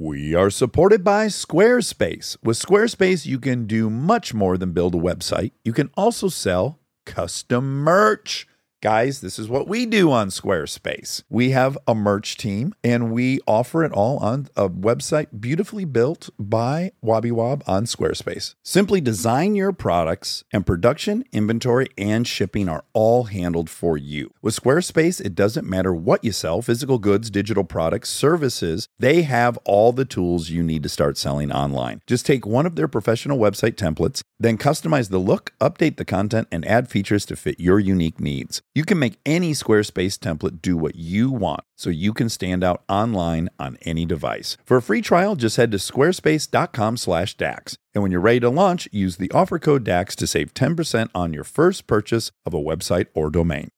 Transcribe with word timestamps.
We 0.00 0.32
are 0.32 0.48
supported 0.48 1.02
by 1.02 1.26
Squarespace. 1.26 2.36
With 2.40 2.56
Squarespace, 2.56 3.26
you 3.26 3.40
can 3.40 3.66
do 3.66 3.90
much 3.90 4.32
more 4.32 4.56
than 4.56 4.70
build 4.70 4.94
a 4.94 4.98
website. 4.98 5.50
You 5.64 5.72
can 5.72 5.90
also 5.96 6.28
sell 6.28 6.78
custom 7.04 7.82
merch. 7.82 8.46
Guys, 8.80 9.22
this 9.22 9.40
is 9.40 9.48
what 9.48 9.66
we 9.66 9.84
do 9.86 10.12
on 10.12 10.28
Squarespace. 10.28 11.24
We 11.28 11.50
have 11.50 11.76
a 11.88 11.96
merch 11.96 12.36
team 12.36 12.76
and 12.84 13.10
we 13.10 13.40
offer 13.44 13.82
it 13.82 13.90
all 13.90 14.18
on 14.18 14.46
a 14.54 14.68
website 14.68 15.40
beautifully 15.40 15.84
built 15.84 16.30
by 16.38 16.92
Wobby 17.04 17.32
Wob 17.32 17.64
on 17.66 17.86
Squarespace. 17.86 18.54
Simply 18.62 19.00
design 19.00 19.56
your 19.56 19.72
products 19.72 20.44
and 20.52 20.64
production, 20.64 21.24
inventory, 21.32 21.88
and 21.98 22.24
shipping 22.24 22.68
are 22.68 22.84
all 22.92 23.24
handled 23.24 23.68
for 23.68 23.96
you. 23.96 24.32
With 24.42 24.54
Squarespace, 24.54 25.20
it 25.20 25.34
doesn't 25.34 25.68
matter 25.68 25.92
what 25.92 26.22
you 26.22 26.30
sell 26.30 26.62
physical 26.62 27.00
goods, 27.00 27.30
digital 27.30 27.64
products, 27.64 28.10
services 28.10 28.88
they 29.00 29.22
have 29.22 29.58
all 29.64 29.92
the 29.92 30.04
tools 30.04 30.50
you 30.50 30.62
need 30.62 30.84
to 30.84 30.88
start 30.88 31.18
selling 31.18 31.50
online. 31.50 32.00
Just 32.06 32.24
take 32.24 32.46
one 32.46 32.64
of 32.64 32.76
their 32.76 32.86
professional 32.86 33.38
website 33.38 33.74
templates, 33.74 34.22
then 34.38 34.56
customize 34.56 35.10
the 35.10 35.18
look, 35.18 35.52
update 35.60 35.96
the 35.96 36.04
content, 36.04 36.46
and 36.52 36.64
add 36.64 36.88
features 36.88 37.26
to 37.26 37.34
fit 37.34 37.58
your 37.58 37.80
unique 37.80 38.20
needs. 38.20 38.62
You 38.74 38.84
can 38.84 38.98
make 38.98 39.18
any 39.26 39.52
Squarespace 39.52 40.18
template 40.18 40.62
do 40.62 40.76
what 40.76 40.94
you 40.94 41.30
want 41.30 41.62
so 41.76 41.90
you 41.90 42.12
can 42.12 42.28
stand 42.28 42.62
out 42.62 42.84
online 42.88 43.48
on 43.58 43.76
any 43.82 44.04
device. 44.04 44.56
For 44.64 44.76
a 44.76 44.82
free 44.82 45.02
trial, 45.02 45.36
just 45.36 45.56
head 45.56 45.72
to 45.72 45.78
squarespace.com/dax. 45.78 47.76
And 47.94 48.02
when 48.02 48.12
you're 48.12 48.20
ready 48.20 48.40
to 48.40 48.50
launch, 48.50 48.88
use 48.92 49.16
the 49.16 49.30
offer 49.32 49.58
code 49.58 49.84
DAX 49.84 50.14
to 50.16 50.26
save 50.26 50.54
10% 50.54 51.10
on 51.14 51.32
your 51.32 51.44
first 51.44 51.86
purchase 51.86 52.30
of 52.46 52.54
a 52.54 52.60
website 52.60 53.06
or 53.14 53.30
domain. 53.30 53.68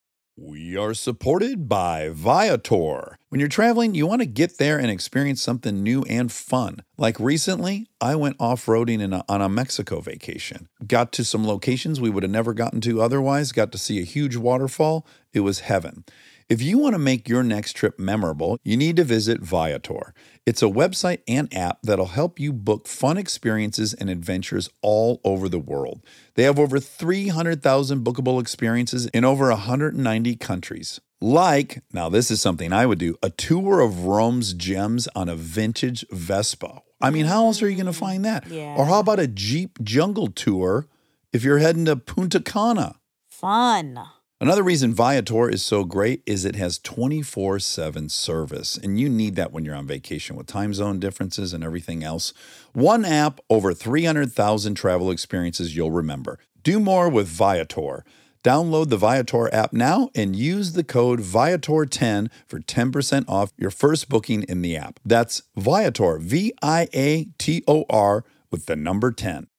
We 0.42 0.74
are 0.74 0.94
supported 0.94 1.68
by 1.68 2.08
Viator. 2.08 3.18
When 3.28 3.40
you're 3.40 3.48
traveling, 3.48 3.94
you 3.94 4.06
want 4.06 4.22
to 4.22 4.26
get 4.26 4.56
there 4.56 4.78
and 4.78 4.90
experience 4.90 5.42
something 5.42 5.82
new 5.82 6.02
and 6.04 6.32
fun. 6.32 6.80
Like 6.96 7.20
recently, 7.20 7.88
I 8.00 8.14
went 8.16 8.36
off 8.40 8.64
roading 8.64 9.22
on 9.28 9.42
a 9.42 9.48
Mexico 9.50 10.00
vacation. 10.00 10.70
Got 10.86 11.12
to 11.12 11.24
some 11.24 11.46
locations 11.46 12.00
we 12.00 12.08
would 12.08 12.22
have 12.22 12.32
never 12.32 12.54
gotten 12.54 12.80
to 12.80 13.02
otherwise, 13.02 13.52
got 13.52 13.70
to 13.72 13.78
see 13.78 14.00
a 14.00 14.04
huge 14.04 14.36
waterfall. 14.36 15.06
It 15.34 15.40
was 15.40 15.60
heaven. 15.60 16.04
If 16.50 16.60
you 16.60 16.78
want 16.78 16.94
to 16.94 16.98
make 16.98 17.28
your 17.28 17.44
next 17.44 17.74
trip 17.74 17.96
memorable, 17.96 18.58
you 18.64 18.76
need 18.76 18.96
to 18.96 19.04
visit 19.04 19.40
Viator. 19.40 20.12
It's 20.44 20.62
a 20.62 20.66
website 20.66 21.20
and 21.28 21.48
app 21.54 21.78
that'll 21.84 22.06
help 22.06 22.40
you 22.40 22.52
book 22.52 22.88
fun 22.88 23.16
experiences 23.16 23.94
and 23.94 24.10
adventures 24.10 24.68
all 24.82 25.20
over 25.22 25.48
the 25.48 25.60
world. 25.60 26.00
They 26.34 26.42
have 26.42 26.58
over 26.58 26.80
300,000 26.80 28.04
bookable 28.04 28.40
experiences 28.40 29.06
in 29.14 29.24
over 29.24 29.48
190 29.50 30.34
countries. 30.36 31.00
Like, 31.20 31.84
now 31.92 32.08
this 32.08 32.32
is 32.32 32.42
something 32.42 32.72
I 32.72 32.84
would 32.84 32.98
do 32.98 33.14
a 33.22 33.30
tour 33.30 33.78
of 33.78 34.06
Rome's 34.06 34.52
gems 34.52 35.06
on 35.14 35.28
a 35.28 35.36
vintage 35.36 36.04
Vespa. 36.10 36.82
I 37.00 37.10
mean, 37.10 37.26
how 37.26 37.44
else 37.44 37.62
are 37.62 37.70
you 37.70 37.76
going 37.76 37.86
to 37.86 37.92
find 37.92 38.24
that? 38.24 38.48
Yeah. 38.48 38.74
Or 38.76 38.86
how 38.86 38.98
about 38.98 39.20
a 39.20 39.28
Jeep 39.28 39.78
jungle 39.84 40.26
tour 40.26 40.88
if 41.32 41.44
you're 41.44 41.58
heading 41.58 41.84
to 41.84 41.94
Punta 41.94 42.40
Cana? 42.40 42.96
Fun. 43.28 44.00
Another 44.42 44.62
reason 44.62 44.94
Viator 44.94 45.50
is 45.50 45.62
so 45.62 45.84
great 45.84 46.22
is 46.24 46.46
it 46.46 46.56
has 46.56 46.78
24 46.78 47.58
7 47.58 48.08
service, 48.08 48.78
and 48.78 48.98
you 48.98 49.10
need 49.10 49.36
that 49.36 49.52
when 49.52 49.66
you're 49.66 49.74
on 49.74 49.86
vacation 49.86 50.34
with 50.34 50.46
time 50.46 50.72
zone 50.72 50.98
differences 50.98 51.52
and 51.52 51.62
everything 51.62 52.02
else. 52.02 52.32
One 52.72 53.04
app, 53.04 53.40
over 53.50 53.74
300,000 53.74 54.74
travel 54.76 55.10
experiences 55.10 55.76
you'll 55.76 55.90
remember. 55.90 56.38
Do 56.62 56.80
more 56.80 57.10
with 57.10 57.28
Viator. 57.28 58.02
Download 58.42 58.88
the 58.88 58.96
Viator 58.96 59.52
app 59.52 59.74
now 59.74 60.08
and 60.14 60.34
use 60.34 60.72
the 60.72 60.84
code 60.84 61.20
Viator10 61.20 62.30
for 62.46 62.60
10% 62.60 63.28
off 63.28 63.52
your 63.58 63.70
first 63.70 64.08
booking 64.08 64.44
in 64.44 64.62
the 64.62 64.74
app. 64.74 65.00
That's 65.04 65.42
Viator, 65.54 66.16
V 66.18 66.54
I 66.62 66.88
A 66.94 67.26
T 67.36 67.62
O 67.68 67.84
R, 67.90 68.24
with 68.50 68.64
the 68.64 68.76
number 68.76 69.12
10. 69.12 69.49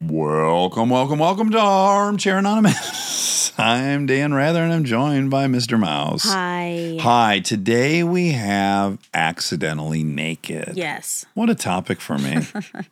Welcome, 0.00 0.90
welcome, 0.90 1.18
welcome 1.18 1.50
to 1.50 1.58
Armchair 1.58 2.38
Anonymous. 2.38 3.52
I'm 3.58 4.06
Dan 4.06 4.34
Rather 4.34 4.60
and 4.62 4.72
I'm 4.72 4.84
joined 4.84 5.30
by 5.30 5.46
Mr. 5.46 5.78
Mouse. 5.78 6.24
Hi. 6.24 6.98
Hi, 7.00 7.38
today 7.40 8.02
we 8.02 8.32
have 8.32 8.98
Accidentally 9.14 10.02
Naked. 10.02 10.72
Yes. 10.74 11.24
What 11.34 11.48
a 11.48 11.54
topic 11.54 12.00
for 12.00 12.18
me. 12.18 12.38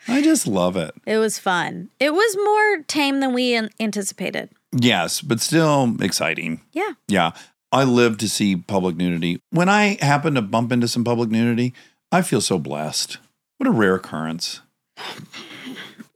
I 0.08 0.22
just 0.22 0.46
love 0.46 0.76
it. 0.76 0.94
It 1.06 1.18
was 1.18 1.38
fun. 1.38 1.90
It 1.98 2.14
was 2.14 2.36
more 2.36 2.84
tame 2.84 3.20
than 3.20 3.34
we 3.34 3.54
an- 3.54 3.70
anticipated. 3.80 4.48
Yes, 4.72 5.20
but 5.20 5.40
still 5.40 5.96
exciting. 6.00 6.60
Yeah. 6.72 6.92
Yeah. 7.08 7.32
I 7.72 7.84
live 7.84 8.16
to 8.18 8.28
see 8.28 8.56
public 8.56 8.96
nudity. 8.96 9.40
When 9.50 9.68
I 9.68 9.98
happen 10.00 10.34
to 10.34 10.42
bump 10.42 10.70
into 10.72 10.88
some 10.88 11.04
public 11.04 11.30
nudity, 11.30 11.74
I 12.12 12.22
feel 12.22 12.40
so 12.40 12.58
blessed. 12.58 13.18
What 13.58 13.66
a 13.66 13.72
rare 13.72 13.96
occurrence. 13.96 14.60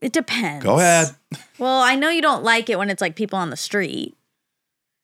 It 0.07 0.13
depends. 0.13 0.65
Go 0.65 0.77
ahead. 0.79 1.09
Well, 1.59 1.81
I 1.81 1.95
know 1.97 2.11
you 2.11 2.21
don't 2.21 2.45
like 2.45 2.69
it 2.69 2.79
when 2.79 2.91
it's 2.91 3.01
like 3.01 3.17
people 3.17 3.39
on 3.39 3.49
the 3.49 3.57
street. 3.57 4.15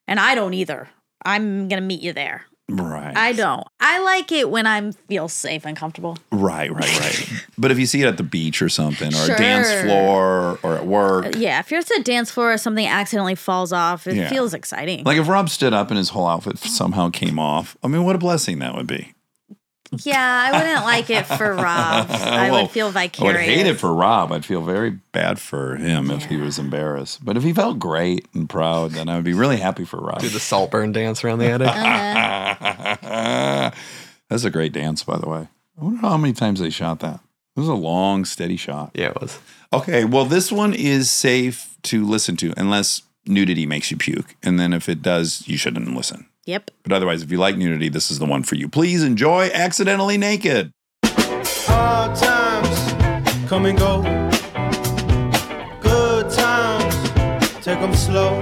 And 0.07 0.21
I 0.21 0.35
don't 0.35 0.53
either. 0.53 0.89
I'm 1.25 1.67
going 1.69 1.81
to 1.81 1.87
meet 1.87 2.03
you 2.03 2.13
there. 2.13 2.45
Right. 2.71 3.17
I 3.17 3.33
don't. 3.33 3.67
I 3.81 4.01
like 4.03 4.31
it 4.33 4.51
when 4.51 4.67
I 4.67 4.91
feel 5.09 5.29
safe 5.29 5.65
and 5.67 5.75
comfortable. 5.77 6.19
Right, 6.31 6.71
right, 6.71 7.01
right. 7.01 7.45
but 7.59 7.71
if 7.71 7.79
you 7.79 7.87
see 7.87 8.03
it 8.03 8.07
at 8.07 8.19
the 8.19 8.23
beach 8.23 8.61
or 8.61 8.69
something, 8.69 9.15
or 9.15 9.25
a 9.33 9.39
dance 9.39 9.73
floor, 9.83 10.59
or 10.63 10.77
at 10.77 10.87
work, 10.87 11.25
Uh, 11.27 11.39
Yeah, 11.39 11.59
if 11.61 11.71
you're 11.71 11.81
at 11.81 11.91
a 11.91 12.03
dance 12.03 12.31
floor 12.31 12.53
or 12.53 12.59
something 12.59 12.87
accidentally 12.87 13.35
falls 13.35 13.73
off, 13.73 14.07
it 14.07 14.15
Yeah. 14.17 14.29
feels 14.29 14.53
exciting. 14.55 15.05
like 15.05 15.17
if 15.19 15.27
Rob 15.29 15.49
stood 15.49 15.73
up 15.73 15.89
and 15.91 15.97
his 15.99 16.11
whole 16.11 16.27
outfit 16.27 16.59
somehow 16.59 17.09
came 17.11 17.39
off, 17.39 17.77
I 17.83 17.89
mean, 17.89 18.05
what 18.05 18.15
a 18.15 18.19
blessing 18.19 18.59
that 18.61 18.75
would 18.75 18.87
be. 18.87 19.15
Yeah, 20.05 20.51
I 20.53 20.59
wouldn't 20.59 20.85
like 20.85 21.11
it 21.11 21.27
for 21.27 21.55
Rob. 21.55 22.07
I 22.11 22.51
Well, 22.51 22.63
would 22.63 22.71
feel 22.71 22.91
vicarious. 22.91 23.37
I 23.37 23.41
vicarious. 23.41 23.59
would 23.59 23.67
hate 23.67 23.71
it 23.71 23.81
for 23.81 23.93
Rob. 23.95 24.33
I'd 24.33 24.45
feel 24.45 24.63
very 24.63 24.91
bad 24.91 25.39
for 25.39 25.77
him 25.77 26.11
if 26.11 26.25
he 26.27 26.37
was 26.37 26.59
embarrassed. 26.59 27.25
But 27.25 27.37
if 27.37 27.43
he 27.43 27.53
felt 27.53 27.79
great 27.79 28.27
and 28.35 28.49
proud, 28.49 28.93
then 28.93 29.09
I 29.09 29.17
would 29.17 29.25
be 29.25 29.35
really 29.35 29.59
happy 29.59 29.85
for 29.85 29.99
Rob. 29.99 30.21
Do 30.21 30.29
the 30.29 30.41
Saltburn 30.41 30.93
dance 30.93 31.25
around 31.25 31.39
the 31.41 31.51
attic. 31.51 31.69
Uh-huh. 31.69 33.71
That's 34.29 34.45
a 34.45 34.51
great 34.51 34.73
dance, 34.73 35.05
by 35.05 35.19
the 35.19 35.29
way. 35.29 35.49
I 35.81 35.85
wonder 35.85 36.01
how 36.01 36.17
many 36.17 36.33
times 36.33 36.61
they 36.61 36.71
shot 36.71 37.01
that. 37.01 37.21
It 37.57 37.61
was 37.61 37.69
a 37.69 37.75
long, 37.75 38.25
steady 38.25 38.57
shot. 38.57 38.93
yeah, 38.95 39.11
it 39.11 39.21
was. 39.21 39.39
Okay, 39.75 40.05
well, 40.05 40.25
this 40.25 40.51
one 40.51 40.73
is 40.75 41.11
safe 41.11 41.77
to 41.83 42.07
listen 42.07 42.37
to 42.39 42.55
unless 42.57 43.03
nudity 43.27 43.67
makes 43.67 43.91
you 43.91 43.97
puke. 43.97 44.35
And 44.43 44.59
then 44.59 44.73
if 44.73 44.89
it 44.89 45.03
does, 45.03 45.47
you 45.47 45.59
shouldn't 45.59 45.95
listen. 45.95 46.27
Yep. 46.45 46.71
But 46.83 46.93
otherwise, 46.93 47.23
if 47.23 47.31
you 47.31 47.39
like 47.39 47.57
nudity, 47.57 47.89
this 47.89 48.11
is 48.11 48.19
the 48.19 48.27
one 48.27 48.43
for 48.43 48.57
you. 48.57 48.69
Please 48.69 49.05
enjoy 49.05 49.51
Accidentally 49.53 50.19
Naked. 50.19 50.73
Hard 51.05 52.17
times 52.17 53.49
come 53.49 53.67
and 53.67 53.79
go. 53.79 54.03
Good 55.81 56.31
times, 56.31 56.95
take 57.65 57.81
them 57.81 57.95
slow. 57.95 58.41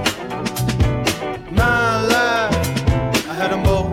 My 1.51 2.01
life, 2.07 3.29
I 3.29 3.35
had 3.35 3.51
them 3.51 3.63
both. 3.65 3.91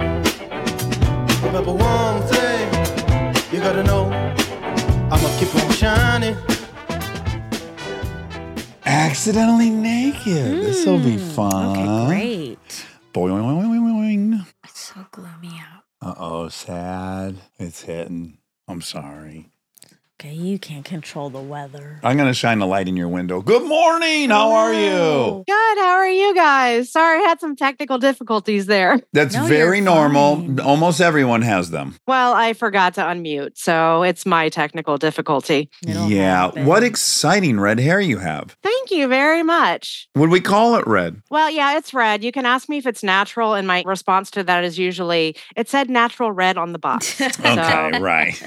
Remember 1.44 1.74
one 1.74 2.22
thing, 2.28 2.68
you 3.52 3.60
gotta 3.60 3.84
know. 3.84 4.06
I'ma 5.12 5.40
keep 5.40 5.54
on 5.56 5.72
shining. 5.74 6.38
Accidentally 8.86 9.70
Naked. 9.70 10.62
This 10.64 10.86
will 10.86 11.00
be 11.00 11.16
mm, 11.16 11.36
fun. 11.36 11.78
Okay, 11.78 12.08
great. 12.08 12.57
Sad. 16.50 17.38
It's 17.60 17.82
hitting. 17.82 18.38
I'm 18.68 18.82
sorry. 18.82 19.52
Okay, 20.20 20.34
you 20.34 20.58
can't 20.58 20.84
control 20.84 21.30
the 21.30 21.40
weather. 21.40 22.00
I'm 22.02 22.18
going 22.18 22.28
to 22.28 22.34
shine 22.34 22.58
the 22.58 22.66
light 22.66 22.88
in 22.88 22.98
your 22.98 23.08
window. 23.08 23.40
Good 23.40 23.62
morning. 23.62 24.32
How 24.32 24.50
are 24.50 24.74
you? 24.74 25.44
Good. 25.46 25.78
How 25.78 25.92
are 25.92 26.10
you 26.10 26.34
guys? 26.34 26.92
Sorry, 26.92 27.20
I 27.20 27.28
had 27.28 27.40
some 27.40 27.56
technical 27.56 28.00
difficulties 28.00 28.66
there. 28.66 29.00
That's 29.14 29.36
No, 29.36 29.46
very 29.46 29.80
normal. 29.80 30.38
fine. 30.38 30.60
Almost 30.60 31.02
everyone 31.02 31.44
has 31.44 31.70
them. 31.70 31.98
Well, 32.08 32.34
I 32.34 32.54
forgot 32.54 32.96
to 32.96 33.02
unmute, 33.02 33.60
so 33.60 34.02
it's 34.02 34.26
my 34.26 34.50
technical 34.50 34.98
difficulty. 34.98 35.70
It'll 35.88 36.10
yeah. 36.10 36.46
happen. 36.46 36.66
What 36.66 36.82
exciting 36.82 37.60
red 37.60 37.80
hair 37.80 38.00
you 38.00 38.18
have. 38.18 38.58
Thank 38.64 38.90
you 38.90 39.08
very 39.08 39.44
much. 39.44 40.10
Would 40.16 40.32
we 40.32 40.42
call 40.42 40.78
it 40.78 40.88
red? 40.88 41.22
Well, 41.30 41.52
yeah, 41.52 41.78
it's 41.78 41.94
red. 41.94 42.24
You 42.24 42.32
can 42.32 42.48
ask 42.48 42.68
me 42.70 42.80
if 42.80 42.88
it's 42.88 43.04
natural, 43.04 43.54
and 43.54 43.68
my 43.68 43.84
response 43.86 44.32
to 44.32 44.44
that 44.46 44.64
is 44.64 44.80
usually 44.80 45.36
it 45.56 45.70
said 45.70 45.92
natural 45.92 46.32
red 46.32 46.58
on 46.58 46.74
the 46.74 46.80
box. 46.80 47.22
Okay, 47.48 48.00
right. 48.00 48.42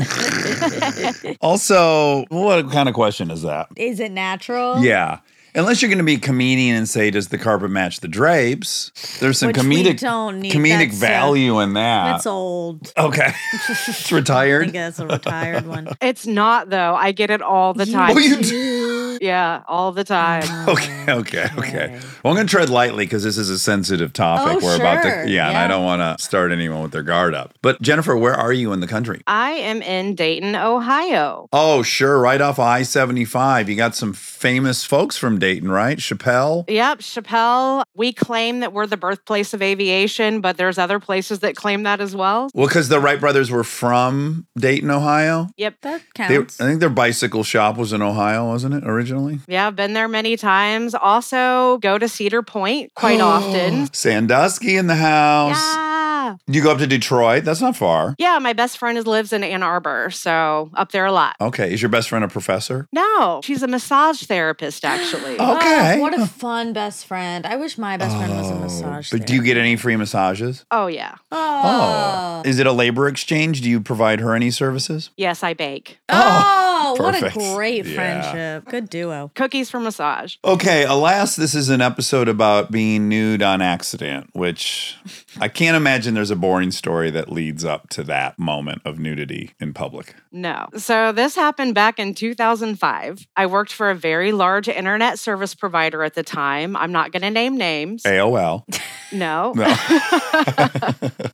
also, 1.40 1.59
what 1.68 2.70
kind 2.70 2.88
of 2.88 2.94
question 2.94 3.30
is 3.30 3.42
that? 3.42 3.68
Is 3.76 4.00
it 4.00 4.12
natural? 4.12 4.82
Yeah. 4.82 5.20
Unless 5.52 5.82
you're 5.82 5.88
going 5.88 5.98
to 5.98 6.04
be 6.04 6.14
a 6.14 6.18
comedian 6.20 6.76
and 6.76 6.88
say, 6.88 7.10
does 7.10 7.26
the 7.28 7.38
carpet 7.38 7.72
match 7.72 7.98
the 8.00 8.06
drapes? 8.06 8.92
There's 9.18 9.36
some 9.40 9.48
Which 9.48 9.56
we 9.58 9.82
comedic 9.82 9.98
don't 9.98 10.38
need. 10.40 10.52
comedic 10.52 10.90
That's, 10.90 11.02
uh, 11.02 11.06
value 11.06 11.58
in 11.58 11.72
that. 11.72 12.12
That's 12.12 12.26
old. 12.26 12.92
okay. 12.96 13.32
it's 13.68 14.12
I 14.12 14.14
retired. 14.14 14.60
think 14.60 14.74
that's 14.74 15.00
a 15.00 15.08
retired 15.08 15.66
one. 15.66 15.88
It's 16.00 16.24
not 16.24 16.70
though. 16.70 16.94
I 16.94 17.10
get 17.10 17.30
it 17.30 17.42
all 17.42 17.74
the 17.74 17.86
time. 17.86 18.16
Oh, 18.16 18.20
you 18.20 18.36
do? 18.40 18.89
Yeah, 19.20 19.62
all 19.68 19.92
the 19.92 20.04
time. 20.04 20.40
Okay, 20.70 21.04
okay, 21.08 21.48
okay. 21.58 21.88
Well, 22.22 22.32
I'm 22.32 22.36
going 22.36 22.46
to 22.46 22.50
tread 22.50 22.70
lightly 22.70 23.04
because 23.04 23.24
this 23.24 23.36
is 23.36 23.50
a 23.50 23.58
sensitive 23.58 24.12
topic. 24.12 24.62
Oh, 24.62 24.64
We're 24.64 24.76
about 24.76 25.02
to, 25.02 25.28
yeah, 25.28 25.48
and 25.48 25.56
I 25.58 25.66
don't 25.66 25.84
want 25.84 26.00
to 26.00 26.22
start 26.22 26.52
anyone 26.52 26.82
with 26.82 26.92
their 26.92 27.02
guard 27.02 27.34
up. 27.34 27.54
But 27.60 27.82
Jennifer, 27.82 28.16
where 28.16 28.34
are 28.34 28.52
you 28.52 28.72
in 28.72 28.80
the 28.80 28.86
country? 28.86 29.22
I 29.26 29.52
am 29.52 29.82
in 29.82 30.14
Dayton, 30.14 30.54
Ohio. 30.54 31.48
Oh, 31.52 31.82
sure, 31.82 32.20
right 32.20 32.40
off 32.40 32.58
I 32.58 32.82
75. 32.82 33.68
You 33.68 33.74
got 33.76 33.96
some 33.96 34.12
famous 34.12 34.84
folks 34.84 35.16
from 35.16 35.38
Dayton, 35.38 35.70
right? 35.70 35.98
Chappelle. 35.98 36.64
Yep, 36.68 37.00
Chappelle. 37.00 37.82
We 37.94 38.12
claim 38.12 38.60
that 38.60 38.72
we're 38.72 38.86
the 38.86 38.96
birthplace 38.96 39.52
of 39.52 39.60
aviation, 39.62 40.40
but 40.40 40.56
there's 40.56 40.78
other 40.78 41.00
places 41.00 41.40
that 41.40 41.56
claim 41.56 41.82
that 41.82 42.00
as 42.00 42.14
well. 42.14 42.48
Well, 42.54 42.68
because 42.68 42.88
the 42.88 43.00
Wright 43.00 43.18
brothers 43.18 43.50
were 43.50 43.64
from 43.64 44.46
Dayton, 44.56 44.90
Ohio. 44.90 45.48
Yep. 45.56 45.80
That 45.82 46.02
They, 46.16 46.36
I 46.38 46.44
think 46.44 46.80
their 46.80 46.90
bicycle 46.90 47.42
shop 47.42 47.76
was 47.76 47.92
in 47.92 48.02
Ohio, 48.02 48.46
wasn't 48.48 48.74
it, 48.74 48.84
originally? 48.86 49.09
Yeah, 49.48 49.66
I've 49.66 49.76
been 49.76 49.92
there 49.92 50.08
many 50.08 50.36
times. 50.36 50.94
Also, 50.94 51.78
go 51.78 51.98
to 51.98 52.08
Cedar 52.08 52.42
Point 52.42 52.92
quite 52.94 53.20
often. 53.20 53.92
Sandusky 53.92 54.76
in 54.76 54.86
the 54.86 54.94
house. 54.96 55.56
Yeah. 55.56 56.36
You 56.46 56.62
go 56.62 56.70
up 56.70 56.78
to 56.78 56.86
Detroit. 56.86 57.44
That's 57.44 57.60
not 57.60 57.76
far. 57.76 58.14
Yeah, 58.18 58.38
my 58.38 58.52
best 58.52 58.78
friend 58.78 58.96
is, 58.98 59.06
lives 59.06 59.32
in 59.32 59.42
Ann 59.42 59.62
Arbor, 59.62 60.10
so 60.10 60.70
up 60.74 60.92
there 60.92 61.06
a 61.06 61.12
lot. 61.12 61.34
Okay. 61.40 61.72
Is 61.72 61.80
your 61.82 61.88
best 61.88 62.08
friend 62.08 62.24
a 62.24 62.28
professor? 62.28 62.86
No, 62.92 63.40
she's 63.42 63.62
a 63.62 63.66
massage 63.66 64.22
therapist, 64.24 64.84
actually. 64.84 65.38
Okay. 65.50 65.96
Oh, 65.98 66.00
what 66.00 66.18
a 66.18 66.26
fun 66.26 66.72
best 66.72 67.06
friend. 67.06 67.44
I 67.46 67.56
wish 67.56 67.76
my 67.78 67.96
best 67.96 68.16
friend 68.16 68.36
was 68.36 68.50
a 68.50 68.54
massage. 68.70 69.10
But 69.10 69.26
do 69.26 69.34
you 69.34 69.42
get 69.42 69.56
any 69.56 69.76
free 69.76 69.96
massages? 69.96 70.64
Oh, 70.70 70.86
yeah. 70.86 71.16
Oh. 71.32 72.42
Is 72.44 72.58
it 72.58 72.66
a 72.66 72.72
labor 72.72 73.08
exchange? 73.08 73.60
Do 73.60 73.70
you 73.70 73.80
provide 73.80 74.20
her 74.20 74.34
any 74.34 74.50
services? 74.50 75.10
Yes, 75.16 75.42
I 75.42 75.54
bake. 75.54 75.98
Oh, 76.08 76.94
what 76.98 77.14
a 77.14 77.18
oh, 77.18 77.20
perfect. 77.20 77.54
great 77.54 77.84
Yeah. 77.86 77.94
friendship. 77.94 78.64
Good 78.70 78.88
duo. 78.88 79.30
Cookies 79.34 79.70
for 79.70 79.78
massage. 79.80 80.36
Okay, 80.44 80.84
alas, 80.84 81.36
this 81.36 81.54
is 81.54 81.68
an 81.68 81.80
episode 81.80 82.28
about 82.28 82.70
being 82.70 83.08
nude 83.08 83.42
on 83.42 83.60
accident, 83.60 84.30
which 84.32 84.96
I 85.40 85.48
can't 85.48 85.76
imagine 85.76 86.14
there's 86.14 86.30
a 86.30 86.36
boring 86.36 86.70
story 86.70 87.10
that 87.10 87.30
leads 87.30 87.64
up 87.64 87.88
to 87.90 88.02
that 88.04 88.38
moment 88.38 88.82
of 88.84 88.98
nudity 88.98 89.52
in 89.60 89.74
public. 89.74 90.14
No. 90.32 90.68
So 90.76 91.12
this 91.12 91.34
happened 91.34 91.74
back 91.74 91.98
in 91.98 92.14
2005. 92.14 93.26
I 93.36 93.46
worked 93.46 93.72
for 93.72 93.90
a 93.90 93.94
very 93.94 94.32
large 94.32 94.68
internet 94.68 95.18
service 95.18 95.54
provider 95.54 96.02
at 96.02 96.14
the 96.14 96.22
time. 96.22 96.76
I'm 96.76 96.92
not 96.92 97.12
going 97.12 97.22
to 97.22 97.30
name 97.30 97.56
names. 97.56 98.02
AOL. 98.04 98.59
No. 99.12 99.52
No. 99.56 99.64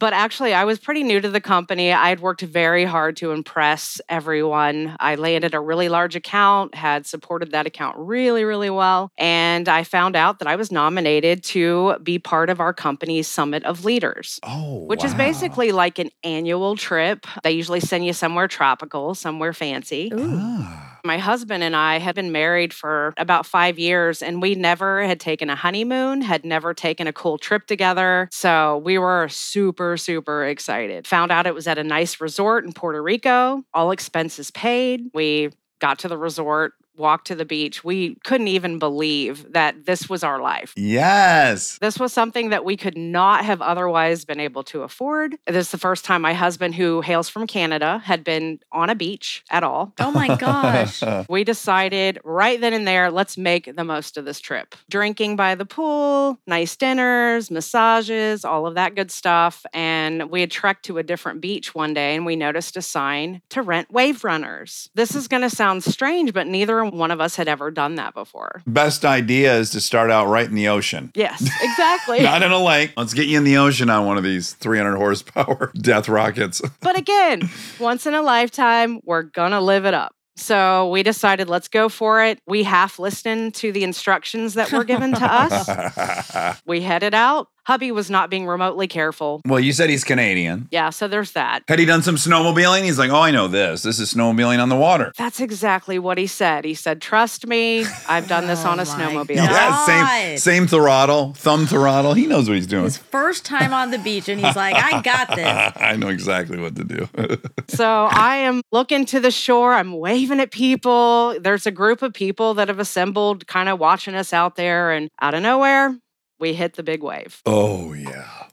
but 0.00 0.14
actually, 0.14 0.54
I 0.54 0.64
was 0.64 0.78
pretty 0.78 1.02
new 1.02 1.20
to 1.20 1.28
the 1.28 1.42
company. 1.42 1.92
I 1.92 2.08
had 2.08 2.20
worked 2.20 2.40
very 2.40 2.84
hard 2.84 3.18
to 3.18 3.32
impress 3.32 4.00
everyone. 4.08 4.96
I 4.98 5.16
landed 5.16 5.54
a 5.54 5.60
really 5.60 5.90
large 5.90 6.16
account, 6.16 6.74
had 6.74 7.06
supported 7.06 7.52
that 7.52 7.66
account 7.66 7.96
really, 7.98 8.44
really 8.44 8.70
well. 8.70 9.10
And 9.18 9.68
I 9.68 9.84
found 9.84 10.16
out 10.16 10.38
that 10.38 10.48
I 10.48 10.56
was 10.56 10.72
nominated 10.72 11.44
to 11.44 11.98
be 12.02 12.18
part 12.18 12.48
of 12.48 12.60
our 12.60 12.72
company's 12.72 13.28
Summit 13.28 13.62
of 13.64 13.84
Leaders. 13.84 14.40
Oh, 14.42 14.84
Which 14.86 15.04
is 15.04 15.14
basically 15.14 15.72
like 15.72 15.98
an 15.98 16.08
annual 16.24 16.76
trip. 16.76 17.26
They 17.42 17.52
usually 17.52 17.80
send 17.80 18.06
you 18.06 18.14
somewhere 18.14 18.48
tropical, 18.48 19.14
somewhere 19.14 19.52
fancy. 19.52 20.10
Ah. 20.16 20.95
My 21.06 21.18
husband 21.18 21.62
and 21.62 21.76
I 21.76 21.98
had 21.98 22.14
been 22.14 22.32
married 22.32 22.74
for 22.74 23.14
about 23.16 23.46
five 23.46 23.78
years, 23.78 24.22
and 24.22 24.42
we 24.42 24.54
never 24.54 25.04
had 25.04 25.20
taken 25.20 25.48
a 25.48 25.54
honeymoon, 25.54 26.20
had 26.20 26.44
never 26.44 26.74
taken 26.74 27.06
a 27.06 27.12
cool 27.12 27.38
trip 27.38 27.66
together. 27.66 28.28
So 28.32 28.78
we 28.78 28.98
were 28.98 29.28
super, 29.28 29.96
super 29.96 30.44
excited. 30.44 31.06
Found 31.06 31.30
out 31.30 31.46
it 31.46 31.54
was 31.54 31.66
at 31.68 31.78
a 31.78 31.84
nice 31.84 32.20
resort 32.20 32.64
in 32.64 32.72
Puerto 32.72 33.02
Rico, 33.02 33.62
all 33.72 33.92
expenses 33.92 34.50
paid. 34.50 35.10
We 35.14 35.50
got 35.78 36.00
to 36.00 36.08
the 36.08 36.18
resort, 36.18 36.72
walked 36.98 37.26
to 37.28 37.34
the 37.34 37.44
beach. 37.44 37.84
We 37.84 38.16
couldn't 38.24 38.48
even 38.48 38.78
believe 38.78 39.52
that 39.52 39.86
this 39.86 40.08
was 40.08 40.22
our 40.24 40.40
life. 40.40 40.72
Yes. 40.76 41.78
This 41.80 41.98
was 41.98 42.12
something 42.12 42.50
that 42.50 42.64
we 42.64 42.76
could 42.76 42.96
not 42.96 43.44
have 43.44 43.62
otherwise 43.62 44.24
been 44.24 44.40
able 44.40 44.62
to 44.64 44.82
afford. 44.82 45.36
This 45.46 45.66
is 45.66 45.70
the 45.70 45.78
first 45.78 46.04
time 46.04 46.22
my 46.22 46.34
husband, 46.34 46.74
who 46.74 47.00
hails 47.00 47.28
from 47.28 47.46
Canada, 47.46 48.00
had 48.04 48.24
been 48.24 48.60
on 48.72 48.90
a 48.90 48.94
beach 48.94 49.44
at 49.50 49.62
all. 49.62 49.92
Oh 50.06 50.12
my 50.12 50.36
gosh. 50.36 51.02
We 51.28 51.42
decided 51.42 52.20
right 52.22 52.60
then 52.60 52.72
and 52.72 52.86
there, 52.86 53.10
let's 53.10 53.36
make 53.36 53.74
the 53.74 53.82
most 53.82 54.16
of 54.16 54.24
this 54.24 54.38
trip. 54.38 54.76
Drinking 54.88 55.34
by 55.34 55.56
the 55.56 55.64
pool, 55.64 56.38
nice 56.46 56.76
dinners, 56.76 57.50
massages, 57.50 58.44
all 58.44 58.66
of 58.66 58.76
that 58.76 58.94
good 58.94 59.10
stuff. 59.10 59.66
And 59.74 60.30
we 60.30 60.40
had 60.40 60.50
trekked 60.52 60.84
to 60.84 60.98
a 60.98 61.02
different 61.02 61.40
beach 61.40 61.74
one 61.74 61.92
day 61.92 62.14
and 62.14 62.24
we 62.24 62.36
noticed 62.36 62.76
a 62.76 62.82
sign 62.82 63.42
to 63.50 63.62
rent 63.62 63.90
wave 63.90 64.22
runners. 64.22 64.90
This 64.94 65.16
is 65.16 65.26
going 65.26 65.42
to 65.42 65.50
sound 65.50 65.82
strange, 65.82 66.32
but 66.32 66.46
neither 66.46 66.84
one 66.90 67.10
of 67.10 67.20
us 67.20 67.36
had 67.36 67.48
ever 67.48 67.70
done 67.70 67.96
that 67.96 68.14
before. 68.14 68.62
Best 68.66 69.04
idea 69.04 69.56
is 69.58 69.70
to 69.70 69.80
start 69.80 70.10
out 70.10 70.26
right 70.26 70.48
in 70.48 70.54
the 70.54 70.68
ocean. 70.68 71.10
Yes, 71.14 71.42
exactly. 71.62 72.20
Not 72.20 72.42
in 72.42 72.52
a 72.52 72.62
lake. 72.62 72.92
Let's 72.96 73.14
get 73.14 73.26
you 73.26 73.38
in 73.38 73.44
the 73.44 73.56
ocean 73.58 73.90
on 73.90 74.06
one 74.06 74.18
of 74.18 74.24
these 74.24 74.52
300 74.54 74.96
horsepower 74.96 75.72
death 75.80 76.08
rockets. 76.08 76.62
But 76.80 76.96
again, 76.98 77.48
once 77.80 78.06
in 78.06 78.14
a 78.14 78.22
lifetime, 78.22 79.00
we're 79.04 79.22
going 79.22 79.50
to 79.50 79.60
live 79.60 79.86
it 79.86 79.94
up. 79.94 80.14
So 80.36 80.88
we 80.90 81.02
decided, 81.02 81.48
let's 81.48 81.66
go 81.66 81.88
for 81.88 82.22
it. 82.22 82.38
We 82.46 82.62
half 82.62 82.98
listened 82.98 83.54
to 83.56 83.72
the 83.72 83.82
instructions 83.82 84.54
that 84.54 84.70
were 84.70 84.84
given 84.84 85.12
to 85.14 85.24
us. 85.24 86.60
We 86.66 86.82
headed 86.82 87.14
out. 87.14 87.48
Hubby 87.66 87.90
was 87.90 88.08
not 88.10 88.30
being 88.30 88.46
remotely 88.46 88.86
careful. 88.86 89.40
well, 89.44 89.58
you 89.58 89.72
said 89.72 89.90
he's 89.90 90.04
Canadian. 90.04 90.68
Yeah, 90.70 90.90
so 90.90 91.08
there's 91.08 91.32
that. 91.32 91.64
Had 91.68 91.78
he 91.78 91.84
done 91.84 92.02
some 92.02 92.14
snowmobiling? 92.16 92.84
He's 92.84 92.98
like, 92.98 93.10
oh, 93.10 93.20
I 93.20 93.32
know 93.32 93.48
this. 93.48 93.82
This 93.82 93.98
is 93.98 94.14
snowmobiling 94.14 94.62
on 94.62 94.68
the 94.68 94.76
water. 94.76 95.12
That's 95.18 95.40
exactly 95.40 95.98
what 95.98 96.16
he 96.16 96.26
said. 96.28 96.64
He 96.64 96.74
said, 96.74 97.02
Trust 97.02 97.46
me, 97.46 97.84
I've 98.08 98.28
done 98.28 98.46
this 98.46 98.64
Oh 98.64 98.70
on 98.70 98.78
a 98.78 98.82
oh 98.82 98.84
snowmobile. 98.84 99.36
God. 99.36 99.50
Yeah, 99.50 99.84
same, 99.84 100.38
same 100.38 100.66
throttle, 100.68 101.32
thumb 101.34 101.66
throttle. 101.66 102.14
He 102.14 102.26
knows 102.26 102.48
what 102.48 102.54
he's 102.56 102.66
doing. 102.66 102.84
His 102.84 102.96
first 102.96 103.44
time 103.44 103.72
on 103.72 103.90
the 103.90 103.98
beach, 103.98 104.28
and 104.28 104.40
he's 104.40 104.54
like, 104.56 104.76
I 104.76 105.02
got 105.02 105.34
this. 105.34 105.72
I 105.76 105.96
know 105.96 106.08
exactly 106.08 106.58
what 106.60 106.76
to 106.76 106.84
do. 106.84 107.08
So 107.68 107.84
I 108.10 108.36
am 108.36 108.62
looking 108.70 109.04
to 109.06 109.18
the 109.18 109.32
shore. 109.32 109.74
I'm 109.74 109.92
waving 109.98 110.38
at 110.38 110.52
people. 110.52 111.36
There's 111.40 111.66
a 111.66 111.72
group 111.72 112.00
of 112.00 112.14
people 112.14 112.54
that 112.54 112.68
have 112.68 112.78
assembled, 112.78 113.48
kind 113.48 113.68
of 113.68 113.80
watching 113.80 114.14
us 114.14 114.32
out 114.32 114.54
there. 114.54 114.92
And 114.92 115.10
out 115.20 115.34
of 115.34 115.42
nowhere, 115.42 115.98
we 116.38 116.54
hit 116.54 116.74
the 116.74 116.82
big 116.82 117.02
wave. 117.02 117.42
oh, 117.46 117.92
yeah. 117.92 118.44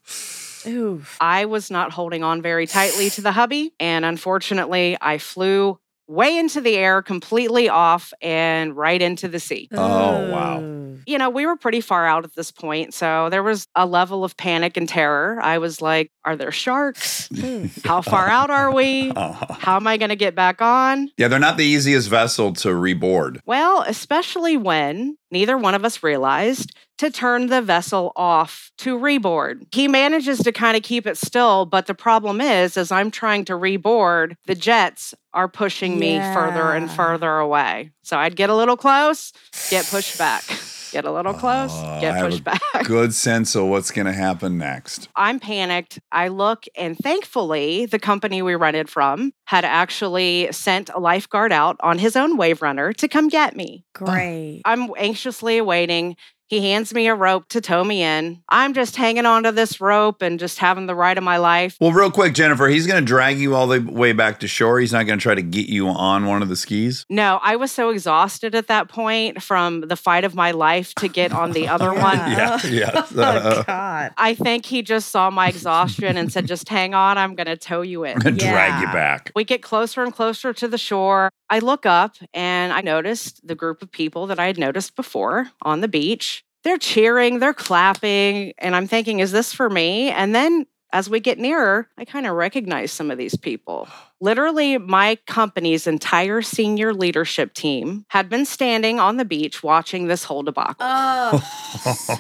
Oof. 0.66 1.18
I 1.20 1.46
was 1.46 1.70
not 1.70 1.92
holding 1.92 2.24
on 2.24 2.42
very 2.42 2.68
tightly 2.68 3.10
to 3.12 3.22
the 3.22 3.32
hubby. 3.34 3.74
And 3.80 4.06
unfortunately, 4.06 4.98
I 5.02 5.18
flew 5.18 5.78
way 6.08 6.38
into 6.38 6.62
the 6.62 6.78
air, 6.78 7.02
completely 7.02 7.70
off, 7.70 8.14
and 8.22 8.76
right 8.76 9.02
into 9.02 9.28
the 9.28 9.40
sea. 9.40 9.68
Oh, 9.74 10.30
wow. 10.30 10.60
Ooh. 11.08 11.12
You 11.12 11.18
know, 11.18 11.30
we 11.30 11.46
were 11.46 11.56
pretty 11.56 11.82
far 11.82 12.06
out 12.06 12.24
at 12.24 12.36
this 12.36 12.52
point. 12.52 12.94
So 12.94 13.30
there 13.30 13.44
was 13.44 13.68
a 13.76 13.86
level 13.86 14.24
of 14.24 14.38
panic 14.38 14.78
and 14.78 14.88
terror. 14.88 15.40
I 15.42 15.58
was 15.58 15.82
like, 15.82 16.12
are 16.26 16.36
there 16.36 16.52
sharks? 16.52 17.28
Hmm. 17.30 17.68
How 17.84 18.02
far 18.02 18.28
out 18.28 18.50
are 18.50 18.72
we? 18.74 19.12
How 19.16 19.76
am 19.76 19.88
I 19.88 19.98
going 19.98 20.10
to 20.10 20.16
get 20.16 20.36
back 20.36 20.62
on? 20.62 21.10
Yeah, 21.18 21.28
they're 21.28 21.40
not 21.40 21.58
the 21.58 21.66
easiest 21.66 22.10
vessel 22.10 22.54
to 22.54 22.70
reboard. 22.70 23.40
Well, 23.46 23.84
especially 23.88 24.58
when 24.58 25.18
neither 25.32 25.58
one 25.58 25.76
of 25.76 25.84
us 25.84 26.04
realized 26.04 26.74
to 27.00 27.10
turn 27.10 27.48
the 27.48 27.62
vessel 27.62 28.12
off 28.16 28.72
to 28.78 28.98
reboard. 28.98 29.66
He 29.74 29.88
manages 29.88 30.40
to 30.40 30.52
kind 30.52 30.78
of 30.78 30.84
keep 30.84 31.08
it 31.08 31.18
still, 31.18 31.66
but 31.66 31.88
the 31.88 31.96
problem 31.96 32.40
is 32.40 32.78
as 32.78 32.92
I'm 32.92 33.12
trying 33.12 33.46
to 33.46 33.54
reboard, 33.54 34.36
the 34.46 34.56
jets 34.56 35.14
are 35.34 35.48
pushing 35.48 35.98
me 36.00 36.20
further 36.20 36.72
and 36.74 36.90
further 36.90 37.38
away. 37.40 37.92
So 38.04 38.18
I'd 38.18 38.36
get 38.36 38.50
a 38.50 38.56
little 38.56 38.78
close, 38.78 39.34
get 39.70 39.86
pushed 39.88 40.18
back. 40.18 40.44
Get 40.94 41.06
a 41.06 41.12
little 41.12 41.34
close, 41.34 41.72
Oh, 41.74 42.00
get 42.00 42.12
uh, 42.12 42.14
I 42.14 42.18
have 42.18 42.26
pushed 42.30 42.40
a 42.42 42.44
back. 42.44 42.86
Good 42.86 43.14
sense 43.16 43.56
of 43.56 43.66
what's 43.66 43.90
going 43.90 44.06
to 44.06 44.14
happen 44.14 44.60
next. 44.60 45.10
I'm 45.16 45.40
panicked. 45.40 46.00
I 46.12 46.28
look, 46.28 46.66
and 46.78 46.96
thankfully, 46.98 47.88
the 47.88 47.98
company 47.98 48.44
we 48.44 48.54
rented 48.54 48.90
from 48.92 49.32
had 49.46 49.66
actually 49.66 50.50
sent 50.52 50.90
a 50.94 51.00
lifeguard 51.00 51.52
out 51.52 51.78
on 51.82 51.98
his 51.98 52.16
own 52.16 52.38
wave 52.38 52.62
runner 52.62 52.94
to 52.94 53.08
come 53.08 53.28
get 53.28 53.56
me. 53.56 53.86
Great. 53.94 54.62
I'm 54.66 54.92
anxiously 54.98 55.58
awaiting. 55.58 56.16
He 56.48 56.60
hands 56.70 56.94
me 56.94 57.08
a 57.08 57.16
rope 57.16 57.48
to 57.50 57.62
tow 57.62 57.84
me 57.84 58.04
in. 58.04 58.44
I'm 58.50 58.74
just 58.74 58.96
hanging 58.96 59.26
onto 59.26 59.52
this 59.52 59.82
rope 59.82 60.22
and 60.22 60.40
just 60.40 60.60
having 60.60 60.86
the 60.86 60.96
ride 60.96 61.18
of 61.18 61.24
my 61.24 61.38
life. 61.38 61.78
Well, 61.80 61.92
real 61.92 62.12
quick, 62.12 62.34
Jennifer, 62.34 62.68
he's 62.68 62.86
going 62.86 63.02
to 63.02 63.06
drag 63.06 63.40
you 63.40 63.56
all 63.56 63.68
the 63.68 63.80
way 63.80 64.14
back 64.14 64.40
to 64.42 64.48
shore. 64.48 64.80
He's 64.80 64.94
not 64.94 65.08
going 65.08 65.18
to 65.18 65.24
try 65.24 65.36
to 65.36 65.42
get 65.42 65.68
you 65.68 65.88
on 65.88 66.26
one 66.26 66.42
of 66.42 66.50
the 66.50 66.56
skis. 66.56 67.06
No, 67.10 67.40
I 67.42 67.56
was 67.56 67.72
so 67.72 67.90
exhausted 67.90 68.56
at 68.56 68.68
that 68.68 68.90
point 68.90 69.42
from 69.42 69.82
the 69.82 69.96
fight 69.96 70.26
of 70.26 70.36
my 70.36 70.52
life 70.52 70.94
to 70.96 71.08
get 71.08 71.32
on 71.32 71.54
the 71.54 71.68
other 71.68 71.94
one. 71.94 72.18
Yeah. 72.18 72.60
yeah. 72.68 72.92
oh, 73.16 73.22
uh, 73.22 73.64
God. 73.64 74.12
I 74.18 74.36
think 74.36 74.66
he 74.66 74.82
just 74.82 75.10
saw 75.10 75.30
my 75.30 75.48
exhaustion 75.48 76.18
and 76.18 76.32
said, 76.32 76.46
just 76.46 76.68
hang 76.70 76.94
on, 76.94 77.18
I'm 77.18 77.36
going 77.36 77.48
to 77.48 77.58
tow 77.58 77.82
you 77.82 78.04
in. 78.04 78.20
drag 78.20 78.82
you 78.82 78.88
back. 78.94 79.32
We 79.36 79.44
get 79.44 79.62
closer 79.62 80.04
and 80.04 80.14
closer 80.14 80.54
to 80.54 80.68
the 80.68 80.78
shore. 80.78 81.32
I 81.50 81.60
look 81.60 81.86
up 81.86 82.16
and 82.34 82.74
I 82.74 82.82
noticed 82.82 83.46
the 83.48 83.56
group 83.56 83.82
of 83.82 83.92
people 83.92 84.28
that 84.28 84.40
I 84.40 84.48
had 84.48 84.58
noticed 84.58 84.96
before 84.96 85.50
on 85.62 85.82
the 85.82 85.88
beach. 85.88 86.43
They're 86.64 86.78
cheering, 86.78 87.40
they're 87.40 87.54
clapping, 87.54 88.54
and 88.58 88.76
I'm 88.76 88.88
thinking, 88.88 89.20
is 89.20 89.32
this 89.32 89.54
for 89.54 89.70
me? 89.70 90.10
And 90.12 90.34
then 90.34 90.66
as 90.94 91.10
we 91.10 91.20
get 91.20 91.40
nearer, 91.40 91.90
I 91.98 92.06
kind 92.06 92.28
of 92.28 92.36
recognize 92.36 92.92
some 92.92 93.10
of 93.10 93.18
these 93.18 93.36
people. 93.36 93.88
Literally, 94.22 94.78
my 94.78 95.18
company's 95.28 95.86
entire 95.86 96.42
senior 96.42 96.94
leadership 96.94 97.54
team 97.54 98.06
had 98.08 98.30
been 98.30 98.46
standing 98.46 98.98
on 98.98 99.18
the 99.18 99.26
beach 99.26 99.62
watching 99.62 100.08
this 100.08 100.24
whole 100.24 100.44
debacle. 100.44 100.76
Oh. 100.80 101.44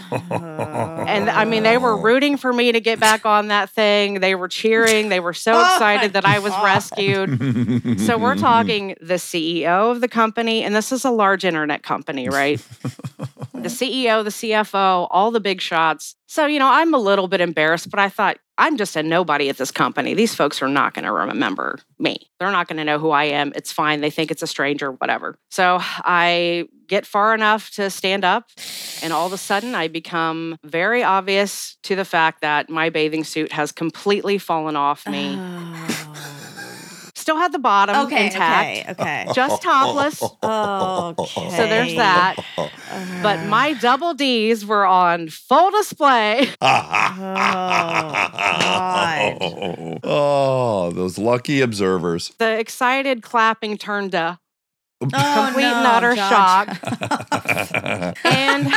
And 1.05 1.29
I 1.29 1.45
mean, 1.45 1.63
they 1.63 1.77
were 1.77 1.95
rooting 1.95 2.37
for 2.37 2.51
me 2.51 2.71
to 2.71 2.79
get 2.79 2.99
back 2.99 3.25
on 3.25 3.49
that 3.49 3.69
thing. 3.69 4.19
They 4.19 4.35
were 4.35 4.47
cheering. 4.47 5.09
They 5.09 5.19
were 5.19 5.33
so 5.33 5.59
excited 5.65 6.13
that 6.13 6.25
I 6.25 6.39
was 6.39 6.53
rescued. 6.63 7.39
So 8.03 8.17
we're 8.17 8.35
talking 8.35 8.95
the 8.99 9.15
CEO 9.15 9.91
of 9.91 10.01
the 10.01 10.07
company, 10.07 10.63
and 10.63 10.75
this 10.75 10.91
is 10.91 11.05
a 11.05 11.11
large 11.11 11.45
internet 11.45 11.83
company, 11.83 12.27
right? 12.27 12.65
The 13.63 13.69
CEO, 13.69 14.23
the 14.23 14.29
CFO, 14.29 15.07
all 15.09 15.31
the 15.31 15.39
big 15.39 15.61
shots. 15.61 16.15
So, 16.27 16.45
you 16.45 16.59
know, 16.59 16.69
I'm 16.69 16.93
a 16.93 16.97
little 16.97 17.27
bit 17.27 17.41
embarrassed, 17.41 17.89
but 17.89 17.99
I 17.99 18.09
thought, 18.09 18.37
I'm 18.57 18.77
just 18.77 18.95
a 18.95 19.01
nobody 19.01 19.49
at 19.49 19.57
this 19.57 19.71
company. 19.71 20.13
These 20.13 20.35
folks 20.35 20.61
are 20.61 20.67
not 20.67 20.93
going 20.93 21.05
to 21.05 21.11
remember 21.11 21.79
me. 21.97 22.29
They're 22.39 22.51
not 22.51 22.67
going 22.67 22.77
to 22.77 22.83
know 22.83 22.99
who 22.99 23.09
I 23.09 23.25
am. 23.25 23.51
It's 23.55 23.71
fine. 23.71 24.01
They 24.01 24.11
think 24.11 24.29
it's 24.29 24.43
a 24.43 24.47
stranger, 24.47 24.91
whatever. 24.91 25.39
So 25.49 25.77
I 25.81 26.65
get 26.87 27.07
far 27.07 27.33
enough 27.33 27.71
to 27.71 27.89
stand 27.89 28.23
up, 28.23 28.49
and 29.01 29.11
all 29.11 29.25
of 29.25 29.33
a 29.33 29.37
sudden 29.37 29.73
I 29.73 29.87
become 29.87 30.57
very 30.63 31.03
obvious 31.03 31.77
to 31.83 31.95
the 31.95 32.05
fact 32.05 32.41
that 32.41 32.69
my 32.69 32.91
bathing 32.91 33.23
suit 33.23 33.51
has 33.51 33.71
completely 33.71 34.37
fallen 34.37 34.75
off 34.75 35.07
me. 35.07 35.35
Oh. 35.35 35.92
Still 37.23 37.37
had 37.37 37.53
the 37.53 37.59
bottom 37.59 37.95
Oh. 37.95 38.03
okay, 38.07 38.25
intact, 38.25 38.99
okay, 38.99 39.21
okay. 39.23 39.31
just 39.33 39.61
topless. 39.61 40.21
Okay. 40.21 41.49
So 41.51 41.67
there's 41.67 41.95
that. 41.95 42.35
But 42.57 42.67
uh-huh. 42.67 43.45
my 43.47 43.71
double 43.75 44.13
D's 44.13 44.65
were 44.65 44.85
on 44.85 45.29
full 45.29 45.71
display. 45.71 46.49
Oh, 46.61 46.67
God. 49.39 49.99
oh, 50.03 50.91
those 50.91 51.17
lucky 51.17 51.61
observers. 51.61 52.33
The 52.39 52.59
excited 52.59 53.21
clapping 53.21 53.77
turned 53.77 54.11
to 54.11 54.37
Oh, 55.13 55.43
complete 55.45 55.63
no, 55.63 55.75
and 55.75 55.87
utter 55.87 56.15
Josh. 56.15 56.29
shock. 56.29 58.17
and 58.25 58.67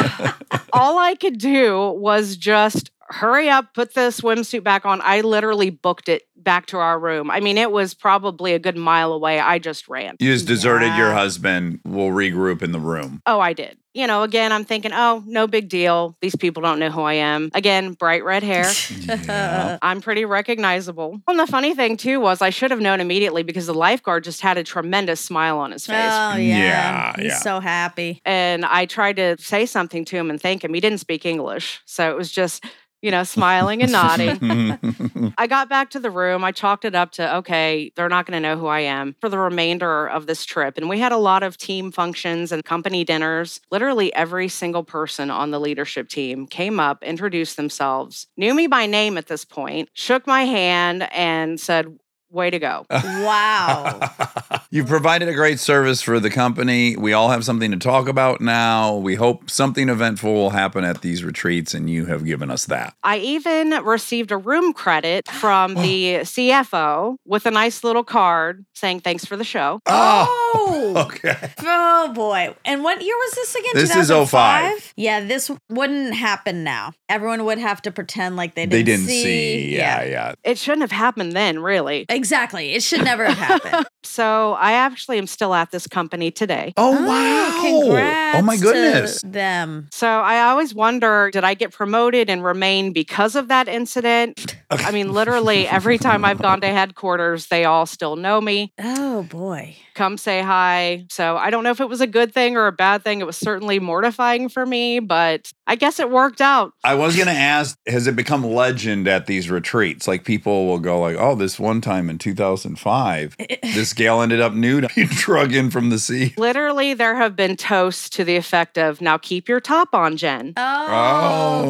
all 0.73 0.99
I 0.99 1.15
could 1.15 1.39
do 1.39 1.91
was 1.93 2.37
just 2.37 2.91
hurry 3.09 3.49
up, 3.49 3.75
put 3.75 3.95
the 3.95 4.09
swimsuit 4.11 4.63
back 4.65 4.85
on. 4.85 5.01
I 5.03 5.21
literally 5.21 5.71
booked 5.71 6.09
it 6.09 6.23
back 6.37 6.67
to 6.67 6.79
our 6.79 6.99
room. 6.99 7.31
I 7.31 7.41
mean, 7.41 7.59
it 7.59 7.71
was 7.71 7.95
probably 7.95 8.55
a 8.55 8.59
good 8.59 8.77
mile 8.77 9.13
away. 9.13 9.41
I 9.41 9.59
just 9.59 9.89
ran. 9.89 10.17
You 10.21 10.33
just 10.33 10.47
deserted 10.47 10.95
your 10.97 11.13
husband. 11.13 11.81
We'll 11.85 12.09
regroup 12.09 12.63
in 12.63 12.73
the 12.73 12.81
room. 12.81 13.21
Oh, 13.27 13.41
I 13.41 13.53
did. 13.53 13.79
You 13.97 14.07
know, 14.07 14.23
again, 14.23 14.53
I'm 14.53 14.65
thinking, 14.65 14.93
oh, 14.93 15.23
no 15.27 15.47
big 15.47 15.69
deal. 15.71 16.17
These 16.21 16.37
people 16.37 16.63
don't 16.63 16.79
know 16.79 16.91
who 16.91 17.01
I 17.01 17.15
am. 17.15 17.51
Again, 17.55 17.93
bright 17.95 18.25
red 18.25 18.43
hair. 18.43 18.71
Yeah. 19.07 19.79
I'm 19.83 20.01
pretty 20.01 20.25
recognizable. 20.25 21.21
And 21.29 21.39
the 21.39 21.47
funny 21.47 21.75
thing, 21.75 21.97
too, 21.97 22.21
was 22.21 22.43
I 22.43 22.51
should 22.51 22.71
have 22.71 22.81
known 22.81 23.01
immediately 23.01 23.43
because 23.43 23.67
the 23.67 23.75
lifeguard 23.75 24.25
just 24.25 24.41
had 24.41 24.59
a 24.59 24.65
tremendous 24.65 25.21
smile 25.21 25.59
on 25.59 25.71
his 25.73 25.87
face. 25.87 25.97
Oh 25.97 26.37
yeah, 26.37 26.37
Yeah, 26.37 27.13
he's 27.17 27.25
yeah. 27.27 27.39
so 27.39 27.61
happy. 27.61 28.21
and 28.25 28.65
I 28.65 28.87
tried 28.87 29.17
to 29.17 29.37
say 29.39 29.65
something 29.67 30.05
to 30.07 30.17
him 30.17 30.29
and 30.31 30.41
thank 30.41 30.63
him. 30.65 30.75
He 30.75 30.81
didn't 30.81 30.99
speak 30.99 31.25
English. 31.25 31.81
So 31.87 32.11
it 32.11 32.17
was 32.17 32.31
just, 32.31 32.65
you 33.07 33.13
know, 33.13 33.23
smiling 33.23 33.85
and 33.85 33.93
nodding. 33.93 35.33
I 35.39 35.47
got 35.47 35.69
back 35.69 35.91
to 35.91 36.01
the 36.01 36.11
room. 36.11 36.43
I 36.43 36.51
chalked 36.51 36.85
it 36.85 36.97
up 36.97 37.13
to, 37.13 37.37
okay, 37.37 37.93
they're 37.95 38.09
not 38.09 38.27
going 38.27 38.43
to 38.43 38.49
know 38.49 38.59
who 38.59 38.67
I 38.67 38.81
am 38.81 39.15
for 39.21 39.29
the 39.29 39.39
remainder 39.39 40.09
of 40.09 40.27
this 40.27 40.45
trip. 40.45 40.77
And 40.77 40.89
we 40.89 40.99
had 40.99 41.13
a 41.13 41.17
lot 41.17 41.45
of 41.45 41.57
team 41.57 41.93
functions 41.93 42.51
and 42.51 42.65
company 42.65 43.05
dinners. 43.05 43.61
Literally 43.71 44.13
every 44.13 44.49
single 44.49 44.83
person 44.83 45.31
on 45.31 45.53
the 45.53 45.61
leadership 45.61 46.09
team 46.09 46.49
came 46.49 46.81
up, 46.81 47.05
introduced 47.05 47.57
themselves, 47.57 48.27
knew 48.37 48.53
me 48.53 48.67
by 48.67 48.87
name 48.87 49.17
at 49.17 49.29
this 49.29 49.45
point, 49.45 49.89
shook 49.93 50.27
my 50.27 50.43
hand, 50.43 51.09
and 51.13 51.61
said, 51.61 51.97
way 52.37 52.51
to 52.51 52.59
go. 52.59 52.87
Wow. 52.91 54.01
You've 54.71 54.87
provided 54.87 55.29
a 55.29 55.35
great 55.35 55.59
service 55.59 56.03
for 56.03 56.21
the 56.21 56.31
company. 56.31 56.97
We 56.97 57.13
all 57.13 57.31
have 57.31 57.45
something 57.45 57.71
to 57.71 57.79
talk 57.79 58.09
about 58.09 58.41
now. 58.41 58.97
We 58.97 59.15
hope 59.15 59.51
something 59.51 59.89
eventful 59.89 60.33
will 60.33 60.51
happen 60.51 60.85
at 60.85 61.01
these 61.01 61.25
retreats, 61.25 61.75
and 61.75 61.89
you 61.89 62.07
have 62.07 62.25
given 62.25 62.51
us 62.51 62.67
that. 62.67 62.95
I 63.03 63.19
even 63.19 63.71
received 63.85 64.31
a 64.31 64.37
room 64.37 64.73
credit 64.73 65.29
from 65.29 65.75
the 65.87 66.17
CFO 66.21 67.17
with 67.25 67.47
a 67.47 67.51
nice 67.51 67.83
little 67.83 68.05
card 68.05 68.65
saying 68.75 69.01
thanks 69.01 69.25
for 69.25 69.37
the 69.37 69.45
show. 69.45 69.81
Oh. 69.87 70.53
oh! 70.55 70.95
okay. 71.07 71.53
Oh 71.61 72.13
boy. 72.15 72.55
And 72.65 72.85
what 72.85 73.03
year 73.03 73.17
was 73.17 73.33
this 73.33 73.55
again? 73.55 73.71
This 73.75 73.97
is 73.97 74.09
2005? 74.09 74.73
05. 74.79 74.93
Yeah, 74.97 75.21
this 75.21 75.51
wouldn't 75.71 76.15
happen 76.15 76.65
now. 76.65 76.93
Everyone 77.09 77.45
would 77.45 77.59
have 77.59 77.83
to 77.83 77.91
pretend 77.91 78.37
like 78.37 78.55
they 78.55 78.67
didn't, 78.67 78.73
They 78.73 78.83
didn't 78.83 79.07
see. 79.07 79.77
Yeah, 79.77 80.05
yeah. 80.05 80.35
It 80.45 80.59
shouldn't 80.59 80.83
have 80.83 80.93
happened 80.93 81.33
then, 81.33 81.61
really. 81.61 82.07
Exactly. 82.09 82.26
It 82.75 82.83
should 82.83 83.05
never 83.05 83.25
have 83.25 83.39
happened. 83.39 83.87
So 84.09 84.53
I 84.53 84.73
actually 84.73 85.19
am 85.19 85.27
still 85.27 85.53
at 85.53 85.73
this 85.73 85.89
company 85.89 86.31
today. 86.31 86.73
Oh, 86.77 86.97
Oh, 86.97 87.07
wow. 87.07 87.61
Congrats 87.61 88.39
oh, 88.39 88.43
my 88.43 88.57
to 88.57 88.63
goodness. 88.63 89.21
them. 89.23 89.89
So 89.91 90.07
I 90.07 90.43
always 90.49 90.73
wonder 90.75 91.29
did 91.33 91.43
I 91.43 91.55
get 91.55 91.73
promoted 91.73 92.31
and 92.31 92.43
remain 92.45 92.93
because 92.93 93.35
of 93.35 93.49
that 93.49 93.67
incident? 93.69 94.57
I 94.71 94.93
mean, 94.93 95.13
literally 95.13 95.67
every 95.67 95.99
time 95.99 96.25
I've 96.25 96.41
gone 96.41 96.61
to 96.61 96.69
headquarters, 96.69 97.49
they 97.49 97.65
all 97.65 97.85
still 97.85 98.15
know 98.15 98.41
me, 98.41 98.73
Oh 98.79 99.25
boy. 99.25 99.77
Come 99.97 100.17
say 100.19 100.43
hi. 100.43 101.07
So 101.11 101.37
I 101.37 101.51
don't 101.51 101.65
know 101.65 101.71
if 101.71 101.81
it 101.81 101.89
was 101.89 102.01
a 102.01 102.07
good 102.07 102.33
thing 102.33 102.57
or 102.57 102.69
a 102.69 102.73
bad 102.73 103.03
thing. 103.03 103.21
It 103.21 103.27
was 103.27 103.37
certainly 103.37 103.81
mortifying 103.81 104.49
for 104.49 104.65
me, 104.65 105.01
but 105.01 105.51
I 105.67 105.75
guess 105.75 105.99
it 105.99 106.11
worked 106.11 106.41
out. 106.41 106.73
I 106.85 106.95
was 106.95 107.17
going 107.17 107.27
to 107.27 107.33
ask, 107.33 107.77
has 107.89 108.07
it 108.07 108.15
become 108.15 108.45
legend 108.45 109.09
at 109.09 109.27
these 109.27 109.51
retreats? 109.51 110.07
Like 110.07 110.25
people 110.25 110.67
will 110.67 110.79
go 110.79 111.01
like, 111.01 111.17
oh, 111.19 111.35
this 111.35 111.59
one 111.59 111.81
time 111.81 112.09
in 112.09 112.19
2005, 112.19 113.37
eh, 113.41 113.47
eh, 113.51 113.57
eh. 113.63 113.75
this 113.75 113.93
gal 113.93 114.23
ended 114.23 114.41
up 114.41 114.53
nude. 114.55 114.87
You 114.97 115.07
drug 115.09 115.53
in 115.55 115.71
from 115.71 115.91
the 115.91 115.99
sea. 115.99 116.33
Literally, 116.39 116.95
there 116.95 117.17
have 117.17 117.35
been 117.37 117.57
toasts 117.57 118.09
to 118.11 118.25
the 118.25 118.37
effect 118.37 118.79
of 118.79 119.01
now 119.01 119.19
keep 119.19 119.49
your 119.49 119.61
top 119.61 119.95
on, 119.95 120.17
Jen. 120.17 120.53
Oh, 120.57 120.87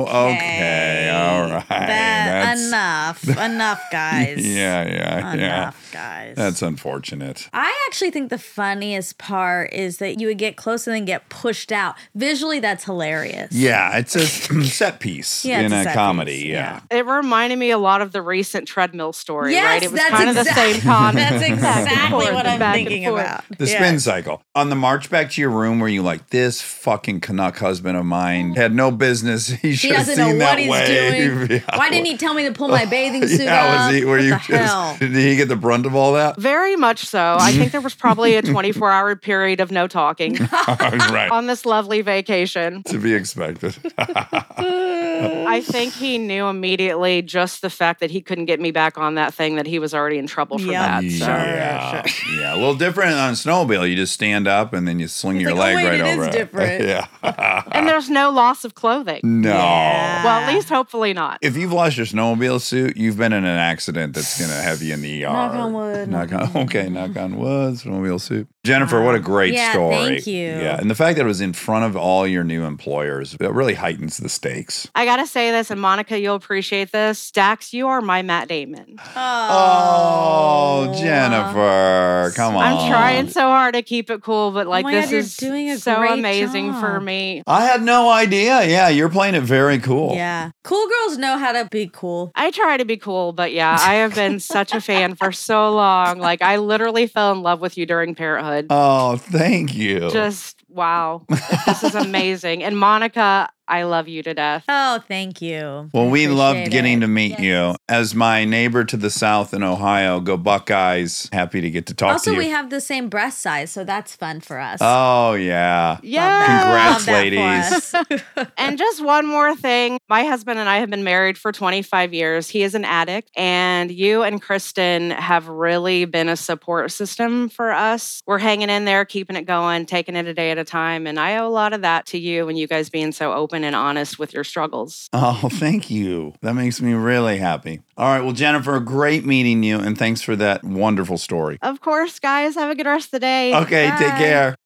Oh, 0.09 0.29
okay. 0.33 1.09
All 1.11 1.51
right. 1.51 1.69
That, 1.69 2.27
That's- 2.27 2.69
enough. 2.69 3.29
enough, 3.39 3.83
guys. 3.93 4.47
Yeah, 4.47 4.85
yeah, 4.87 5.35
yeah. 5.35 5.63
Enough, 5.63 5.91
guys. 5.93 6.37
That's 6.37 6.63
unfortunate. 6.63 7.49
I 7.53 7.73
actually 7.89 8.11
think 8.17 8.31
the 8.31 8.39
funniest 8.39 9.19
part 9.19 9.73
is 9.75 9.99
that 9.99 10.19
you 10.19 10.27
would 10.29 10.39
get 10.39 10.57
close 10.57 10.87
and 10.87 10.97
then 10.97 11.05
get 11.05 11.29
pushed 11.29 11.71
out. 11.71 11.97
Visually, 12.15 12.61
that's 12.61 12.85
hilarious. 12.85 13.53
Yeah, 13.53 13.99
it's 13.99 14.17
a 14.17 14.27
set 14.65 15.01
piece 15.01 15.45
Yeah, 15.45 15.59
in 15.61 15.67
it's 15.67 15.75
a 15.75 15.81
a, 15.81 15.85
set 15.85 15.95
comedy. 15.95 16.33
piece, 16.45 16.47
Yeah. 16.53 16.81
It 16.91 17.05
reminded 17.05 17.59
me 17.59 17.71
a 17.71 17.77
lot 17.79 18.01
of 18.01 18.13
the 18.13 18.23
recent 18.23 18.67
treadmill 18.67 19.13
story, 19.13 19.53
Yes, 19.53 19.65
right? 19.67 19.83
It 19.83 19.93
was 19.93 20.01
that's 20.01 20.11
kind 20.11 20.29
of 20.31 20.35
the 20.35 20.41
exact- 20.43 20.59
same 20.59 20.81
concept. 20.81 21.31
That's 21.41 21.45
exactly 21.51 22.11
forth 22.11 22.33
what 22.35 22.47
and 22.47 22.49
I'm 22.49 22.59
back 22.59 22.77
and 22.79 22.89
thinking 22.89 23.09
forth. 23.09 23.21
about. 23.23 23.45
The 23.59 23.67
Yeah. 23.67 23.77
spin 23.77 24.01
cycle. 24.01 24.43
On 24.55 24.71
the 24.71 24.77
march 24.77 25.11
back 25.11 25.31
to 25.33 25.41
your 25.43 25.51
room 25.51 25.79
where 25.79 25.89
you 25.91 26.03
like, 26.03 26.31
this 26.31 26.63
fucking 26.63 27.21
Canuck 27.21 27.59
husband 27.59 27.99
of 27.99 28.07
mine 28.07 28.55
had 28.55 28.75
no 28.75 28.91
business. 28.91 29.49
He 29.67 29.71
He 29.71 29.75
should 29.77 29.91
have 29.97 30.07
doesn't 30.07 30.17
know 30.25 30.31
seen 30.31 30.39
what 30.39 30.45
that 30.47 30.59
he's 30.59 30.71
wave. 30.71 31.49
doing. 31.49 31.51
Yeah. 31.69 31.77
Why 31.79 31.91
didn't 31.91 32.07
he 32.07 32.17
tell 32.17 32.33
me 32.35 32.45
to 32.47 32.53
pull 32.53 32.69
my 32.69 32.87
bathing 32.87 33.27
suit 33.29 33.43
yeah, 33.43 33.65
up? 33.65 33.91
was 33.91 33.97
he, 33.99 34.05
were 34.05 34.17
what 34.17 34.23
you 34.25 34.31
the 34.31 34.37
just, 34.37 34.49
hell? 34.49 34.97
did 34.99 35.13
he 35.15 35.37
get 35.37 35.49
the 35.49 35.57
brunt 35.57 35.85
of 35.87 35.95
all 35.95 36.13
that? 36.15 36.39
Very 36.41 36.77
much 36.77 37.05
so. 37.05 37.37
I 37.39 37.53
think 37.53 37.73
there 37.73 37.81
was 37.81 37.95
probably 38.07 38.37
a 38.37 38.43
24 38.53 38.91
hour 38.91 39.17
period 39.17 39.61
of 39.61 39.71
no 39.73 39.89
talking 39.89 40.35
right. 40.69 41.29
on 41.33 41.47
this 41.49 41.67
lovely 41.67 42.03
vacation. 42.03 42.83
to 42.85 42.99
be 42.99 43.13
expected. 43.15 43.77
I 43.99 45.63
think 45.65 45.93
he 45.95 46.19
knew 46.19 46.47
immediately 46.47 47.23
just 47.23 47.63
the 47.63 47.71
fact 47.71 48.01
that 48.01 48.11
he 48.11 48.21
couldn't 48.21 48.45
get 48.45 48.61
me 48.61 48.71
back 48.71 48.99
on 48.99 49.15
that 49.15 49.33
thing 49.35 49.57
that 49.57 49.67
he 49.67 49.79
was 49.79 49.95
already 49.95 50.19
in 50.19 50.27
trouble 50.27 50.59
for 50.59 50.67
Yeah. 50.67 51.01
that. 51.01 51.11
So. 51.11 51.27
yeah. 51.27 52.05
yeah, 52.37 52.55
a 52.55 52.57
little 52.57 52.75
different 52.75 53.13
on 53.15 53.31
a 53.31 53.33
snowmobile. 53.33 53.89
You 53.89 53.97
just 53.97 54.13
stand 54.13 54.47
up 54.47 54.73
and 54.73 54.87
then 54.87 55.01
you 55.01 55.09
sling 55.09 55.41
your 55.41 55.55
like, 55.55 55.75
oh, 55.75 55.77
leg 55.77 55.77
wait, 55.77 55.85
right 55.87 56.01
it 56.01 56.07
is 56.07 56.19
over. 56.19 56.31
different. 56.31 56.85
yeah. 56.85 57.63
And 57.73 57.89
there's 57.89 58.11
no 58.11 58.31
loss 58.31 58.65
of 58.65 58.75
clothing. 58.75 59.21
no. 59.25 59.49
Yeah. 59.51 60.25
Well, 60.25 60.41
at 60.41 60.55
least 60.55 60.69
hopefully 60.69 61.13
not. 61.13 61.39
If 61.43 61.57
you've 61.57 61.73
lost 61.73 61.97
your 61.97 62.07
snowmobile 62.07 62.61
suit, 62.61 62.97
you've 62.97 63.17
been 63.17 63.33
in 63.33 63.45
an 63.45 63.59
accident 63.59 64.15
that's 64.15 64.39
going 64.39 64.51
to 64.51 64.57
have 64.57 64.83
you 64.83 64.93
in 64.95 65.01
the 65.03 65.25
ER. 65.25 65.29
Knock 65.33 65.55
on 65.55 65.73
wood, 65.73 66.09
Knock 66.09 66.31
knock 66.31 66.55
on, 66.55 66.63
okay, 66.65 66.89
knock 66.89 67.17
on 67.17 67.37
wood, 67.37 67.79
snowmobile 67.97 68.21
suit. 68.21 68.49
Jennifer, 68.65 69.03
what 69.03 69.15
a 69.15 69.21
great 69.21 69.55
Yeah, 69.55 69.73
story. 69.73 69.95
thank 69.95 70.27
you. 70.27 70.47
Yeah, 70.47 70.79
and 70.81 70.91
the 70.91 70.95
fact 70.95 71.17
that 71.17 71.25
it 71.25 71.29
was 71.29 71.41
in 71.41 71.53
front 71.53 71.85
of 71.85 71.97
all 71.97 72.27
your 72.27 72.43
new 72.45 72.65
employers, 72.65 73.37
it 73.39 73.53
really 73.53 73.75
heightens 73.75 74.17
the 74.17 74.29
stakes. 74.29 74.89
I 74.95 75.05
got 75.05 75.17
to 75.19 75.27
say 75.27 75.51
this, 75.53 75.71
and 75.71 75.81
Monica, 75.81 76.19
you'll 76.19 76.35
appreciate 76.35 76.91
this. 76.93 77.31
Dax, 77.31 77.73
you 77.73 77.87
are 77.89 78.01
my 78.01 78.23
Matt 78.23 78.49
Damon. 78.49 78.97
Oh, 79.17 80.93
Jennifer, 80.99 82.33
come 82.35 82.57
on. 82.57 82.65
I'm 82.65 82.91
trying 82.91 83.29
so 83.29 83.43
hard 83.43 83.75
to 83.75 83.83
keep 83.83 84.11
it 84.11 84.23
cool, 84.23 84.51
but 84.51 84.67
like 84.67 84.85
oh 84.85 84.89
my 84.89 84.95
this 85.01 85.11
God, 85.11 85.17
is 85.17 85.37
doing 85.37 85.71
a 85.71 85.79
so 85.79 85.97
great 85.97 86.13
amazing 86.19 86.73
for 86.75 87.01
me. 87.01 87.43
I 87.47 87.65
had 87.65 87.83
no 87.83 88.11
idea. 88.11 88.65
Yeah, 88.67 88.89
you're 88.89 89.09
playing 89.09 89.35
it 89.35 89.43
very 89.43 89.79
cool. 89.79 90.15
Yeah. 90.15 90.51
Cool 90.65 90.89
girls 90.89 91.19
know 91.19 91.39
how 91.39 91.53
to 91.53 91.69
be 91.71 91.89
cool. 91.93 92.33
I 92.35 92.51
try 92.51 92.77
to 92.77 92.85
be 92.85 92.97
cool, 92.97 93.33
but 93.33 93.53
yeah, 93.53 93.77
I 93.81 93.95
have 93.95 94.15
been 94.15 94.41
such 94.41 94.75
a 94.75 94.81
fan 94.81 95.15
for 95.15 95.31
so 95.33 95.73
long. 95.73 96.19
Like 96.19 96.43
I 96.43 96.57
literally 96.57 97.07
fell 97.07 97.33
in 97.33 97.43
love 97.43 97.61
with 97.61 97.77
you 97.79 97.86
during 97.87 98.15
parenthood. 98.15 98.67
Oh, 98.71 99.17
thank 99.17 99.75
you. 99.75 100.11
Just 100.11 100.63
wow, 100.69 101.25
this 101.67 101.83
is 101.83 101.95
amazing. 101.95 102.63
And 102.63 102.79
Monica, 102.79 103.49
I 103.69 103.83
love 103.85 104.09
you 104.09 104.23
to 104.23 104.35
death. 104.35 104.65
Oh, 104.69 105.01
thank 105.09 105.43
you. 105.43 105.91
Well, 105.93 106.07
I 106.07 106.11
we 106.11 106.29
loved 106.29 106.71
getting 106.71 106.99
it. 106.99 107.01
to 107.01 107.09
meet 107.09 107.31
Yes. 107.33 107.41
you. 107.41 107.75
As 107.89 108.15
my 108.15 108.45
neighbor 108.45 108.85
to 108.85 108.97
the 108.97 109.11
south 109.11 109.53
in 109.53 109.63
Ohio, 109.63 110.21
go 110.21 110.37
Buckeyes. 110.37 111.29
Happy 111.33 111.61
to 111.61 111.71
get 111.71 111.87
to 111.87 111.95
talk 111.95 112.13
Also, 112.13 112.31
to 112.31 112.35
you. 112.35 112.41
Also, 112.41 112.47
we 112.49 112.53
have 112.53 112.71
the 112.71 112.81
same 112.81 113.09
breast 113.09 113.41
size, 113.41 113.71
so 113.71 113.85
that's 113.85 114.15
fun 114.15 114.41
for 114.41 114.59
us. 114.59 114.79
oh, 114.83 115.35
yeah. 115.35 115.99
Yeah. 116.03 116.47
Congrats, 116.63 117.07
Love 117.07 117.07
that 117.07 117.95
for 118.03 118.11
ladies. 118.17 118.47
And 118.59 118.79
just 118.79 119.05
one 119.05 119.27
more 119.27 119.55
thing. 119.57 119.99
My 120.09 120.25
husband 120.25 120.59
and 120.59 120.69
I 120.69 120.79
have 120.79 120.91
been 120.91 121.05
married 121.05 121.37
for 121.39 121.53
25 121.53 122.15
years. 122.15 122.49
He 122.49 122.63
is 122.63 122.75
an 122.75 122.85
addict, 122.85 123.31
and 123.37 123.91
you 123.91 124.23
and 124.23 124.41
Kristen 124.41 125.11
have 125.11 125.49
really 125.49 126.05
been 126.05 126.29
a 126.29 126.37
support 126.37 126.91
system 126.93 127.49
for 127.49 127.73
us. 127.73 128.23
We're 128.27 128.39
hanging 128.39 128.71
in 128.71 128.85
there, 128.85 129.05
keeping 129.05 129.37
it 129.37 129.43
going, 129.47 129.87
taking 129.87 130.17
it 130.17 130.27
a 130.27 130.35
day 130.35 130.51
at 130.51 130.59
a 130.59 130.65
time. 130.65 131.07
And 131.07 131.19
I 131.21 131.37
owe 131.39 131.47
a 131.47 131.51
lot 131.51 131.73
of 131.73 131.83
that 131.83 132.07
to 132.07 132.19
you 132.19 132.49
and 132.49 132.59
you 132.59 132.67
guys 132.67 132.91
being 132.91 133.13
so 133.13 133.33
open 133.33 133.56
and 133.65 133.77
honest 133.77 134.19
with 134.19 134.33
your 134.33 134.45
struggles. 134.45 135.09
Oh, 135.19 135.49
thank 135.51 135.91
you. 135.91 136.35
That 136.43 136.55
makes 136.55 136.81
me 136.81 136.93
really 136.93 137.39
happy. 137.39 137.81
All 137.97 138.07
right. 138.07 138.21
Well, 138.23 138.33
Jennifer, 138.33 138.79
great 138.81 139.25
meeting 139.25 139.63
you. 139.63 139.79
And 139.79 139.99
thanks 139.99 140.23
for 140.23 140.37
that 140.37 140.63
wonderful 140.63 141.19
story. 141.19 141.59
Of 141.63 141.81
course, 141.81 142.19
guys, 142.21 142.55
have 142.55 142.71
a 142.71 142.75
good 142.75 142.87
rest 142.87 143.07
of 143.07 143.11
the 143.13 143.21
day. 143.21 143.55
Okay. 143.55 143.91
Take 143.99 144.17
care. 144.17 144.57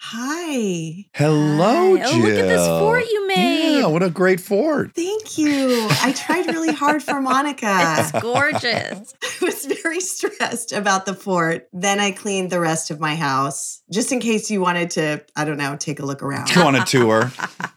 Hi. 0.00 1.06
Hello, 1.12 1.96
Hi. 1.96 2.02
Oh, 2.04 2.16
look 2.18 2.30
at 2.30 2.46
this 2.46 2.66
fort 2.66 3.04
you 3.10 3.26
made. 3.26 3.78
Yeah. 3.80 3.86
What 3.86 4.02
a 4.02 4.10
great 4.10 4.40
fort. 4.40 4.94
Thank 4.94 5.36
you. 5.36 5.88
I 5.90 6.12
tried 6.12 6.46
really 6.46 6.72
hard 6.72 7.02
for 7.02 7.20
Monica. 7.20 7.96
It's 7.98 8.12
gorgeous. 8.22 9.14
I 9.22 9.44
was 9.44 9.66
very 9.66 10.00
stressed 10.00 10.72
about 10.72 11.04
the 11.04 11.14
fort. 11.14 11.68
Then 11.72 11.98
I 11.98 12.12
cleaned 12.12 12.50
the 12.50 12.60
rest 12.60 12.90
of 12.90 13.00
my 13.00 13.16
house 13.16 13.82
just 13.90 14.12
in 14.12 14.20
case 14.20 14.50
you 14.50 14.60
wanted 14.60 14.90
to, 14.92 15.24
I 15.34 15.44
don't 15.44 15.58
know, 15.58 15.76
take 15.76 15.98
a 15.98 16.06
look 16.06 16.22
around. 16.22 16.52
Go 16.54 16.66
on 16.66 16.76
a 16.76 16.84
tour. 16.84 17.32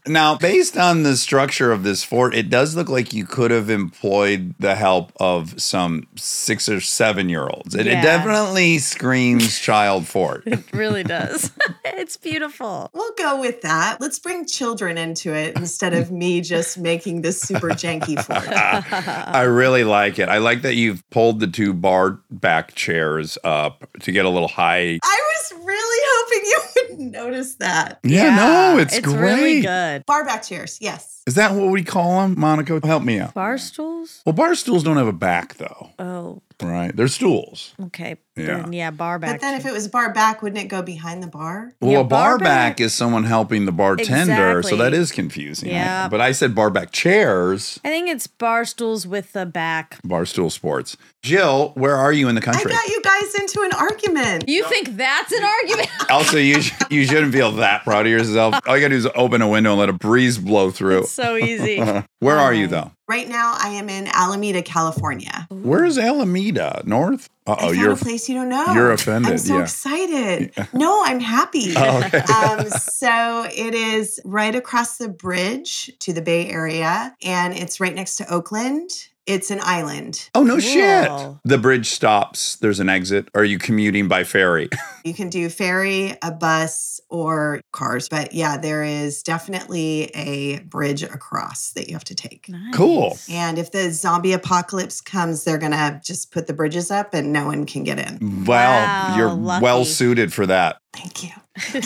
now, 0.08 0.38
based 0.38 0.78
on 0.78 1.04
the 1.04 1.18
structure 1.18 1.72
of 1.72 1.84
this 1.84 2.04
fort, 2.04 2.36
it 2.36 2.50
does 2.50 2.76
look 2.76 2.90
like 2.90 3.14
you 3.14 3.26
could 3.26 3.50
have 3.50 3.70
employed 3.70 4.54
the 4.60 4.76
help 4.76 5.12
of 5.20 5.60
some 5.60 6.08
six 6.16 6.70
or 6.70 6.82
seven 6.82 7.30
year 7.30 7.48
olds. 7.48 7.74
It, 7.74 7.88
it 7.88 8.02
definitely 8.02 8.78
screams 8.78 9.58
child 9.60 10.06
fort. 10.08 10.44
It 10.46 10.72
really 10.72 11.04
does. 11.04 11.52
it's 12.12 12.18
beautiful. 12.18 12.90
We'll 12.94 13.14
go 13.18 13.40
with 13.40 13.62
that. 13.62 14.02
Let's 14.02 14.20
bring 14.20 14.46
children 14.46 14.98
into 14.98 15.34
it 15.34 15.56
instead 15.56 15.94
of 15.94 16.12
me 16.12 16.42
just 16.42 16.78
making 16.78 17.22
this 17.22 17.40
super 17.40 17.70
janky 17.70 18.22
fort. 18.22 18.50
I 18.52 19.44
really 19.44 19.86
like 19.86 20.20
it. 20.20 20.28
I 20.28 20.40
like 20.40 20.62
that 20.64 20.76
you've 20.76 21.10
pulled 21.10 21.40
the 21.40 21.48
two 21.48 21.74
bar 21.74 22.20
back 22.30 22.76
chairs 22.76 23.38
up 23.46 23.88
to 24.02 24.12
get 24.12 24.26
a 24.26 24.30
little 24.30 24.50
high. 24.50 25.00
I 25.02 25.22
was 25.36 25.54
really 25.64 26.06
hoping 26.12 26.50
you 26.50 26.62
would 27.06 27.12
notice 27.14 27.56
that. 27.56 28.00
Yeah, 28.04 28.36
no, 28.36 28.78
it's, 28.78 28.94
it's 28.98 29.08
great. 29.08 29.22
really 29.22 29.62
good. 29.62 30.06
Bar 30.06 30.26
back 30.26 30.44
chairs, 30.44 30.80
yes. 30.82 31.24
Is 31.28 31.36
that 31.36 31.54
what 31.54 31.70
we 31.72 31.84
call 31.84 32.22
them, 32.24 32.38
Monica? 32.38 32.82
Help 32.86 33.04
me 33.04 33.20
out. 33.20 33.34
Bar 33.36 33.58
stools? 33.58 34.22
Well, 34.26 34.34
bar 34.34 34.54
stools 34.56 34.84
don't 34.84 34.98
have 34.98 35.08
a 35.08 35.14
back, 35.14 35.54
though, 35.56 35.92
Oh, 35.98 36.42
right? 36.62 36.94
They're 36.94 37.08
stools. 37.08 37.74
okay. 37.86 38.18
Yeah. 38.38 38.62
Then, 38.62 38.74
yeah, 38.74 38.92
bar 38.92 39.20
back. 39.20 39.32
But 39.34 39.42
then 39.42 39.60
if 39.60 39.66
it 39.66 39.74
was 39.74 39.88
bar 39.90 40.14
back, 40.14 40.42
wouldn't 40.42 40.62
it 40.64 40.68
go 40.70 40.82
behind 40.82 41.22
the 41.22 41.28
bar? 41.28 41.74
Well, 41.82 41.92
Yeah, 41.92 42.00
a 42.00 42.04
bar, 42.04 42.38
bar 42.38 42.38
back, 42.40 42.78
back- 42.78 42.82
is 42.82 42.94
someone 42.94 43.26
helping 43.26 43.66
the 43.66 43.72
bartender, 43.74 44.64
so 44.64 44.78
that 44.78 44.94
is 44.94 45.12
confusing. 45.12 45.70
Yeah. 45.70 46.08
But 46.08 46.22
I 46.22 46.32
said 46.32 46.56
bar 46.56 46.70
back 46.70 46.92
chairs, 46.92 47.80
I 47.84 47.90
think 47.90 48.10
it's 48.10 48.28
bar 48.28 48.64
stools 48.66 49.06
with 49.06 49.34
the 49.34 49.46
back. 49.46 50.00
bar 50.04 50.26
stool 50.26 50.50
sports. 50.50 50.96
Jill, 51.24 51.72
where 51.76 51.96
are 51.98 52.12
you 52.12 52.30
in 52.30 52.36
the 52.36 52.42
country? 52.42 52.72
I 52.72 52.76
got 52.76 52.88
you 52.88 53.02
guys 53.04 53.36
into 53.36 53.62
an 53.62 53.72
argument. 53.78 54.46
You 54.48 54.64
think 54.70 54.96
that's 54.98 55.32
an 55.32 55.44
argument? 55.44 55.90
Also, 56.12 56.38
you 56.38 56.62
sh- 56.62 56.74
you 56.90 57.06
shouldn't 57.06 57.32
feel 57.32 57.52
that 57.54 57.84
proud 57.86 58.06
of 58.06 58.12
yourself. 58.12 58.56
All 58.68 58.76
you 58.76 58.82
gotta 58.82 58.90
do 58.96 58.98
is 58.98 59.08
open 59.16 59.42
a 59.42 59.48
window 59.48 59.72
and 59.72 59.80
let 59.80 59.88
a 59.88 59.94
breeze 59.94 60.38
blow 60.38 60.72
through. 60.72 61.00
it's 61.04 61.12
so 61.12 61.38
easy. 61.38 61.80
Where 62.20 62.38
are 62.38 62.54
you 62.54 62.66
um, 62.66 62.72
though? 62.72 62.92
Right 63.08 63.30
now, 63.30 63.54
I 63.58 63.70
am 63.70 63.88
in 63.88 64.08
Alameda, 64.08 64.62
California. 64.62 65.48
Where 65.50 65.86
is 65.86 65.98
Alameda? 65.98 66.82
North? 66.86 67.30
I 67.52 67.56
oh, 67.56 67.58
found 67.68 67.78
you're 67.78 67.92
a 67.92 67.98
place 67.98 68.30
you 68.30 68.36
don't 68.36 68.50
know. 68.50 68.74
you're 68.74 68.92
offended, 68.92 69.32
I'm 69.32 69.38
so 69.38 69.58
yeah. 69.58 69.62
excited. 69.64 70.54
No, 70.74 71.04
I'm 71.04 71.20
happy. 71.20 71.74
Oh, 71.82 72.04
okay. 72.06 72.20
um, 72.20 72.70
so 72.70 73.46
it 73.52 73.74
is 73.74 74.20
right 74.24 74.56
across 74.56 74.98
the 74.98 75.10
bridge 75.10 75.92
to 76.00 76.14
the 76.14 76.22
Bay 76.22 76.48
Area, 76.48 77.16
and 77.24 77.54
it's 77.54 77.80
right 77.80 77.94
next 77.94 78.18
to 78.18 78.34
Oakland. 78.34 79.08
It's 79.26 79.52
an 79.52 79.60
island. 79.62 80.30
Oh 80.36 80.44
no 80.44 80.60
shit. 80.60 81.10
The 81.44 81.58
bridge 81.58 81.90
stops. 81.90 82.56
There's 82.58 82.80
an 82.80 82.90
exit. 82.90 83.30
Are 83.36 83.44
you 83.44 83.58
commuting 83.58 84.08
by 84.08 84.24
ferry? 84.24 84.70
You 85.04 85.14
can 85.14 85.30
do 85.30 85.50
ferry, 85.50 86.16
a 86.22 86.32
bus, 86.32 87.01
or 87.12 87.62
cars. 87.72 88.10
But 88.10 88.34
yeah, 88.34 88.58
there 88.58 88.84
is 88.84 89.22
definitely 89.22 90.06
a 90.16 90.60
bridge 90.62 91.04
across 91.04 91.72
that 91.74 91.88
you 91.88 91.94
have 91.96 92.04
to 92.06 92.16
take. 92.16 92.50
Cool. 92.74 93.18
And 93.30 93.60
if 93.60 93.72
the 93.72 93.92
zombie 93.92 94.34
apocalypse 94.34 95.02
comes, 95.02 95.44
they're 95.44 95.58
going 95.58 95.74
to 95.74 96.02
just 96.04 96.32
put 96.32 96.48
the 96.48 96.54
bridges 96.54 96.90
up 96.90 97.14
and 97.14 97.32
no 97.32 97.46
one 97.46 97.66
can 97.66 97.84
get 97.84 98.00
in. 98.00 98.46
Well, 98.46 98.62
Wow, 98.82 99.16
you're 99.18 99.32
lucky. 99.34 99.64
well 99.64 99.86
suited 99.86 100.34
for 100.34 100.46
that. 100.48 100.78
Thank 100.94 101.24
you. 101.24 101.30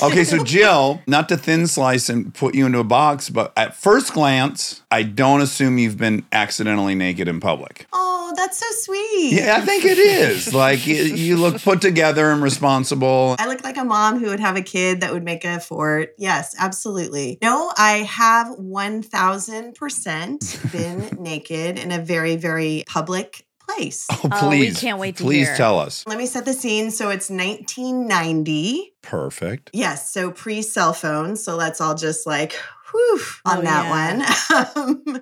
Okay, 0.04 0.24
so 0.24 0.44
Jill, 0.44 1.02
not 1.08 1.28
to 1.30 1.38
thin 1.38 1.66
slice 1.66 2.08
and 2.08 2.32
put 2.34 2.54
you 2.54 2.68
into 2.68 2.78
a 2.78 2.84
box, 2.84 3.30
but 3.32 3.52
at 3.58 3.74
first 3.76 4.14
glance, 4.14 4.84
I 4.92 5.02
don't 5.02 5.42
assume 5.42 5.80
you've 5.80 5.98
been 5.98 6.24
accidentally 6.32 6.94
naked 6.94 7.28
in 7.28 7.40
public. 7.40 7.88
Oh, 7.92 8.32
that's 8.38 8.60
so 8.60 8.66
sweet. 8.72 9.34
Yeah, 9.34 9.58
I 9.58 9.62
think 9.62 9.84
it 9.86 9.98
is. 9.98 10.54
Like 10.54 10.86
you, 10.86 10.96
you 10.96 11.38
look 11.38 11.62
put 11.64 11.82
together 11.82 12.30
and 12.32 12.44
responsible. 12.44 13.36
I 13.40 13.48
look 13.48 13.64
like 13.64 13.78
a 13.78 13.84
mom 13.84 14.20
who 14.20 14.28
would 14.28 14.40
have 14.40 14.56
a 14.56 14.62
kid 14.62 15.02
that 15.02 15.12
would 15.16 15.24
make 15.24 15.44
a 15.46 15.60
fort. 15.60 16.10
Yes, 16.20 16.54
absolutely. 16.60 17.40
No, 17.42 17.72
I 17.78 18.00
have 18.08 18.50
1000% 18.58 20.72
been 21.18 21.24
naked 21.24 21.80
in 21.80 21.92
a 21.92 21.98
very, 22.00 22.36
very 22.36 22.84
public 22.88 23.46
place. 23.68 24.06
Oh, 24.12 24.30
Oh, 24.32 24.50
we 24.50 24.70
can't 24.72 25.00
wait 25.00 25.16
to 25.18 25.24
Please 25.24 25.48
hear. 25.48 25.58
tell 25.58 25.80
us. 25.80 26.04
Let 26.08 26.18
me 26.20 26.28
set 26.28 26.46
the 26.46 26.54
scene. 26.54 26.92
So 26.92 27.10
it's 27.10 27.30
1990. 27.32 28.94
Perfect. 29.02 29.72
Yes, 29.74 30.12
so 30.12 30.30
pre 30.32 30.62
cell 30.62 30.94
phone. 30.94 31.36
So 31.36 31.56
let's 31.56 31.82
all 31.82 31.96
just 31.96 32.28
like, 32.28 32.54
whew, 32.92 33.20
on 33.46 33.60
Oh, 33.60 33.62
that 33.62 33.90
one. 33.90 34.24
Um, 34.76 35.22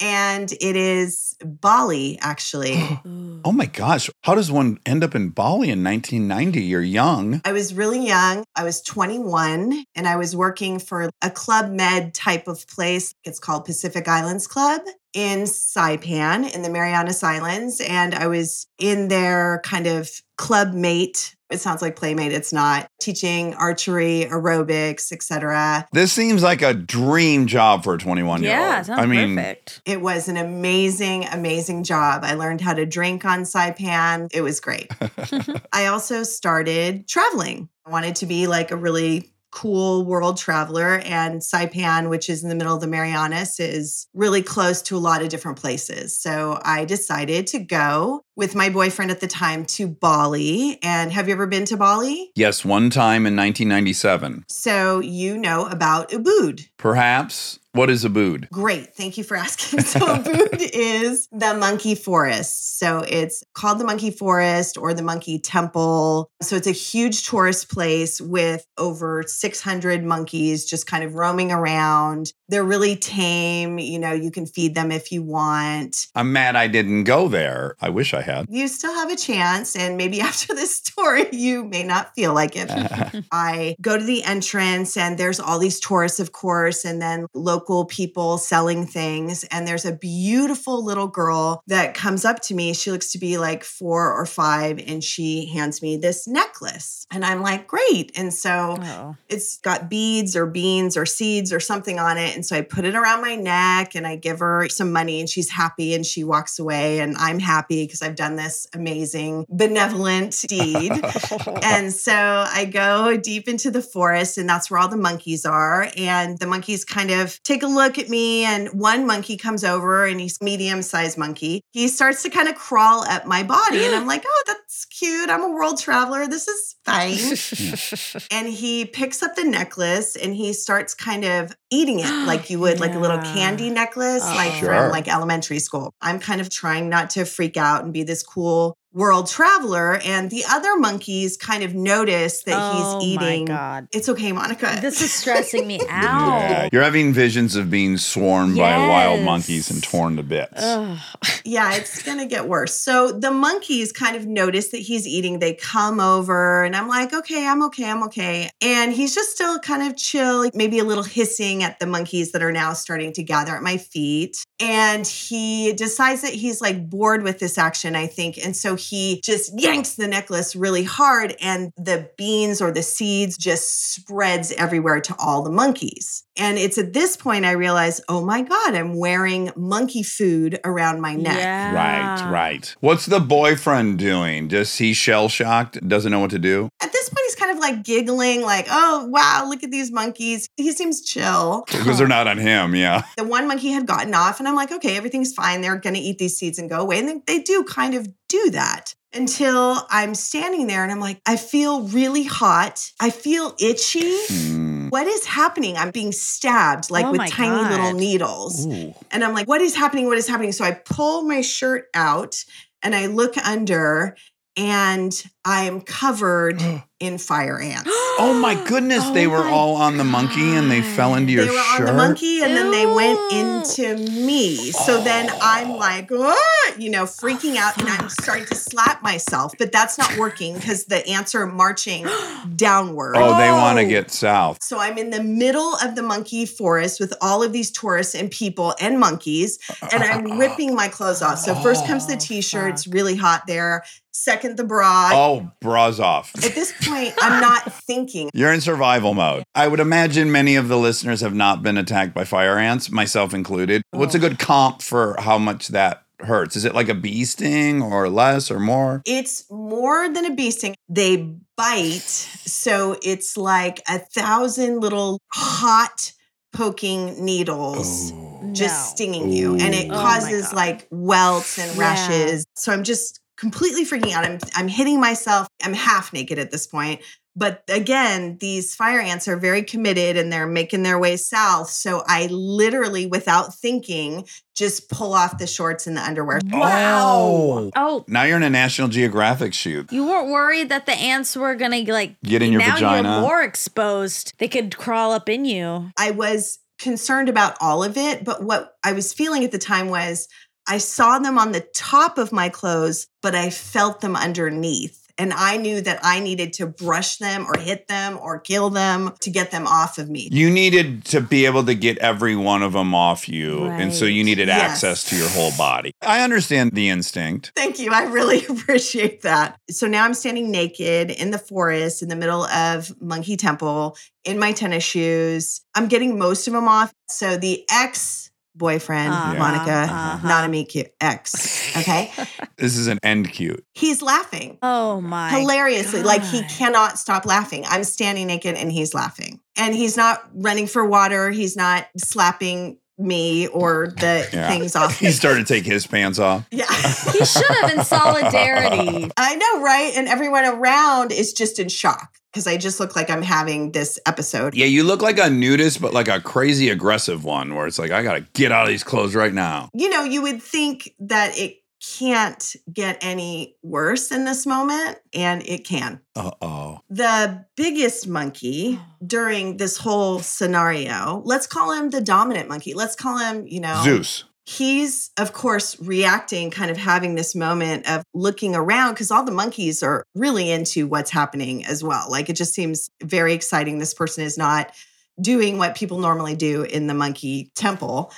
And 0.00 0.52
it 0.52 0.76
is 0.76 1.36
Bali, 1.44 2.18
actually. 2.20 2.78
Oh 3.44 3.52
my 3.52 3.66
gosh. 3.66 4.10
How 4.24 4.34
does 4.34 4.50
one 4.50 4.78
end 4.84 5.04
up 5.04 5.14
in 5.14 5.30
Bali 5.30 5.70
in 5.70 5.82
1990? 5.82 6.60
You're 6.60 6.82
young. 6.82 7.40
I 7.44 7.52
was 7.52 7.72
really 7.72 8.04
young. 8.04 8.44
I 8.56 8.64
was 8.64 8.82
21 8.82 9.84
and 9.94 10.08
I 10.08 10.16
was 10.16 10.34
working 10.34 10.80
for 10.80 11.08
a 11.22 11.30
Club 11.30 11.70
Med 11.70 12.14
type 12.14 12.48
of 12.48 12.66
place. 12.66 13.14
It's 13.24 13.38
called 13.38 13.64
Pacific 13.64 14.08
Islands 14.08 14.48
Club 14.48 14.82
in 15.14 15.40
Saipan 15.40 16.54
in 16.54 16.62
the 16.62 16.70
Marianas 16.70 17.22
Islands. 17.22 17.80
And 17.80 18.14
I 18.14 18.26
was 18.26 18.66
in 18.78 19.08
their 19.08 19.60
kind 19.64 19.86
of 19.86 20.10
club 20.36 20.72
mate. 20.72 21.34
It 21.50 21.60
sounds 21.60 21.80
like 21.80 21.96
playmate. 21.96 22.32
It's 22.32 22.52
not 22.52 22.88
teaching 23.00 23.54
archery, 23.54 24.26
aerobics, 24.28 25.12
etc. 25.12 25.88
This 25.92 26.12
seems 26.12 26.42
like 26.42 26.60
a 26.60 26.74
dream 26.74 27.46
job 27.46 27.84
for 27.84 27.94
a 27.94 27.98
21 27.98 28.42
year 28.42 28.52
old. 28.52 28.60
Yeah, 28.60 28.82
sounds 28.82 29.00
I 29.00 29.06
mean, 29.06 29.34
perfect. 29.34 29.80
It 29.86 30.02
was 30.02 30.28
an 30.28 30.36
amazing, 30.36 31.24
amazing 31.24 31.84
job. 31.84 32.22
I 32.22 32.34
learned 32.34 32.60
how 32.60 32.74
to 32.74 32.84
drink 32.84 33.24
on 33.24 33.40
Saipan. 33.44 34.28
It 34.32 34.42
was 34.42 34.60
great. 34.60 34.92
I 35.72 35.86
also 35.86 36.22
started 36.22 37.08
traveling. 37.08 37.70
I 37.86 37.90
wanted 37.90 38.16
to 38.16 38.26
be 38.26 38.46
like 38.46 38.70
a 38.70 38.76
really 38.76 39.32
cool 39.58 40.04
world 40.04 40.36
traveler, 40.36 41.00
and 41.04 41.40
Saipan, 41.40 42.08
which 42.08 42.30
is 42.30 42.44
in 42.44 42.48
the 42.48 42.54
middle 42.54 42.76
of 42.76 42.80
the 42.80 42.86
Marianas, 42.86 43.58
is 43.58 44.06
really 44.14 44.40
close 44.40 44.80
to 44.82 44.96
a 44.96 44.98
lot 44.98 45.20
of 45.20 45.30
different 45.30 45.58
places. 45.58 46.16
So 46.16 46.60
I 46.62 46.84
decided 46.84 47.48
to 47.48 47.58
go 47.58 48.22
with 48.36 48.54
my 48.54 48.68
boyfriend 48.68 49.10
at 49.10 49.18
the 49.18 49.26
time 49.26 49.64
to 49.64 49.88
Bali. 49.88 50.78
And 50.80 51.12
have 51.12 51.26
you 51.26 51.34
ever 51.34 51.48
been 51.48 51.64
to 51.66 51.76
Bali? 51.76 52.30
yes, 52.36 52.64
one 52.64 52.88
time 52.88 53.26
in 53.26 53.34
1997. 53.34 54.44
So 54.48 55.00
you 55.00 55.36
know 55.36 55.66
about 55.66 56.10
Ubud. 56.10 56.68
Perhaps. 56.76 57.58
What 57.78 57.90
is 57.90 58.04
a 58.04 58.08
Abood? 58.08 58.50
Great. 58.50 58.96
Thank 58.96 59.16
you 59.16 59.22
for 59.22 59.36
asking. 59.36 59.82
So, 59.88 60.00
Ubud 60.00 60.60
is 60.74 61.28
the 61.30 61.54
monkey 61.54 61.94
forest. 61.94 62.80
So, 62.80 63.04
it's 63.06 63.44
called 63.54 63.78
the 63.78 63.84
monkey 63.84 64.10
forest 64.10 64.76
or 64.76 64.92
the 64.94 65.02
monkey 65.02 65.38
temple. 65.38 66.28
So, 66.42 66.56
it's 66.56 66.66
a 66.66 66.72
huge 66.72 67.24
tourist 67.24 67.70
place 67.70 68.20
with 68.20 68.66
over 68.78 69.22
600 69.24 70.02
monkeys 70.04 70.64
just 70.64 70.88
kind 70.88 71.04
of 71.04 71.14
roaming 71.14 71.52
around. 71.52 72.32
They're 72.48 72.64
really 72.64 72.96
tame. 72.96 73.78
You 73.78 73.98
know, 73.98 74.12
you 74.12 74.30
can 74.30 74.46
feed 74.46 74.74
them 74.74 74.90
if 74.90 75.12
you 75.12 75.22
want. 75.22 76.06
I'm 76.14 76.32
mad 76.32 76.56
I 76.56 76.66
didn't 76.66 77.04
go 77.04 77.28
there. 77.28 77.76
I 77.80 77.90
wish 77.90 78.14
I 78.14 78.22
had. 78.22 78.46
You 78.48 78.68
still 78.68 78.94
have 78.94 79.10
a 79.10 79.16
chance. 79.16 79.76
And 79.76 79.96
maybe 79.96 80.20
after 80.30 80.54
this 80.54 80.76
story, 80.76 81.26
you 81.32 81.64
may 81.64 81.82
not 81.84 82.14
feel 82.14 82.32
like 82.34 82.54
it. 82.56 82.70
I 83.32 83.76
go 83.80 83.98
to 83.98 84.04
the 84.04 84.24
entrance 84.24 84.96
and 84.96 85.18
there's 85.18 85.40
all 85.40 85.58
these 85.58 85.80
tourists, 85.80 86.20
of 86.20 86.32
course, 86.32 86.84
and 86.84 87.00
then 87.02 87.26
local 87.34 87.84
people 87.84 88.38
selling 88.38 88.86
things. 88.86 89.44
And 89.44 89.66
there's 89.66 89.84
a 89.84 89.92
beautiful 89.92 90.84
little 90.84 91.08
girl 91.08 91.62
that 91.66 91.94
comes 91.94 92.24
up 92.24 92.40
to 92.42 92.54
me. 92.54 92.72
She 92.74 92.90
looks 92.90 93.12
to 93.12 93.18
be 93.18 93.38
like 93.38 93.64
four 93.64 94.12
or 94.12 94.26
five, 94.26 94.78
and 94.86 95.02
she 95.02 95.46
hands 95.52 95.82
me 95.82 95.96
this 95.96 96.26
necklace. 96.26 97.06
And 97.10 97.24
I'm 97.24 97.42
like, 97.42 97.66
great. 97.66 98.12
And 98.16 98.32
so 98.32 98.76
Oh. 98.80 99.16
it's 99.28 99.58
got 99.58 99.88
beads 99.88 100.36
or 100.36 100.46
beans 100.46 100.96
or 100.96 101.06
seeds 101.06 101.52
or 101.52 101.60
something 101.60 101.98
on 101.98 102.16
it. 102.18 102.37
And 102.38 102.46
so 102.46 102.54
I 102.54 102.60
put 102.60 102.84
it 102.84 102.94
around 102.94 103.20
my 103.20 103.34
neck 103.34 103.96
and 103.96 104.06
I 104.06 104.14
give 104.14 104.38
her 104.38 104.68
some 104.68 104.92
money 104.92 105.18
and 105.18 105.28
she's 105.28 105.50
happy 105.50 105.92
and 105.92 106.06
she 106.06 106.22
walks 106.22 106.60
away. 106.60 107.00
And 107.00 107.16
I'm 107.16 107.40
happy 107.40 107.82
because 107.82 108.00
I've 108.00 108.14
done 108.14 108.36
this 108.36 108.64
amazing, 108.72 109.44
benevolent 109.48 110.36
deed. 110.46 110.92
and 111.64 111.92
so 111.92 112.14
I 112.14 112.64
go 112.72 113.16
deep 113.16 113.48
into 113.48 113.72
the 113.72 113.82
forest 113.82 114.38
and 114.38 114.48
that's 114.48 114.70
where 114.70 114.78
all 114.78 114.86
the 114.86 114.96
monkeys 114.96 115.44
are. 115.44 115.88
And 115.96 116.38
the 116.38 116.46
monkeys 116.46 116.84
kind 116.84 117.10
of 117.10 117.42
take 117.42 117.64
a 117.64 117.66
look 117.66 117.98
at 117.98 118.08
me. 118.08 118.44
And 118.44 118.68
one 118.68 119.04
monkey 119.04 119.36
comes 119.36 119.64
over 119.64 120.06
and 120.06 120.20
he's 120.20 120.40
medium 120.40 120.82
sized 120.82 121.18
monkey. 121.18 121.64
He 121.72 121.88
starts 121.88 122.22
to 122.22 122.30
kind 122.30 122.46
of 122.46 122.54
crawl 122.54 123.02
up 123.02 123.26
my 123.26 123.42
body. 123.42 123.84
And 123.84 123.96
I'm 123.96 124.06
like, 124.06 124.22
oh, 124.24 124.42
that's 124.46 124.84
cute. 124.84 125.28
I'm 125.28 125.42
a 125.42 125.50
world 125.50 125.80
traveler. 125.80 126.28
This 126.28 126.46
is 126.46 126.76
and 128.30 128.48
he 128.48 128.84
picks 128.84 129.22
up 129.22 129.34
the 129.36 129.44
necklace 129.44 130.16
and 130.16 130.34
he 130.34 130.52
starts 130.52 130.94
kind 130.94 131.24
of 131.24 131.56
eating 131.70 132.00
it 132.00 132.10
like 132.26 132.48
you 132.50 132.58
would 132.58 132.80
like 132.80 132.94
a 132.94 132.98
little 132.98 133.18
candy 133.34 133.70
necklace 133.70 134.24
like 134.24 134.52
Sure. 134.54 134.68
from 134.68 134.90
like 134.90 135.08
elementary 135.08 135.58
school 135.58 135.92
i'm 136.00 136.18
kind 136.18 136.40
of 136.40 136.48
trying 136.50 136.88
not 136.88 137.10
to 137.10 137.24
freak 137.24 137.56
out 137.56 137.84
and 137.84 137.92
be 137.92 138.02
this 138.02 138.22
cool 138.22 138.74
world 138.92 139.28
traveler 139.28 140.00
and 140.04 140.30
the 140.30 140.42
other 140.48 140.76
monkeys 140.78 141.36
kind 141.36 141.62
of 141.62 141.74
notice 141.74 142.42
that 142.44 142.56
oh 142.58 142.98
he's 143.00 143.08
eating 143.08 143.48
Oh 143.50 143.52
my 143.52 143.58
god. 143.58 143.88
it's 143.92 144.08
okay 144.08 144.32
monica 144.32 144.78
This 144.80 145.02
is 145.02 145.12
stressing 145.12 145.66
me 145.66 145.80
out. 145.88 146.40
Yeah. 146.40 146.68
You're 146.72 146.82
having 146.82 147.12
visions 147.12 147.54
of 147.54 147.70
being 147.70 147.98
swarmed 147.98 148.56
by 148.56 148.76
wild 148.76 149.22
monkeys 149.22 149.70
and 149.70 149.82
torn 149.82 150.16
to 150.16 150.22
bits. 150.22 150.52
Ugh. 150.56 150.98
yeah, 151.44 151.74
it's 151.74 152.02
going 152.02 152.18
to 152.18 152.26
get 152.26 152.48
worse. 152.48 152.74
So 152.74 153.12
the 153.12 153.30
monkeys 153.30 153.92
kind 153.92 154.16
of 154.16 154.26
notice 154.26 154.68
that 154.68 154.78
he's 154.78 155.06
eating. 155.06 155.38
They 155.38 155.54
come 155.54 156.00
over, 156.00 156.64
and 156.64 156.74
I'm 156.74 156.88
like, 156.88 157.12
okay, 157.12 157.46
I'm 157.46 157.62
okay, 157.64 157.90
I'm 157.90 158.02
okay. 158.04 158.50
And 158.62 158.92
he's 158.92 159.14
just 159.14 159.30
still 159.30 159.58
kind 159.60 159.82
of 159.82 159.96
chill, 159.96 160.50
maybe 160.54 160.78
a 160.78 160.84
little 160.84 161.04
hissing 161.04 161.62
at 161.62 161.78
the 161.78 161.86
monkeys 161.86 162.32
that 162.32 162.42
are 162.42 162.52
now 162.52 162.72
starting 162.72 163.12
to 163.14 163.22
gather 163.22 163.54
at 163.54 163.62
my 163.62 163.76
feet. 163.76 164.44
And 164.60 165.06
he 165.06 165.72
decides 165.72 166.22
that 166.22 166.32
he's 166.32 166.60
like 166.60 166.90
bored 166.90 167.22
with 167.22 167.38
this 167.38 167.58
action, 167.58 167.94
I 167.94 168.08
think. 168.08 168.38
And 168.44 168.56
so 168.56 168.74
he 168.74 169.20
just 169.22 169.52
yanks 169.60 169.94
the 169.94 170.08
necklace 170.08 170.56
really 170.56 170.82
hard, 170.82 171.36
and 171.40 171.72
the 171.76 172.10
beans 172.16 172.60
or 172.60 172.72
the 172.72 172.82
seeds 172.82 173.36
just 173.36 173.92
spreads 173.92 174.50
everywhere 174.52 175.00
to 175.02 175.14
all 175.18 175.42
the 175.42 175.50
monkeys. 175.50 176.24
And 176.36 176.58
it's 176.58 176.78
at 176.78 176.92
this 176.92 177.16
point 177.16 177.44
I 177.44 177.52
realize, 177.52 178.00
oh 178.08 178.24
my 178.24 178.42
God, 178.42 178.74
I'm 178.74 178.96
wearing 178.96 179.50
monkey 179.56 180.02
food 180.02 180.58
around 180.64 181.00
my 181.00 181.14
neck. 181.14 181.36
Yeah. 181.36 181.74
Right, 181.74 182.30
right. 182.30 182.76
What's 182.80 183.06
the 183.06 183.20
boyfriend 183.20 183.98
doing? 183.98 184.48
Just 184.48 184.78
he 184.78 184.92
shell 184.92 185.28
shocked, 185.28 185.86
doesn't 185.88 186.10
know 186.10 186.20
what 186.20 186.30
to 186.30 186.38
do? 186.38 186.68
At 186.80 186.92
this 186.92 187.08
point, 187.08 187.24
he's 187.26 187.36
kind 187.48 187.58
of 187.58 187.62
like 187.62 187.84
giggling, 187.84 188.42
like, 188.42 188.66
oh, 188.70 189.06
wow, 189.06 189.46
look 189.48 189.62
at 189.62 189.70
these 189.70 189.90
monkeys. 189.90 190.48
He 190.56 190.72
seems 190.72 191.02
chill. 191.02 191.64
Because 191.66 191.98
they're 191.98 192.08
not 192.08 192.26
on 192.26 192.38
him, 192.38 192.74
yeah. 192.74 193.02
The 193.16 193.24
one 193.24 193.48
monkey 193.48 193.70
had 193.70 193.86
gotten 193.86 194.14
off, 194.14 194.38
and 194.38 194.48
I'm 194.48 194.54
like, 194.54 194.70
okay, 194.70 194.96
everything's 194.96 195.32
fine. 195.32 195.60
They're 195.60 195.76
going 195.76 195.94
to 195.94 196.00
eat 196.00 196.18
these 196.18 196.36
seeds 196.36 196.58
and 196.58 196.70
go 196.70 196.80
away. 196.80 196.98
And 196.98 197.08
they, 197.08 197.20
they 197.26 197.42
do 197.42 197.64
kind 197.64 197.94
of 197.94 198.08
do 198.28 198.50
that 198.50 198.94
until 199.12 199.86
I'm 199.90 200.14
standing 200.14 200.66
there 200.66 200.82
and 200.82 200.92
I'm 200.92 201.00
like, 201.00 201.20
I 201.26 201.36
feel 201.36 201.82
really 201.88 202.24
hot. 202.24 202.92
I 203.00 203.08
feel 203.08 203.54
itchy. 203.58 204.14
Hmm. 204.28 204.88
What 204.90 205.06
is 205.06 205.24
happening? 205.24 205.78
I'm 205.78 205.90
being 205.90 206.12
stabbed 206.12 206.90
like 206.90 207.06
Oh 207.06 207.12
with 207.12 207.18
my 207.18 207.28
tiny 207.28 207.68
little 207.70 207.94
needles. 207.94 208.66
Ooh. 208.66 208.94
And 209.10 209.24
I'm 209.24 209.32
like, 209.32 209.48
what 209.48 209.62
is 209.62 209.74
happening? 209.74 210.06
What 210.06 210.18
is 210.18 210.28
happening? 210.28 210.52
So 210.52 210.64
I 210.64 210.72
pull 210.72 211.22
my 211.22 211.40
shirt 211.40 211.86
out 211.94 212.36
and 212.82 212.94
I 212.94 213.06
look 213.06 213.36
under 213.38 214.14
and 214.58 215.12
I'm 215.44 215.80
covered 215.80 216.60
in 217.00 217.16
fire 217.18 217.58
ants. 217.60 217.90
Oh 218.20 218.34
my 218.34 218.60
goodness, 218.66 219.04
Oh 219.06 219.14
they 219.14 219.28
were 219.28 219.44
all 219.46 219.76
on 219.76 219.96
the 219.96 220.02
monkey 220.02 220.56
and 220.56 220.68
they 220.68 220.82
fell 220.82 221.14
into 221.14 221.30
your 221.32 221.44
shirt. 221.44 221.52
They 221.52 221.56
were 221.56 221.62
shirt. 221.76 221.80
on 221.80 221.86
the 221.86 222.02
monkey 222.02 222.42
and 222.42 222.56
then 222.56 222.72
they 222.72 222.84
went 222.84 223.16
into 223.32 223.96
me. 223.96 224.56
So 224.72 225.00
then 225.00 225.30
I'm 225.40 225.76
like, 225.76 226.10
"Ah," 226.12 226.36
you 226.76 226.90
know, 226.90 227.04
freaking 227.04 227.54
out 227.54 227.78
and 227.80 227.88
I'm 227.88 228.08
starting 228.08 228.46
to 228.46 228.56
slap 228.56 229.04
myself, 229.04 229.54
but 229.56 229.70
that's 229.70 229.98
not 229.98 230.16
working 230.18 230.54
because 230.54 230.86
the 230.86 231.06
ants 231.06 231.32
are 231.36 231.46
marching 231.46 232.08
downward. 232.56 233.14
Oh, 233.16 233.38
they 233.38 233.52
want 233.52 233.78
to 233.78 233.84
Oh. 233.84 233.88
get 233.88 234.10
south. 234.10 234.58
So 234.64 234.80
I'm 234.80 234.98
in 234.98 235.10
the 235.10 235.22
middle 235.22 235.74
of 235.76 235.94
the 235.94 236.02
monkey 236.02 236.44
forest 236.44 236.98
with 236.98 237.14
all 237.20 237.44
of 237.44 237.52
these 237.52 237.70
tourists 237.70 238.16
and 238.16 238.32
people 238.32 238.74
and 238.80 238.98
monkeys, 238.98 239.60
and 239.92 240.02
I'm 240.02 240.24
ripping 240.40 240.74
my 240.74 240.88
clothes 240.88 241.22
off. 241.22 241.38
So 241.38 241.54
first 241.54 241.86
comes 241.86 242.08
the 242.08 242.14
Oh, 242.14 242.18
t-shirt, 242.18 242.70
it's 242.74 242.88
really 242.88 243.14
hot 243.14 243.44
there. 243.46 243.84
Second, 244.18 244.56
the 244.56 244.64
bra. 244.64 245.10
Oh, 245.12 245.52
bras 245.60 246.00
off. 246.00 246.32
At 246.44 246.54
this 246.54 246.74
point, 246.82 247.14
I'm 247.20 247.40
not 247.40 247.72
thinking. 247.84 248.30
You're 248.34 248.52
in 248.52 248.60
survival 248.60 249.14
mode. 249.14 249.44
I 249.54 249.68
would 249.68 249.78
imagine 249.78 250.32
many 250.32 250.56
of 250.56 250.66
the 250.66 250.76
listeners 250.76 251.20
have 251.20 251.34
not 251.34 251.62
been 251.62 251.78
attacked 251.78 252.14
by 252.14 252.24
fire 252.24 252.58
ants, 252.58 252.90
myself 252.90 253.32
included. 253.32 253.82
What's 253.92 254.16
a 254.16 254.18
oh. 254.18 254.22
good 254.22 254.40
comp 254.40 254.82
for 254.82 255.14
how 255.20 255.38
much 255.38 255.68
that 255.68 256.02
hurts? 256.18 256.56
Is 256.56 256.64
it 256.64 256.74
like 256.74 256.88
a 256.88 256.96
bee 256.96 257.24
sting 257.24 257.80
or 257.80 258.08
less 258.08 258.50
or 258.50 258.58
more? 258.58 259.02
It's 259.06 259.48
more 259.52 260.08
than 260.08 260.24
a 260.24 260.34
bee 260.34 260.50
sting. 260.50 260.74
They 260.88 261.36
bite. 261.56 262.00
So 262.00 262.96
it's 263.02 263.36
like 263.36 263.80
a 263.88 264.00
thousand 264.00 264.80
little 264.80 265.20
hot 265.32 266.12
poking 266.52 267.24
needles 267.24 268.10
just 268.52 268.74
No. 268.74 268.94
stinging 268.94 269.30
you. 269.30 269.54
And 269.54 269.74
it 269.74 269.86
Ooh. 269.86 269.94
Oh 269.94 270.00
causes 270.00 270.52
like 270.52 270.88
welts 270.90 271.56
and 271.56 271.70
Yeah. 271.76 271.80
rashes. 271.80 272.46
So 272.56 272.72
I'm 272.72 272.82
just 272.82 273.20
completely 273.38 273.84
freaking 273.84 274.12
out. 274.12 274.24
I'm 274.24 274.38
I'm 274.54 274.68
hitting 274.68 275.00
myself. 275.00 275.48
I'm 275.62 275.74
half 275.74 276.12
naked 276.12 276.38
at 276.38 276.50
this 276.50 276.66
point. 276.66 277.00
But 277.36 277.62
again, 277.68 278.36
these 278.40 278.74
fire 278.74 278.98
ants 278.98 279.28
are 279.28 279.36
very 279.36 279.62
committed 279.62 280.16
and 280.16 280.32
they're 280.32 280.48
making 280.48 280.82
their 280.82 280.98
way 280.98 281.16
south. 281.16 281.70
So 281.70 282.02
I 282.04 282.26
literally, 282.26 283.06
without 283.06 283.54
thinking, 283.54 284.26
just 284.56 284.90
pull 284.90 285.14
off 285.14 285.38
the 285.38 285.46
shorts 285.46 285.86
and 285.86 285.96
the 285.96 286.02
underwear. 286.02 286.40
Wow. 286.46 287.70
Oh, 287.76 288.04
Now 288.08 288.24
you're 288.24 288.38
in 288.38 288.42
a 288.42 288.50
National 288.50 288.88
Geographic 288.88 289.54
shoot. 289.54 289.92
you 289.92 290.04
weren't 290.04 290.30
worried 290.30 290.70
that 290.70 290.86
the 290.86 290.94
ants 290.94 291.36
were 291.36 291.54
gonna 291.54 291.82
like 291.82 292.20
Get 292.22 292.42
in 292.42 292.50
your 292.50 292.60
now 292.60 292.74
vagina. 292.74 293.08
You're 293.08 293.20
more 293.20 293.42
exposed. 293.42 294.32
They 294.38 294.48
could 294.48 294.76
crawl 294.76 295.12
up 295.12 295.28
in 295.28 295.44
you. 295.44 295.92
I 295.96 296.10
was 296.10 296.58
concerned 296.80 297.28
about 297.28 297.56
all 297.60 297.84
of 297.84 297.96
it, 297.96 298.24
but 298.24 298.42
what 298.42 298.76
I 298.82 298.92
was 298.92 299.12
feeling 299.12 299.44
at 299.44 299.52
the 299.52 299.58
time 299.58 299.90
was 299.90 300.26
I 300.68 300.78
saw 300.78 301.18
them 301.18 301.38
on 301.38 301.52
the 301.52 301.66
top 301.74 302.18
of 302.18 302.30
my 302.32 302.48
clothes, 302.48 303.06
but 303.22 303.34
I 303.34 303.50
felt 303.50 304.00
them 304.00 304.14
underneath. 304.16 305.04
And 305.20 305.32
I 305.32 305.56
knew 305.56 305.80
that 305.80 305.98
I 306.04 306.20
needed 306.20 306.52
to 306.54 306.66
brush 306.68 307.16
them 307.16 307.44
or 307.44 307.58
hit 307.58 307.88
them 307.88 308.20
or 308.22 308.38
kill 308.38 308.70
them 308.70 309.14
to 309.22 309.30
get 309.30 309.50
them 309.50 309.66
off 309.66 309.98
of 309.98 310.08
me. 310.08 310.28
You 310.30 310.48
needed 310.48 311.04
to 311.06 311.20
be 311.20 311.44
able 311.44 311.64
to 311.64 311.74
get 311.74 311.98
every 311.98 312.36
one 312.36 312.62
of 312.62 312.72
them 312.74 312.94
off 312.94 313.28
you. 313.28 313.64
And 313.64 313.92
so 313.92 314.04
you 314.04 314.22
needed 314.22 314.46
Yes. 314.46 314.70
access 314.70 315.02
to 315.10 315.16
your 315.16 315.28
whole 315.30 315.50
body. 315.58 315.90
I 316.02 316.20
understand 316.20 316.70
the 316.72 316.88
instinct. 316.88 317.50
Thank 317.56 317.80
you. 317.80 317.90
I 317.92 318.04
really 318.04 318.46
appreciate 318.48 319.22
that. 319.22 319.58
So 319.68 319.88
now 319.88 320.04
I'm 320.04 320.14
standing 320.14 320.52
naked 320.52 321.10
in 321.10 321.32
the 321.32 321.38
forest 321.38 322.00
in 322.00 322.08
the 322.08 322.14
middle 322.16 322.44
of 322.44 322.92
Monkey 323.02 323.36
Temple 323.36 323.96
in 324.24 324.38
my 324.38 324.52
tennis 324.52 324.84
shoes. 324.84 325.62
I'm 325.74 325.88
getting 325.88 326.16
most 326.16 326.46
of 326.46 326.52
them 326.52 326.68
off. 326.68 326.92
So 327.08 327.36
the 327.36 327.64
ex 327.72 328.27
boyfriend, 328.58 329.12
Uh-huh, 329.12 329.34
Monica, 329.36 329.70
uh-huh. 329.92 330.26
not 330.28 330.44
a 330.44 330.48
meet 330.48 330.68
cute 330.68 330.90
ex, 331.00 331.76
okay? 331.76 332.12
This 332.58 332.76
is 332.76 332.88
an 332.88 332.98
end 333.04 333.30
cute. 333.30 333.64
He's 333.74 334.02
laughing. 334.02 334.58
Oh 334.62 335.00
my! 335.00 335.30
hilariously 335.30 336.02
like 336.02 336.24
he 336.24 336.42
cannot 336.44 336.98
stop 336.98 337.24
laughing 337.24 337.64
i'm 337.68 337.84
standing 337.84 338.26
naked 338.26 338.56
and 338.56 338.72
he's 338.72 338.94
laughing 338.94 339.38
and 339.56 339.74
he's 339.76 339.96
not 339.96 340.28
running 340.34 340.66
for 340.66 340.84
water 340.84 341.30
he's 341.30 341.56
not 341.56 341.86
slapping 341.96 342.78
me 342.98 343.46
or 343.48 343.94
the 343.98 344.28
Yeah. 344.32 344.48
things 344.48 344.74
off 344.74 344.98
He 344.98 345.12
started 345.12 345.46
to 345.46 345.54
take 345.54 345.64
his 345.64 345.86
pants 345.86 346.18
off. 346.18 346.46
yeah 346.50 346.66
He 347.12 347.24
should 347.24 347.46
have 347.46 347.70
in 347.78 347.84
solidarity. 347.84 349.10
i 349.16 349.36
know 349.36 349.62
right 349.62 349.92
and 349.96 350.08
everyone 350.08 350.44
around 350.44 351.12
is 351.12 351.32
just 351.32 351.58
in 351.60 351.68
shock 351.68 352.10
because 352.32 352.46
i 352.46 352.56
just 352.56 352.80
look 352.80 352.94
like 352.96 353.10
i'm 353.10 353.22
having 353.22 353.72
this 353.72 353.98
episode 354.06 354.54
Yeah, 354.54 354.66
you 354.66 354.84
look 354.84 355.02
like 355.02 355.18
a 355.18 355.28
nudist, 355.30 355.80
but 355.80 355.92
like 355.94 356.08
a 356.08 356.20
crazy 356.20 356.68
aggressive 356.70 357.24
one 357.24 357.54
where 357.54 357.66
it's 357.66 357.78
like, 357.78 357.90
I 357.90 358.02
got 358.02 358.14
to 358.14 358.20
get 358.34 358.52
out 358.52 358.64
of 358.64 358.68
these 358.68 358.84
clothes 358.84 359.14
right 359.14 359.32
now. 359.32 359.68
you 359.74 359.88
know 359.90 360.04
you 360.04 360.22
would 360.22 360.42
think 360.42 360.94
that 361.00 361.38
it 361.38 361.56
can't 361.98 362.56
get 362.72 362.98
any 363.02 363.54
worse 363.62 364.10
in 364.10 364.24
this 364.24 364.44
moment, 364.46 364.98
and 365.14 365.42
it 365.46 365.64
can. 365.64 366.00
Uh 366.16 366.32
oh. 366.42 366.80
The 366.90 367.44
biggest 367.56 368.08
monkey 368.08 368.80
during 369.06 369.58
this 369.58 369.76
whole 369.76 370.18
scenario, 370.18 371.22
let's 371.24 371.46
call 371.46 371.72
him 371.72 371.90
the 371.90 372.00
dominant 372.00 372.48
monkey. 372.48 372.74
Let's 372.74 372.96
call 372.96 373.18
him, 373.18 373.46
you 373.46 373.60
know, 373.60 373.80
Zeus. 373.84 374.24
He's 374.48 375.10
of 375.18 375.34
course 375.34 375.78
reacting 375.78 376.50
kind 376.50 376.70
of 376.70 376.78
having 376.78 377.14
this 377.14 377.34
moment 377.34 377.86
of 377.86 378.02
looking 378.14 378.56
around 378.56 378.94
because 378.94 379.10
all 379.10 379.22
the 379.22 379.30
monkeys 379.30 379.82
are 379.82 380.06
really 380.14 380.50
into 380.50 380.86
what's 380.86 381.10
happening 381.10 381.66
as 381.66 381.84
well. 381.84 382.10
Like 382.10 382.30
it 382.30 382.32
just 382.32 382.54
seems 382.54 382.88
very 383.02 383.34
exciting. 383.34 383.78
This 383.78 383.92
person 383.92 384.24
is 384.24 384.38
not 384.38 384.72
doing 385.20 385.58
what 385.58 385.76
people 385.76 385.98
normally 385.98 386.34
do 386.34 386.62
in 386.62 386.86
the 386.86 386.94
monkey 386.94 387.50
temple 387.56 388.10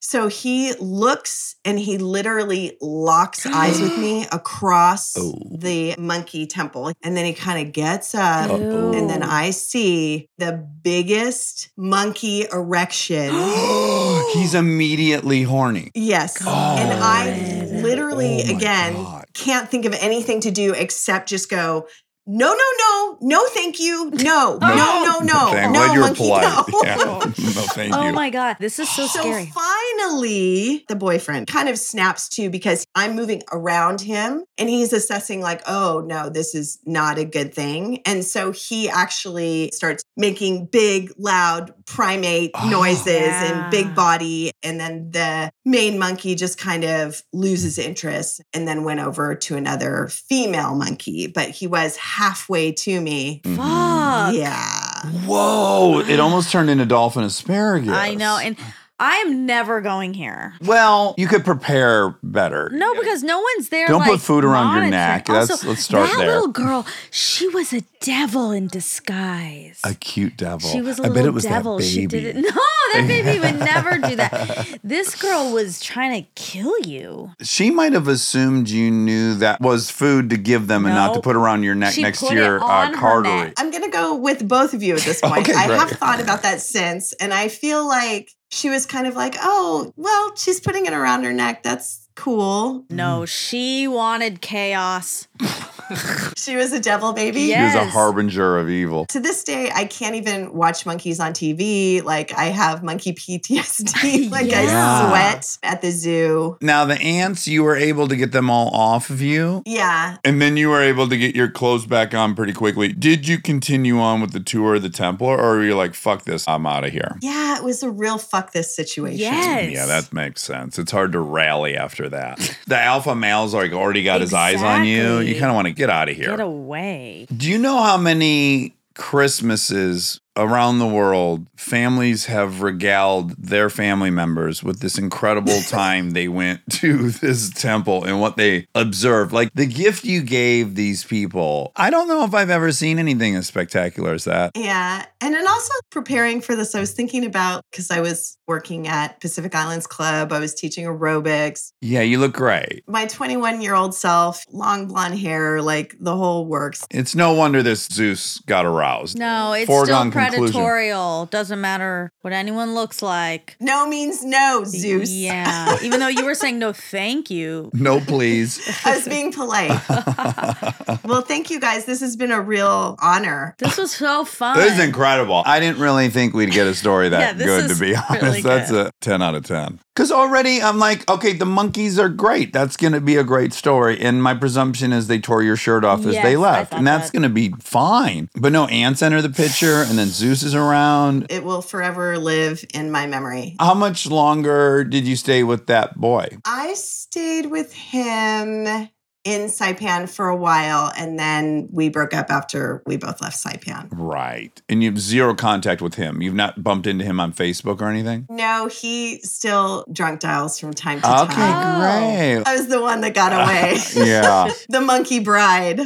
so 0.00 0.28
he 0.28 0.72
looks 0.80 1.56
and 1.64 1.78
he 1.80 1.98
literally 1.98 2.76
locks 2.80 3.44
eyes 3.46 3.80
with 3.80 3.98
me 3.98 4.26
across 4.32 5.16
Oh. 5.18 5.34
the 5.58 5.94
monkey 5.98 6.46
temple 6.46 6.92
and 7.02 7.16
then 7.16 7.24
he 7.24 7.32
kind 7.32 7.66
of 7.66 7.72
gets 7.72 8.14
up 8.14 8.50
Uh-oh. 8.50 8.92
and 8.92 9.08
then 9.10 9.22
I 9.22 9.50
see 9.50 10.28
the 10.38 10.52
biggest 10.82 11.70
monkey 11.76 12.46
erection 12.52 13.30
He's 14.32 14.54
immediately 14.54 15.42
horny. 15.42 15.90
Yes. 15.94 16.40
And 16.40 16.92
I 17.02 17.64
literally, 17.82 18.42
Oh 18.46 18.56
again, 18.56 18.94
God. 18.94 19.24
can't 19.34 19.68
think 19.70 19.84
of 19.84 19.94
anything 19.94 20.40
to 20.40 20.50
do 20.50 20.72
except 20.74 21.28
just 21.28 21.48
go, 21.48 21.86
no, 22.26 22.52
no, 22.52 22.64
no, 22.78 23.18
no, 23.20 23.46
thank 23.48 23.78
you. 23.78 24.10
No, 24.10 24.58
no, 24.60 24.68
no, 24.68 25.18
no. 25.22 25.48
Okay, 25.50 25.70
no, 25.70 25.84
you 25.92 26.00
were 26.00 26.06
monkey, 26.06 26.24
polite. 26.24 26.66
no. 26.68 26.80
Yeah. 26.84 26.96
no, 27.04 27.20
thank 27.20 27.94
Oh 27.96 28.06
you. 28.08 28.12
my 28.12 28.30
god, 28.30 28.56
this 28.60 28.78
is 28.78 28.88
so, 28.88 29.06
So 29.06 29.20
scary. 29.20 29.46
finally, 29.54 30.84
the 30.88 30.96
boyfriend 30.96 31.46
kind 31.46 31.68
of 31.68 31.78
snaps 31.78 32.28
too 32.28 32.50
because 32.50 32.84
I'm 32.94 33.14
moving 33.14 33.42
around 33.52 34.00
him 34.00 34.44
and 34.58 34.68
he's 34.68 34.92
assessing, 34.92 35.40
like, 35.40 35.62
oh 35.66 36.02
no, 36.06 36.28
this 36.28 36.54
is 36.54 36.78
not 36.84 37.18
a 37.18 37.24
good 37.24 37.54
thing. 37.54 38.00
And 38.06 38.24
so 38.24 38.52
he 38.52 38.88
actually 38.88 39.70
starts 39.72 40.02
making 40.16 40.66
big, 40.66 41.12
loud 41.18 41.72
primate 41.86 42.50
Oh. 42.54 42.68
noises 42.68 43.06
Yeah. 43.06 43.62
and 43.62 43.70
big 43.70 43.94
body. 43.94 44.50
And 44.62 44.80
then 44.80 45.10
the 45.10 45.50
main 45.64 45.98
monkey 45.98 46.34
just 46.34 46.58
kind 46.58 46.84
of 46.84 47.22
loses 47.32 47.78
interest 47.78 48.40
and 48.52 48.66
then 48.66 48.84
went 48.84 49.00
over 49.00 49.34
to 49.34 49.56
another 49.56 50.08
female 50.10 50.74
monkey, 50.74 51.26
but 51.26 51.50
he 51.50 51.66
was 51.66 51.96
halfway 52.16 52.72
to 52.72 53.00
me. 53.00 53.40
Mhm. 53.44 53.56
Fuck. 53.56 54.34
Yeah. 54.34 55.06
Whoa! 55.26 56.00
It 56.00 56.18
almost 56.18 56.50
turned 56.50 56.70
into 56.70 56.86
dolphin 56.86 57.22
asparagus. 57.24 57.90
I 57.90 58.14
know, 58.14 58.38
and 58.38 58.56
I 58.98 59.16
am 59.16 59.44
never 59.44 59.80
going 59.82 60.14
here. 60.14 60.54
well, 60.64 61.14
you 61.18 61.26
could 61.26 61.44
prepare 61.44 62.16
better. 62.22 62.70
No, 62.72 62.94
because 62.94 63.22
no 63.22 63.38
one's 63.40 63.68
there. 63.68 63.86
Don't 63.88 64.02
put 64.04 64.20
food 64.20 64.42
around 64.44 64.72
your 64.74 64.90
monitoring. 64.90 64.90
neck. 64.90 65.26
That's- 65.26 65.64
let's 65.64 65.82
start 65.82 66.08
that 66.08 66.16
there. 66.18 66.34
little 66.34 66.48
girl, 66.48 66.86
she 67.10 67.46
was 67.48 67.72
a 67.74 67.82
devil 68.00 68.52
in 68.52 68.68
disguise. 68.68 69.80
a 69.84 69.94
cute 69.94 70.36
devil. 70.36 70.68
She 70.70 70.80
was 70.80 70.98
a 70.98 71.02
I 71.04 71.08
little 71.08 71.14
bet 71.14 71.26
it 71.26 71.30
was 71.34 71.44
devil. 71.44 71.76
that 71.78 71.84
She 71.84 72.06
did 72.06 72.24
it. 72.24 72.36
No, 72.56 73.00
that 73.00 73.04
baby 73.08 73.38
would 73.40 73.58
never 73.58 73.98
do 73.98 74.16
that. 74.16 74.78
This 74.84 75.14
girl 75.20 75.52
was 75.52 75.80
trying 75.80 76.22
to 76.22 76.28
kill 76.34 76.78
you. 76.80 77.32
She 77.42 77.70
might 77.70 77.92
have 77.92 78.06
assumed 78.08 78.68
you 78.70 78.90
knew 78.90 79.34
that 79.34 79.60
was 79.60 79.90
food 79.90 80.30
to 80.30 80.36
give 80.36 80.68
them 80.68 80.86
and 80.86 80.94
not 80.94 81.12
to 81.14 81.20
put 81.20 81.34
around 81.36 81.64
your 81.64 81.74
neck 81.74 81.92
She 81.94 82.02
next 82.02 82.20
put 82.20 82.30
to 82.30 82.34
it 82.36 82.38
your 82.38 82.62
on 82.62 82.94
uh, 82.94 82.96
her 82.98 83.22
cartery. 83.22 83.44
neck. 83.46 83.54
I'm 83.58 83.70
going 83.70 83.82
to 83.84 83.90
go 83.90 84.14
with 84.16 84.46
both 84.46 84.72
of 84.72 84.82
you 84.82 84.94
at 84.94 85.02
this 85.02 85.20
point. 85.24 85.40
Okay, 85.48 85.54
I 85.58 85.66
great. 85.66 85.78
have 85.80 85.90
thought 85.90 86.20
about 86.20 86.42
that 86.44 86.60
since, 86.60 87.12
and 87.14 87.34
I 87.34 87.48
feel 87.48 87.86
like 87.86 88.30
she 88.50 88.70
was 88.70 88.86
kind 88.86 89.06
of 89.06 89.14
like, 89.14 89.34
oh, 89.40 89.92
well, 89.96 90.34
she's 90.36 90.60
putting 90.60 90.86
it 90.86 90.92
around 90.92 91.24
her 91.24 91.32
neck. 91.32 91.62
That's 91.62 92.08
cool. 92.14 92.84
No, 92.90 93.26
she 93.26 93.88
wanted 93.88 94.40
chaos. 94.40 95.28
She 96.36 96.54
was 96.54 96.72
a 96.72 96.78
devil 96.80 97.12
baby. 97.12 97.46
She 97.48 97.60
was 97.60 97.74
a 97.74 97.84
harbinger 97.86 98.58
of 98.58 98.70
evil. 98.70 99.06
To 99.06 99.18
this 99.18 99.42
day, 99.42 99.70
I 99.74 99.84
can't 99.86 100.14
even 100.14 100.52
watch 100.54 100.86
monkeys 100.86 101.18
on 101.18 101.32
TV. 101.32 102.04
Like, 102.04 102.32
I 102.34 102.44
have 102.46 102.82
monkey 102.84 103.12
PTSD. 103.60 104.30
like, 104.30 104.46
Yeah. 104.46 104.60
I 104.62 105.08
sweat 105.08 105.58
at 105.62 105.82
the 105.82 105.90
zoo. 105.90 106.56
Now 106.60 106.84
the 106.84 106.94
ants, 107.00 107.48
you 107.48 107.64
were 107.64 107.74
able 107.76 108.06
to 108.08 108.16
get 108.16 108.32
them 108.32 108.48
all 108.50 108.68
off 108.74 109.10
of 109.10 109.20
you. 109.20 109.62
Yeah. 109.66 110.18
And 110.24 110.40
then 110.40 110.56
you 110.56 110.68
were 110.68 110.82
able 110.82 111.08
to 111.08 111.16
get 111.16 111.34
your 111.34 111.50
clothes 111.50 111.86
back 111.86 112.14
on 112.14 112.34
pretty 112.34 112.52
quickly. 112.52 112.92
Did 112.92 113.26
you 113.26 113.38
continue 113.40 113.98
on 113.98 114.20
with 114.20 114.32
the 114.32 114.40
tour 114.40 114.76
of 114.76 114.82
the 114.82 114.90
temple, 114.90 115.26
or 115.26 115.36
were 115.56 115.64
you 115.64 115.74
like, 115.76 115.94
fuck 115.94 116.22
this, 116.24 116.46
I'm 116.46 116.66
out 116.66 116.84
of 116.84 116.92
here? 116.92 117.16
Yeah, 117.22 117.56
it 117.58 117.64
was 117.64 117.82
a 117.82 117.90
real 117.90 118.18
fuck 118.18 118.52
this 118.52 118.74
situation. 118.74 119.18
Yes. 119.18 119.66
Mm, 119.66 119.72
yeah, 119.72 119.86
that 119.86 120.12
makes 120.12 120.42
sense. 120.42 120.78
It's 120.78 120.92
hard 120.92 121.12
to 121.12 121.20
rally 121.20 121.76
after 121.76 122.08
that. 122.10 122.56
the 122.66 122.78
alpha 122.78 123.14
male's 123.14 123.54
like 123.54 123.72
already 123.72 124.04
got 124.04 124.20
his 124.20 124.32
eyes 124.32 124.62
on 124.62 124.84
you. 124.84 125.18
You 125.18 125.34
kind 125.34 125.46
of 125.50 125.54
want 125.54 125.66
to 125.66 125.72
get 125.76 125.90
out 125.90 126.08
of 126.08 126.16
here. 126.16 126.30
Get 126.30 126.40
away. 126.40 127.26
Do 127.34 127.48
you 127.48 127.58
know 127.58 127.80
how 127.82 127.96
many 127.96 128.74
Christmases 128.94 130.20
around 130.36 130.78
the 130.78 130.86
world 130.86 131.46
families 131.56 132.26
have 132.26 132.62
regaled 132.62 133.30
their 133.32 133.68
family 133.70 134.10
members 134.10 134.62
with 134.62 134.80
this 134.80 134.98
incredible 134.98 135.60
time 135.68 136.10
they 136.10 136.28
went 136.28 136.60
to 136.70 137.10
this 137.10 137.50
temple 137.50 138.04
and 138.04 138.20
what 138.20 138.36
they 138.36 138.66
observed? 138.74 139.32
Like 139.32 139.50
the 139.54 139.66
gift 139.66 140.04
you 140.04 140.22
gave 140.22 140.74
these 140.74 141.04
people, 141.04 141.72
I 141.76 141.90
don't 141.90 142.08
know 142.08 142.24
if 142.24 142.34
I've 142.34 142.50
ever 142.50 142.72
seen 142.72 142.98
anything 142.98 143.34
as 143.36 143.46
spectacular 143.46 144.12
as 144.12 144.24
that. 144.24 144.52
Yeah. 144.56 145.04
And 145.20 145.34
then 145.34 145.46
also 145.46 145.72
preparing 145.90 146.40
for 146.40 146.54
this, 146.54 146.74
I 146.74 146.80
was 146.80 146.92
thinking 146.92 147.24
about 147.24 147.64
because 147.70 147.90
I 147.90 148.00
was 148.00 148.38
working 148.46 148.86
at 148.86 149.20
Pacific 149.20 149.54
Islands 149.54 149.86
Club, 149.86 150.32
I 150.32 150.38
was 150.38 150.54
teaching 150.54 150.84
aerobics. 150.86 151.72
Yeah, 151.80 152.02
you 152.02 152.18
look 152.18 152.34
great. 152.34 152.84
My 152.86 153.06
21 153.06 153.60
year 153.60 153.74
old 153.74 153.94
self, 153.94 154.44
long 154.50 154.86
blonde 154.86 155.18
hair, 155.18 155.62
like 155.62 155.94
the 155.98 156.16
whole 156.16 156.46
works. 156.46 156.86
It's 156.90 157.14
no 157.14 157.32
wonder 157.32 157.62
this 157.62 157.86
Zeus 157.86 158.38
got 158.40 158.66
aroused. 158.66 159.18
No, 159.18 159.52
it's 159.52 159.66
Foregone 159.66 159.86
still 159.86 160.02
conclusion. 160.02 160.25
Predatorial. 160.32 161.30
Doesn't 161.30 161.60
matter 161.60 162.12
what 162.22 162.32
anyone 162.32 162.74
looks 162.74 163.02
like. 163.02 163.56
No 163.60 163.86
means 163.86 164.24
no, 164.24 164.64
Zeus. 164.64 165.10
Yeah. 165.10 165.76
Even 165.82 166.00
though 166.00 166.08
you 166.08 166.24
were 166.24 166.34
saying 166.34 166.58
no, 166.58 166.72
thank 166.72 167.30
you. 167.30 167.70
No, 167.72 168.00
please. 168.00 168.60
I 168.84 168.96
was 168.96 169.08
being 169.08 169.32
polite. 169.32 169.70
well, 171.04 171.22
thank 171.22 171.50
you 171.50 171.60
guys. 171.60 171.84
This 171.84 172.00
has 172.00 172.16
been 172.16 172.30
a 172.30 172.40
real 172.40 172.96
honor. 173.00 173.54
This 173.58 173.76
was 173.78 173.92
so 173.92 174.24
fun. 174.24 174.58
This 174.58 174.74
is 174.74 174.80
incredible. 174.80 175.42
I 175.46 175.60
didn't 175.60 175.78
really 175.78 176.08
think 176.08 176.34
we'd 176.34 176.52
get 176.52 176.66
a 176.66 176.74
story 176.74 177.08
that 177.08 177.38
this 177.38 177.46
good, 177.46 177.74
to 177.74 177.80
be 177.80 177.94
honest. 177.96 178.22
really 178.22 178.42
That's 178.42 178.70
a 178.70 178.90
10 179.00 179.22
out 179.22 179.34
of 179.34 179.44
10. 179.44 179.80
Because 179.94 180.12
already 180.12 180.60
I'm 180.60 180.78
like, 180.78 181.08
okay, 181.10 181.32
the 181.32 181.46
monkeys 181.46 181.98
are 181.98 182.10
great. 182.10 182.52
That's 182.52 182.76
going 182.76 182.92
to 182.92 183.00
be 183.00 183.16
a 183.16 183.24
great 183.24 183.54
story. 183.54 183.98
And 183.98 184.22
my 184.22 184.34
presumption 184.34 184.92
is 184.92 185.06
they 185.06 185.18
tore 185.18 185.42
your 185.42 185.56
shirt 185.56 185.84
off 185.84 186.04
as 186.04 186.14
Yes, 186.14 186.22
they 186.22 186.36
left. 186.36 186.74
And 186.74 186.86
that's 186.86 187.06
that. 187.06 187.12
going 187.12 187.22
to 187.22 187.34
be 187.34 187.54
fine. 187.60 188.28
But 188.36 188.52
no, 188.52 188.66
ants 188.66 189.00
enter 189.00 189.22
the 189.22 189.30
picture 189.30 189.82
and 189.82 189.98
then 189.98 190.08
Zeus 190.16 190.42
is 190.42 190.54
around. 190.54 191.26
It 191.30 191.44
will 191.44 191.62
forever 191.62 192.18
live 192.18 192.64
in 192.72 192.90
my 192.90 193.06
memory. 193.06 193.56
How 193.60 193.74
much 193.74 194.06
longer 194.06 194.82
did 194.82 195.06
you 195.06 195.14
stay 195.14 195.42
with 195.42 195.66
that 195.66 195.96
boy? 196.00 196.28
I 196.44 196.72
stayed 196.74 197.46
with 197.46 197.72
him 197.74 198.88
in 199.26 199.48
Saipan 199.48 200.08
for 200.08 200.28
a 200.28 200.36
while 200.36 200.92
and 200.96 201.18
then 201.18 201.68
we 201.72 201.88
broke 201.88 202.14
up 202.14 202.30
after 202.30 202.80
we 202.86 202.96
both 202.96 203.20
left 203.20 203.36
Saipan. 203.36 203.88
Right. 203.90 204.62
And 204.68 204.84
you 204.84 204.90
have 204.90 205.00
zero 205.00 205.34
contact 205.34 205.82
with 205.82 205.96
him. 205.96 206.22
You've 206.22 206.36
not 206.36 206.62
bumped 206.62 206.86
into 206.86 207.04
him 207.04 207.18
on 207.18 207.32
Facebook 207.32 207.80
or 207.80 207.88
anything? 207.88 208.26
No, 208.30 208.68
he 208.68 209.18
still 209.22 209.84
drunk 209.92 210.20
dials 210.20 210.60
from 210.60 210.72
time 210.72 211.00
to 211.00 211.22
Okay, 211.22 211.34
time. 211.34 211.80
Okay, 211.80 212.34
great. 212.36 212.46
I 212.46 212.56
was 212.56 212.68
the 212.68 212.80
one 212.80 213.00
that 213.00 213.14
got 213.14 213.32
away. 213.32 213.78
yeah. 213.96 214.48
the 214.68 214.80
monkey 214.80 215.18
bride. 215.18 215.80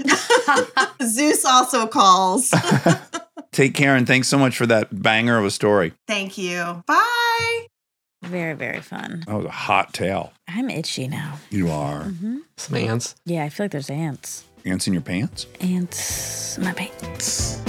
Zeus 1.03 1.45
also 1.47 1.87
calls. 1.87 2.53
Take 3.53 3.75
care 3.75 3.97
and 3.97 4.07
thanks 4.07 4.29
so 4.29 4.39
much 4.39 4.57
for 4.57 4.67
that 4.67 5.03
banger 5.03 5.37
of 5.39 5.45
a 5.45 5.51
story. 5.51 5.93
Thank 6.07 6.39
you. 6.39 6.85
Bye. 6.87 7.67
very, 8.23 8.55
very 8.55 8.81
fun. 8.81 9.25
That 9.27 9.35
was 9.37 9.47
a 9.47 9.51
hot 9.51 9.93
tale. 9.93 10.33
I'm 10.49 10.71
itchy 10.71 11.09
now. 11.09 11.39
You 11.51 11.71
are. 11.71 12.05
hmm 12.05 12.39
Some 12.57 12.77
ants. 12.77 13.17
Yeah, 13.25 13.45
I 13.45 13.49
feel 13.49 13.65
like 13.65 13.73
there's 13.73 13.91
ants. 13.91 14.45
Ants 14.65 14.87
in 14.87 14.93
your 14.93 15.03
pants? 15.03 15.47
Ants 15.61 16.59
in 16.59 16.65
my 16.65 16.73
pants. 16.75 17.61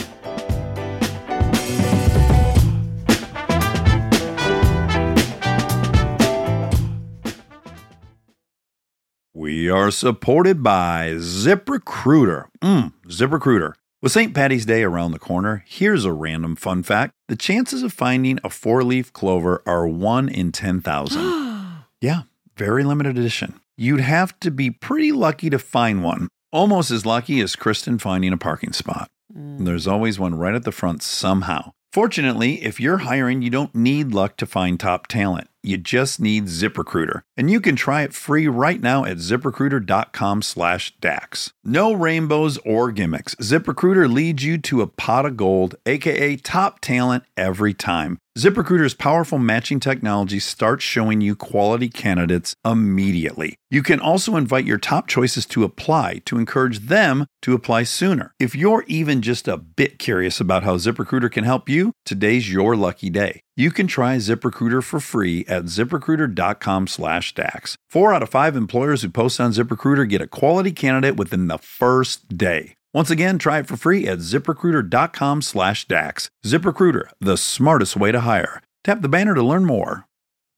We 9.33 9.69
are 9.69 9.91
supported 9.91 10.61
by 10.61 11.13
ZipRecruiter. 11.17 12.45
Mm, 12.61 12.93
ZipRecruiter. 13.07 13.73
With 14.01 14.13
St. 14.13 14.33
Patty's 14.33 14.65
Day 14.65 14.81
around 14.81 15.11
the 15.11 15.19
corner, 15.19 15.63
here's 15.67 16.05
a 16.05 16.11
random 16.11 16.55
fun 16.55 16.81
fact. 16.81 17.13
The 17.27 17.35
chances 17.35 17.83
of 17.83 17.93
finding 17.93 18.39
a 18.43 18.49
four 18.49 18.83
leaf 18.83 19.13
clover 19.13 19.61
are 19.67 19.87
1 19.87 20.27
in 20.27 20.51
10,000. 20.51 21.21
yeah, 22.01 22.23
very 22.57 22.83
limited 22.83 23.15
edition. 23.15 23.59
You'd 23.77 23.99
have 23.99 24.39
to 24.39 24.49
be 24.49 24.71
pretty 24.71 25.11
lucky 25.11 25.51
to 25.51 25.59
find 25.59 26.03
one. 26.03 26.29
Almost 26.51 26.89
as 26.89 27.05
lucky 27.05 27.41
as 27.41 27.55
Kristen 27.55 27.99
finding 27.99 28.33
a 28.33 28.37
parking 28.37 28.73
spot. 28.73 29.07
Mm. 29.31 29.65
There's 29.65 29.85
always 29.85 30.17
one 30.17 30.33
right 30.33 30.55
at 30.55 30.63
the 30.63 30.71
front 30.71 31.03
somehow. 31.03 31.71
Fortunately, 31.93 32.63
if 32.63 32.79
you're 32.79 32.99
hiring, 32.99 33.43
you 33.43 33.51
don't 33.51 33.75
need 33.75 34.13
luck 34.13 34.35
to 34.37 34.47
find 34.47 34.79
top 34.79 35.05
talent. 35.05 35.47
You 35.63 35.77
just 35.77 36.19
need 36.19 36.45
ZipRecruiter. 36.45 37.21
And 37.37 37.51
you 37.51 37.61
can 37.61 37.75
try 37.75 38.01
it 38.01 38.13
free 38.13 38.47
right 38.47 38.81
now 38.81 39.05
at 39.05 39.17
ziprecruiter.com 39.17 40.41
slash 40.41 40.93
DAX. 40.99 41.53
No 41.63 41.93
rainbows 41.93 42.57
or 42.65 42.91
gimmicks. 42.91 43.35
ZipRecruiter 43.35 44.11
leads 44.11 44.43
you 44.43 44.57
to 44.57 44.81
a 44.81 44.87
pot 44.87 45.25
of 45.25 45.37
gold, 45.37 45.75
aka 45.85 46.35
top 46.37 46.79
talent 46.79 47.25
every 47.37 47.73
time. 47.73 48.17
ZipRecruiter's 48.37 48.93
powerful 48.93 49.37
matching 49.37 49.81
technology 49.81 50.39
starts 50.39 50.85
showing 50.85 51.19
you 51.19 51.35
quality 51.35 51.89
candidates 51.89 52.55
immediately. 52.63 53.55
You 53.69 53.83
can 53.83 53.99
also 53.99 54.37
invite 54.37 54.63
your 54.63 54.77
top 54.77 55.07
choices 55.07 55.45
to 55.47 55.65
apply 55.65 56.21
to 56.27 56.37
encourage 56.37 56.79
them 56.79 57.25
to 57.41 57.53
apply 57.53 57.83
sooner. 57.83 58.33
If 58.39 58.55
you're 58.55 58.85
even 58.87 59.21
just 59.21 59.49
a 59.49 59.57
bit 59.57 59.99
curious 59.99 60.39
about 60.39 60.63
how 60.63 60.77
ZipRecruiter 60.77 61.29
can 61.29 61.43
help 61.43 61.67
you, 61.67 61.91
today's 62.05 62.49
your 62.49 62.77
lucky 62.77 63.09
day. 63.09 63.41
You 63.57 63.69
can 63.69 63.87
try 63.87 64.15
ZipRecruiter 64.15 64.81
for 64.81 65.01
free 65.01 65.43
at 65.49 65.65
ziprecruiter.com 65.65 66.87
slash 66.87 67.35
DAX. 67.35 67.75
Four 67.89 68.13
out 68.13 68.23
of 68.23 68.29
five 68.29 68.55
employers 68.55 69.01
who 69.01 69.09
post 69.09 69.41
on 69.41 69.51
ZipRecruiter 69.51 70.07
get 70.07 70.21
a 70.21 70.27
quality 70.27 70.71
candidate 70.71 71.17
within 71.17 71.47
the 71.47 71.57
first 71.57 72.37
day. 72.37 72.75
Once 72.93 73.09
again, 73.09 73.37
try 73.37 73.59
it 73.59 73.67
for 73.67 73.77
free 73.77 74.05
at 74.05 74.17
ziprecruiter.com 74.17 75.41
slash 75.41 75.87
DAX. 75.87 76.29
ZipRecruiter, 76.45 77.05
the 77.21 77.37
smartest 77.37 77.95
way 77.95 78.11
to 78.11 78.19
hire. 78.19 78.61
Tap 78.83 79.01
the 79.01 79.07
banner 79.07 79.33
to 79.33 79.41
learn 79.41 79.63
more. 79.63 80.07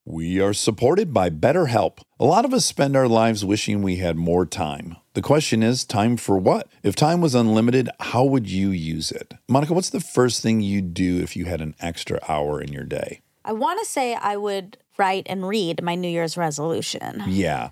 We 0.03 0.41
are 0.41 0.51
supported 0.51 1.13
by 1.13 1.29
BetterHelp. 1.29 1.99
A 2.19 2.25
lot 2.25 2.43
of 2.43 2.51
us 2.51 2.65
spend 2.65 2.95
our 2.95 3.07
lives 3.07 3.45
wishing 3.45 3.83
we 3.83 3.97
had 3.97 4.17
more 4.17 4.47
time. 4.47 4.97
The 5.13 5.21
question 5.21 5.61
is, 5.61 5.85
time 5.85 6.17
for 6.17 6.39
what? 6.39 6.67
If 6.81 6.95
time 6.95 7.21
was 7.21 7.35
unlimited, 7.35 7.91
how 7.99 8.23
would 8.23 8.49
you 8.49 8.71
use 8.71 9.11
it? 9.11 9.35
Monica, 9.47 9.75
what's 9.75 9.91
the 9.91 9.99
first 9.99 10.41
thing 10.41 10.59
you'd 10.59 10.95
do 10.95 11.19
if 11.19 11.35
you 11.35 11.45
had 11.45 11.61
an 11.61 11.75
extra 11.79 12.19
hour 12.27 12.59
in 12.59 12.73
your 12.73 12.83
day? 12.83 13.21
I 13.45 13.53
want 13.53 13.79
to 13.79 13.85
say 13.85 14.15
I 14.15 14.37
would 14.37 14.77
write 14.97 15.27
and 15.29 15.47
read 15.47 15.83
my 15.83 15.93
New 15.93 16.09
Year's 16.09 16.35
resolution. 16.35 17.21
Yeah, 17.27 17.69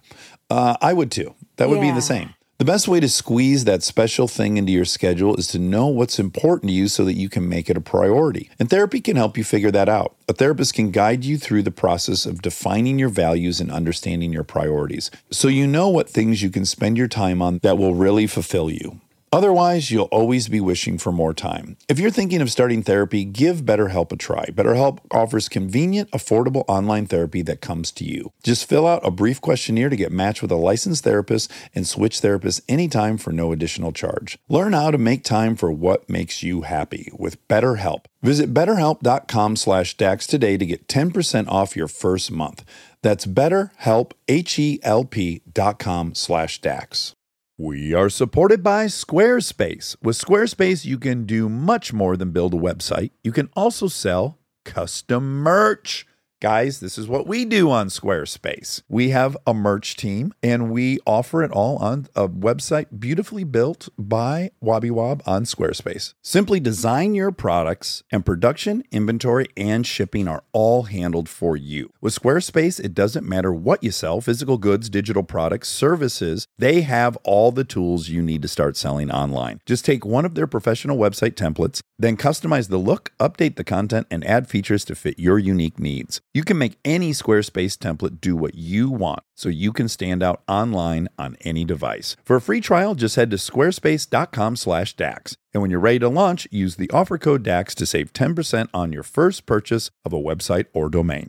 uh, 0.52 0.78
I 0.80 0.93
would 0.93 1.12
too. 1.12 1.34
That 1.56 1.69
would 1.69 1.82
be 1.82 1.91
the 1.91 2.02
same. 2.02 2.36
The 2.62 2.65
best 2.65 2.88
way 2.88 3.00
to 3.00 3.10
squeeze 3.10 3.65
that 3.65 3.82
special 3.82 4.28
thing 4.28 4.58
into 4.58 4.71
your 4.71 4.86
schedule 4.86 5.36
is 5.36 5.47
to 5.47 5.58
know 5.58 5.88
what's 5.88 6.19
important 6.19 6.69
to 6.69 6.76
you 6.76 6.89
so 6.89 7.04
that 7.06 7.15
you 7.15 7.28
can 7.28 7.50
make 7.50 7.71
it 7.71 7.76
a 7.76 7.82
priority. 7.82 8.52
And 8.60 8.69
therapy 8.69 9.02
can 9.02 9.15
help 9.15 9.36
you 9.36 9.43
figure 9.43 9.71
that 9.71 9.89
out. 9.89 10.15
A 10.30 10.34
therapist 10.34 10.76
can 10.76 10.91
guide 10.91 11.26
you 11.26 11.39
through 11.39 11.63
the 11.63 11.71
process 11.71 12.28
of 12.28 12.43
defining 12.43 13.00
your 13.00 13.10
values 13.10 13.60
and 13.60 13.71
understanding 13.71 14.32
your 14.32 14.43
priorities 14.43 15.10
so 15.32 15.47
you 15.47 15.65
know 15.65 15.89
what 15.89 16.08
things 16.08 16.43
you 16.43 16.52
can 16.52 16.65
spend 16.65 17.00
your 17.00 17.08
time 17.08 17.41
on 17.41 17.58
that 17.63 17.80
will 17.80 17.95
really 17.95 18.28
fulfill 18.28 18.69
you. 18.69 19.02
Otherwise, 19.34 19.89
you'll 19.89 20.10
always 20.12 20.50
be 20.50 20.60
wishing 20.60 20.98
for 20.98 21.13
more 21.13 21.34
time. 21.34 21.78
If 21.88 22.00
you're 22.00 22.12
thinking 22.12 22.41
of 22.41 22.52
starting 22.52 22.84
therapy, 22.84 23.24
give 23.24 23.62
BetterHelp 23.62 24.12
a 24.12 24.17
try. 24.17 24.48
BetterHelp 24.48 25.00
offers 25.10 25.48
convenient, 25.48 26.12
affordable 26.12 26.65
online 26.67 27.06
therapy 27.06 27.41
that 27.44 27.62
comes 27.62 27.91
to 27.94 28.04
you. 28.04 28.34
Just 28.44 28.67
fill 28.67 28.86
out 28.86 29.06
a 29.08 29.12
brief 29.12 29.39
questionnaire 29.39 29.88
to 29.88 29.96
get 29.96 30.12
matched 30.12 30.41
with 30.41 30.52
a 30.52 30.58
licensed 30.58 31.06
therapist 31.06 31.50
and 31.74 31.88
switch 31.88 32.20
therapists 32.20 32.62
anytime 32.67 33.17
for 33.17 33.32
no 33.32 33.54
additional 33.54 33.94
charge. 33.94 34.38
Learn 34.50 34.74
how 34.74 34.91
to 34.91 34.98
make 34.98 35.24
time 35.24 35.56
for 35.56 35.72
what 35.72 36.10
makes 36.10 36.44
you 36.44 36.63
happy 36.63 37.10
with 37.17 37.48
BetterHelp. 37.48 38.04
Visit 38.22 38.54
betterhelp.com 38.54 39.56
slash 39.56 39.96
DAX 39.96 40.28
today 40.28 40.58
to 40.58 40.65
get 40.65 40.89
10% 40.89 41.48
off 41.48 41.78
your 41.78 41.88
first 41.88 42.32
month. 42.32 42.65
That's 43.02 43.26
betterhelp, 43.26 44.12
H-E-L-P 44.28 45.41
dot 45.54 45.80
com 45.80 46.13
slash 46.15 46.60
DAX. 46.60 47.15
We 47.63 47.93
are 47.93 48.10
supported 48.10 48.63
by 48.63 48.88
Squarespace. 48.88 49.95
With 50.02 50.17
Squarespace, 50.17 50.84
you 50.84 50.97
can 50.97 51.28
do 51.28 51.47
much 51.47 51.93
more 51.93 52.17
than 52.17 52.32
build 52.32 52.56
a 52.56 52.58
website. 52.58 53.12
You 53.24 53.32
can 53.32 53.52
also 53.56 53.88
sell 53.88 54.39
custom 54.65 55.43
merch. 55.43 56.08
Guys, 56.41 56.80
this 56.80 56.97
is 56.97 57.08
what 57.08 57.27
we 57.27 57.45
do 57.45 57.69
on 57.69 57.88
Squarespace. 57.88 58.82
We 58.89 59.10
have 59.10 59.38
a 59.45 59.54
merch 59.54 59.95
team 59.95 60.34
and 60.41 60.71
we 60.71 60.97
offer 61.06 61.43
it 61.43 61.51
all 61.51 61.77
on 61.77 62.08
a 62.15 62.27
website 62.27 62.99
beautifully 62.99 63.43
built 63.43 63.89
by 63.95 64.49
Wobby 64.60 64.89
Wob 64.89 65.21
on 65.27 65.43
Squarespace. 65.43 66.15
Simply 66.23 66.60
design 66.60 67.13
your 67.13 67.32
products, 67.32 68.01
and 68.12 68.25
production, 68.25 68.84
inventory, 68.91 69.49
and 69.56 69.86
shipping 69.86 70.27
are 70.27 70.43
all 70.51 70.84
handled 70.84 71.30
for 71.30 71.56
you. 71.56 71.93
With 72.01 72.19
Squarespace, 72.19 72.84
it 72.84 72.95
doesn't 72.95 73.30
matter 73.30 73.54
what 73.54 73.84
you 73.84 73.91
sell 73.91 74.19
physical 74.19 74.58
goods, 74.58 74.89
digital 74.89 75.21
products, 75.21 75.69
services 75.69 76.47
they 76.58 76.82
have 76.82 77.17
all 77.17 77.51
the 77.51 77.63
tools 77.63 78.10
you 78.10 78.23
need 78.23 78.41
to 78.41 78.47
start 78.47 78.75
selling 78.75 79.12
online. 79.12 79.60
Just 79.67 79.86
take 79.86 80.06
one 80.06 80.25
of 80.25 80.34
their 80.34 80.47
professional 80.47 80.97
website 80.97 81.34
templates, 81.34 81.84
then 81.99 82.17
customize 82.17 82.69
the 82.69 82.80
look, 82.80 83.12
update 83.19 83.58
the 83.58 83.63
content, 83.63 84.08
and 84.10 84.25
add 84.25 84.49
features 84.49 84.84
to 84.86 84.95
fit 84.95 85.19
your 85.19 85.38
unique 85.38 85.77
needs. 85.77 86.19
You 86.34 86.44
can 86.44 86.58
make 86.58 86.78
any 86.86 87.12
Squarespace 87.12 87.78
template 87.78 88.22
do 88.22 88.38
what 88.38 88.56
you 88.56 88.89
want 88.89 89.20
so 89.36 89.50
you 89.50 89.74
can 89.74 89.89
stand 89.89 90.24
out 90.24 90.44
online 90.48 91.10
on 91.17 91.36
any 91.41 91.65
device. 91.65 92.15
For 92.24 92.38
a 92.38 92.41
free 92.41 92.62
trial, 92.62 92.96
just 92.96 93.17
head 93.17 93.32
to 93.32 93.38
squarespace.com/dax. 93.38 95.36
And 95.54 95.62
when 95.62 95.72
you're 95.72 95.80
ready 95.82 96.00
to 96.00 96.08
launch, 96.08 96.48
use 96.50 96.78
the 96.78 96.89
offer 96.91 97.17
code 97.17 97.44
DAX 97.44 97.76
to 97.76 97.86
save 97.86 98.13
10% 98.13 98.70
on 98.74 98.94
your 98.94 99.04
first 99.04 99.46
purchase 99.46 99.91
of 100.06 100.13
a 100.13 100.17
website 100.17 100.67
or 100.74 100.89
domain. 100.89 101.28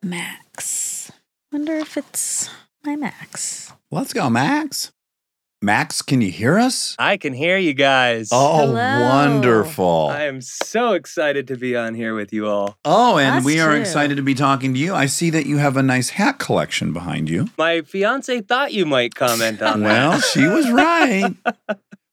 Max. 0.00 1.10
Wonder 1.50 1.74
if 1.74 1.96
it's 1.96 2.48
my 2.84 2.94
Max. 2.94 3.72
Let's 3.90 4.12
go, 4.12 4.30
Max. 4.30 4.92
Max, 5.62 6.02
can 6.02 6.20
you 6.20 6.30
hear 6.30 6.58
us? 6.58 6.94
I 6.98 7.16
can 7.16 7.32
hear 7.32 7.56
you 7.56 7.72
guys. 7.72 8.28
Oh, 8.30 8.58
Hello. 8.66 9.00
wonderful. 9.08 10.08
I 10.12 10.24
am 10.24 10.42
so 10.42 10.92
excited 10.92 11.48
to 11.48 11.56
be 11.56 11.74
on 11.74 11.94
here 11.94 12.14
with 12.14 12.30
you 12.30 12.46
all. 12.46 12.76
Oh, 12.84 13.16
and 13.16 13.36
Us 13.36 13.44
we 13.44 13.58
are 13.58 13.74
too. 13.74 13.80
excited 13.80 14.16
to 14.18 14.22
be 14.22 14.34
talking 14.34 14.74
to 14.74 14.78
you. 14.78 14.94
I 14.94 15.06
see 15.06 15.30
that 15.30 15.46
you 15.46 15.56
have 15.56 15.78
a 15.78 15.82
nice 15.82 16.10
hat 16.10 16.38
collection 16.38 16.92
behind 16.92 17.30
you. 17.30 17.48
My 17.56 17.80
fiance 17.80 18.42
thought 18.42 18.74
you 18.74 18.84
might 18.84 19.14
comment 19.14 19.62
on 19.62 19.80
that. 19.80 20.08
Well, 20.10 20.20
she 20.20 20.46
was 20.46 20.70
right. 20.70 21.34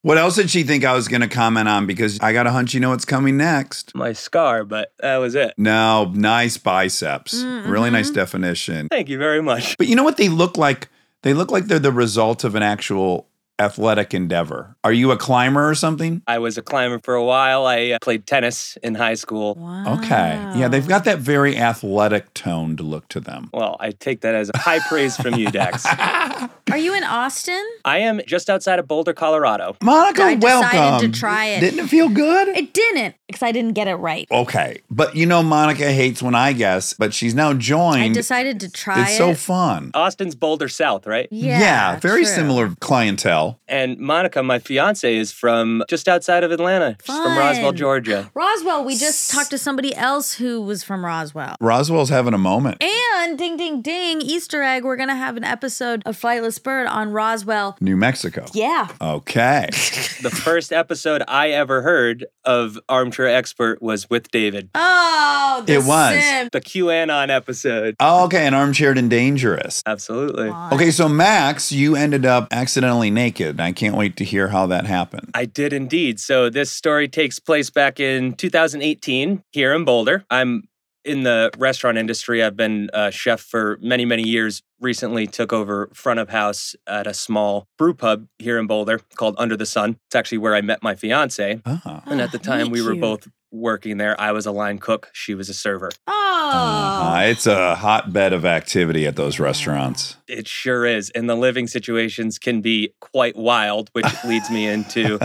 What 0.03 0.17
else 0.17 0.35
did 0.35 0.49
she 0.49 0.63
think 0.63 0.83
I 0.83 0.91
was 0.95 1.07
going 1.07 1.21
to 1.21 1.29
comment 1.29 1.69
on? 1.69 1.87
Because 1.87 2.19
I 2.19 2.33
got 2.33 2.45
a 2.45 2.51
hunch 2.51 2.73
you 2.73 2.81
know 2.81 2.89
what's 2.89 3.05
coming 3.05 3.37
next. 3.37 3.95
My 3.95 4.11
scar, 4.11 4.65
but 4.65 4.91
that 4.99 5.15
was 5.15 5.33
it. 5.33 5.53
No, 5.57 6.11
nice 6.13 6.57
biceps. 6.57 7.41
Mm, 7.41 7.69
Really 7.69 7.89
nice 7.89 8.09
definition. 8.09 8.89
Thank 8.89 9.07
you 9.07 9.17
very 9.17 9.41
much. 9.41 9.77
But 9.77 9.87
you 9.87 9.95
know 9.95 10.03
what 10.03 10.17
they 10.17 10.27
look 10.27 10.57
like? 10.57 10.89
They 11.21 11.33
look 11.33 11.51
like 11.51 11.67
they're 11.67 11.79
the 11.79 11.93
result 11.93 12.43
of 12.43 12.53
an 12.55 12.63
actual 12.63 13.29
athletic 13.59 14.13
endeavor. 14.13 14.75
Are 14.83 14.91
you 14.91 15.11
a 15.11 15.17
climber 15.17 15.69
or 15.69 15.75
something? 15.75 16.21
I 16.27 16.39
was 16.39 16.57
a 16.57 16.61
climber 16.61 16.99
for 17.03 17.15
a 17.15 17.23
while. 17.23 17.65
I 17.65 17.91
uh, 17.91 17.97
played 18.01 18.25
tennis 18.25 18.77
in 18.83 18.95
high 18.95 19.13
school. 19.13 19.55
Wow. 19.55 19.97
Okay. 19.97 20.33
Yeah, 20.55 20.67
they've 20.67 20.87
got 20.87 21.05
that 21.05 21.19
very 21.19 21.57
athletic 21.57 22.33
toned 22.33 22.79
look 22.79 23.07
to 23.09 23.19
them. 23.19 23.49
Well, 23.53 23.77
I 23.79 23.91
take 23.91 24.21
that 24.21 24.35
as 24.35 24.49
high 24.55 24.79
praise 24.89 25.15
from 25.17 25.35
you, 25.35 25.51
Dax. 25.51 25.85
Are 26.73 26.77
you 26.77 26.95
in 26.95 27.03
Austin? 27.03 27.63
I 27.85 27.99
am 27.99 28.19
just 28.25 28.49
outside 28.49 28.79
of 28.79 28.87
Boulder, 28.87 29.13
Colorado. 29.13 29.77
Monica, 29.79 30.23
I 30.23 30.33
decided 30.33 31.13
to 31.13 31.19
try 31.19 31.45
it. 31.45 31.59
Didn't 31.59 31.81
it 31.81 31.87
feel 31.87 32.09
good? 32.09 32.47
It 32.47 32.73
didn't 32.73 33.13
because 33.27 33.43
I 33.43 33.51
didn't 33.51 33.73
get 33.73 33.87
it 33.87 33.93
right. 33.93 34.27
Okay. 34.31 34.81
But 34.89 35.15
you 35.15 35.27
know, 35.27 35.43
Monica 35.43 35.91
hates 35.91 36.23
when 36.23 36.33
I 36.33 36.51
guess, 36.53 36.93
but 36.93 37.13
she's 37.13 37.35
now 37.35 37.53
joined. 37.53 38.01
I 38.01 38.09
decided 38.09 38.59
to 38.61 38.71
try 38.71 39.01
it. 39.01 39.01
it's 39.03 39.11
it. 39.11 39.17
so 39.17 39.35
fun. 39.35 39.91
Austin's 39.93 40.33
Boulder 40.33 40.67
South, 40.67 41.05
right? 41.05 41.27
yeah, 41.29 41.59
yeah, 41.59 41.99
very 41.99 42.23
true. 42.23 42.33
similar 42.33 42.75
clientele. 42.79 43.59
And 43.67 43.99
Monica, 43.99 44.41
my 44.41 44.57
fiance, 44.57 45.15
is 45.15 45.31
from 45.31 45.83
just 45.87 46.07
outside 46.07 46.43
of 46.43 46.51
Atlanta. 46.51 46.97
She's 47.03 47.15
from 47.15 47.37
Roswell, 47.37 47.73
Georgia. 47.73 48.31
Roswell. 48.33 48.83
We 48.83 48.95
just 48.95 49.29
talked 49.29 49.51
to 49.51 49.59
somebody 49.59 49.95
else 49.95 50.33
who 50.33 50.59
was 50.61 50.83
from 50.83 51.05
Roswell. 51.05 51.55
Roswell's 51.59 52.09
having 52.09 52.33
a 52.33 52.39
moment. 52.39 52.83
And 52.83 53.37
ding, 53.37 53.57
ding, 53.57 53.83
ding, 53.83 54.21
Easter 54.21 54.63
egg. 54.63 54.83
We're 54.83 54.97
gonna 54.97 55.15
have 55.15 55.37
an 55.37 55.43
episode 55.43 56.01
of 56.05 56.19
Flightless 56.19 56.62
Bird 56.63 56.87
on 56.87 57.11
Roswell. 57.11 57.77
New 57.81 57.95
Mexico. 57.97 58.45
Yeah. 58.53 58.87
Okay. 59.01 59.69
The 60.23 60.29
first 60.29 60.71
episode 60.71 61.21
I 61.27 61.49
ever 61.49 61.81
heard 61.81 62.25
of 62.45 62.79
Armchair 62.87 63.27
Expert 63.27 63.81
was 63.81 64.09
with 64.09 64.31
David. 64.31 64.69
Oh, 64.73 65.61
the 65.65 65.73
It 65.73 65.83
was. 65.83 66.13
sim. 66.23 66.47
The 66.53 66.61
QAnon 66.61 67.27
episode. 67.29 67.95
Oh, 67.99 68.23
okay. 68.25 68.45
And 68.45 68.55
armchaired 68.55 68.97
and 68.97 69.09
dangerous. 69.09 69.83
Absolutely. 69.85 70.47
Okay, 70.71 70.91
so 70.91 71.09
Max, 71.09 71.73
you 71.73 71.97
ended 71.97 72.25
up 72.25 72.47
accidentally 72.51 73.11
naked. 73.11 73.59
I 73.59 73.73
can't 73.73 73.97
wait 73.97 74.15
to 74.17 74.23
hear 74.23 74.47
how 74.47 74.65
that 74.67 74.85
happened. 74.85 75.31
I 75.33 75.43
did 75.43 75.73
indeed. 75.73 76.21
So 76.21 76.49
this 76.49 76.71
story 76.71 77.09
takes 77.09 77.37
place 77.37 77.69
back 77.69 77.99
in 77.99 78.31
2018 78.35 79.43
here 79.51 79.73
in 79.73 79.83
Boulder. 79.83 80.23
I'm 80.29 80.63
in 81.05 81.23
the 81.23 81.51
restaurant 81.57 81.97
industry. 81.97 82.43
I've 82.43 82.55
been 82.55 82.89
a 82.93 83.11
chef 83.11 83.41
for 83.41 83.77
many, 83.81 84.05
many 84.05 84.23
years. 84.23 84.61
Recently 84.79 85.27
took 85.27 85.53
over 85.53 85.89
front 85.93 86.19
of 86.19 86.29
house 86.29 86.75
at 86.87 87.07
a 87.07 87.13
small 87.13 87.67
brew 87.77 87.93
pub 87.93 88.27
here 88.39 88.57
in 88.59 88.67
Boulder 88.67 88.99
called 89.15 89.35
Under 89.37 89.55
the 89.55 89.65
Sun. 89.65 89.97
It's 90.07 90.15
actually 90.15 90.39
where 90.39 90.55
I 90.55 90.61
met 90.61 90.83
my 90.83 90.95
fiance. 90.95 91.61
Ah. 91.65 92.03
And 92.05 92.19
at 92.21 92.31
the 92.31 92.39
Ah, 92.39 92.43
time, 92.43 92.69
we 92.69 92.81
were 92.81 92.91
cute. 92.91 93.01
both 93.01 93.27
working 93.53 93.97
there. 93.97 94.19
I 94.19 94.31
was 94.31 94.45
a 94.45 94.51
line 94.51 94.79
cook, 94.79 95.09
she 95.13 95.35
was 95.35 95.47
a 95.47 95.53
server. 95.53 95.91
Oh. 96.07 96.13
Uh, 96.13 97.21
it's 97.25 97.47
a 97.47 97.75
hotbed 97.75 98.33
of 98.33 98.43
activity 98.45 99.05
at 99.05 99.15
those 99.15 99.39
restaurants. 99.39 100.17
It 100.27 100.47
sure 100.47 100.85
is. 100.85 101.09
And 101.11 101.29
the 101.29 101.35
living 101.35 101.67
situations 101.67 102.37
can 102.39 102.61
be 102.61 102.93
quite 102.99 103.35
wild, 103.35 103.89
which 103.93 104.05
leads 104.25 104.49
me 104.49 104.67
into 104.67 105.19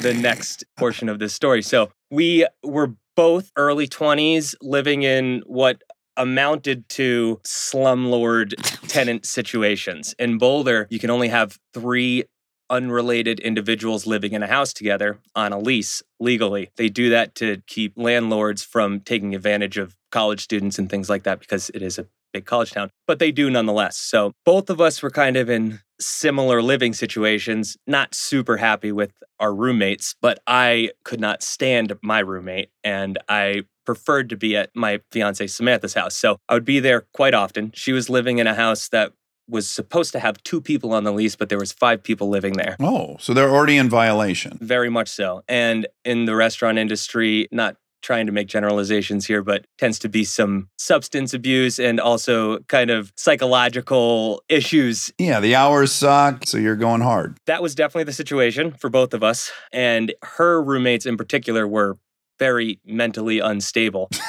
the 0.00 0.16
next 0.20 0.64
portion 0.76 1.08
of 1.08 1.18
this 1.18 1.34
story. 1.34 1.62
So 1.62 1.90
we 2.10 2.46
were 2.62 2.94
both 3.16 3.52
early 3.56 3.86
20s 3.86 4.54
living 4.60 5.02
in 5.02 5.42
what 5.46 5.82
amounted 6.16 6.88
to 6.88 7.40
slumlord 7.44 8.54
tenant 8.88 9.26
situations. 9.26 10.14
In 10.18 10.38
Boulder, 10.38 10.86
you 10.90 10.98
can 10.98 11.10
only 11.10 11.28
have 11.28 11.58
three 11.72 12.24
unrelated 12.70 13.40
individuals 13.40 14.06
living 14.06 14.32
in 14.32 14.42
a 14.42 14.46
house 14.46 14.72
together 14.72 15.18
on 15.34 15.52
a 15.52 15.58
lease 15.58 16.02
legally. 16.20 16.70
They 16.76 16.88
do 16.88 17.10
that 17.10 17.34
to 17.36 17.62
keep 17.66 17.92
landlords 17.96 18.62
from 18.62 19.00
taking 19.00 19.34
advantage 19.34 19.78
of 19.78 19.96
college 20.10 20.42
students 20.42 20.78
and 20.78 20.88
things 20.88 21.08
like 21.08 21.24
that 21.24 21.40
because 21.40 21.70
it 21.70 21.82
is 21.82 21.98
a 21.98 22.06
big 22.32 22.44
college 22.44 22.72
town, 22.72 22.90
but 23.06 23.18
they 23.18 23.32
do 23.32 23.48
nonetheless. 23.48 23.96
So 23.96 24.32
both 24.44 24.68
of 24.68 24.80
us 24.80 25.02
were 25.02 25.10
kind 25.10 25.36
of 25.36 25.48
in 25.48 25.80
similar 26.00 26.60
living 26.60 26.92
situations, 26.92 27.76
not 27.86 28.14
super 28.14 28.56
happy 28.56 28.92
with 28.92 29.12
our 29.38 29.54
roommates, 29.54 30.16
but 30.20 30.40
I 30.46 30.90
could 31.04 31.20
not 31.20 31.42
stand 31.42 31.92
my 32.02 32.18
roommate 32.18 32.70
and 32.82 33.18
I 33.28 33.62
preferred 33.86 34.28
to 34.30 34.36
be 34.36 34.56
at 34.56 34.70
my 34.74 35.00
fiance 35.12 35.46
Samantha's 35.46 35.94
house. 35.94 36.16
So 36.16 36.38
I 36.48 36.54
would 36.54 36.64
be 36.64 36.80
there 36.80 37.06
quite 37.12 37.34
often. 37.34 37.70
She 37.74 37.92
was 37.92 38.10
living 38.10 38.38
in 38.38 38.46
a 38.46 38.54
house 38.54 38.88
that 38.88 39.12
was 39.48 39.68
supposed 39.68 40.12
to 40.12 40.20
have 40.20 40.42
two 40.42 40.60
people 40.60 40.92
on 40.92 41.04
the 41.04 41.12
lease, 41.12 41.36
but 41.36 41.48
there 41.48 41.58
was 41.58 41.72
five 41.72 42.02
people 42.02 42.28
living 42.28 42.54
there. 42.54 42.76
Oh, 42.80 43.16
so 43.20 43.34
they're 43.34 43.50
already 43.50 43.76
in 43.76 43.88
violation. 43.90 44.58
Very 44.60 44.90
much 44.90 45.08
so. 45.08 45.42
And 45.48 45.86
in 46.04 46.24
the 46.24 46.34
restaurant 46.34 46.78
industry, 46.78 47.48
not 47.50 47.76
trying 48.04 48.26
to 48.26 48.32
make 48.32 48.46
generalizations 48.46 49.26
here, 49.26 49.42
but 49.42 49.66
tends 49.78 49.98
to 49.98 50.08
be 50.08 50.24
some 50.24 50.68
substance 50.76 51.32
abuse 51.32 51.78
and 51.78 51.98
also 51.98 52.58
kind 52.68 52.90
of 52.90 53.12
psychological 53.16 54.42
issues. 54.48 55.10
Yeah, 55.18 55.40
the 55.40 55.54
hours 55.54 55.90
suck, 55.90 56.46
so 56.46 56.58
you're 56.58 56.76
going 56.76 57.00
hard. 57.00 57.38
That 57.46 57.62
was 57.62 57.74
definitely 57.74 58.04
the 58.04 58.12
situation 58.12 58.72
for 58.72 58.90
both 58.90 59.14
of 59.14 59.22
us. 59.22 59.50
And 59.72 60.12
her 60.22 60.62
roommates 60.62 61.06
in 61.06 61.16
particular 61.16 61.66
were 61.66 61.96
very 62.38 62.78
mentally 62.84 63.38
unstable. 63.38 64.10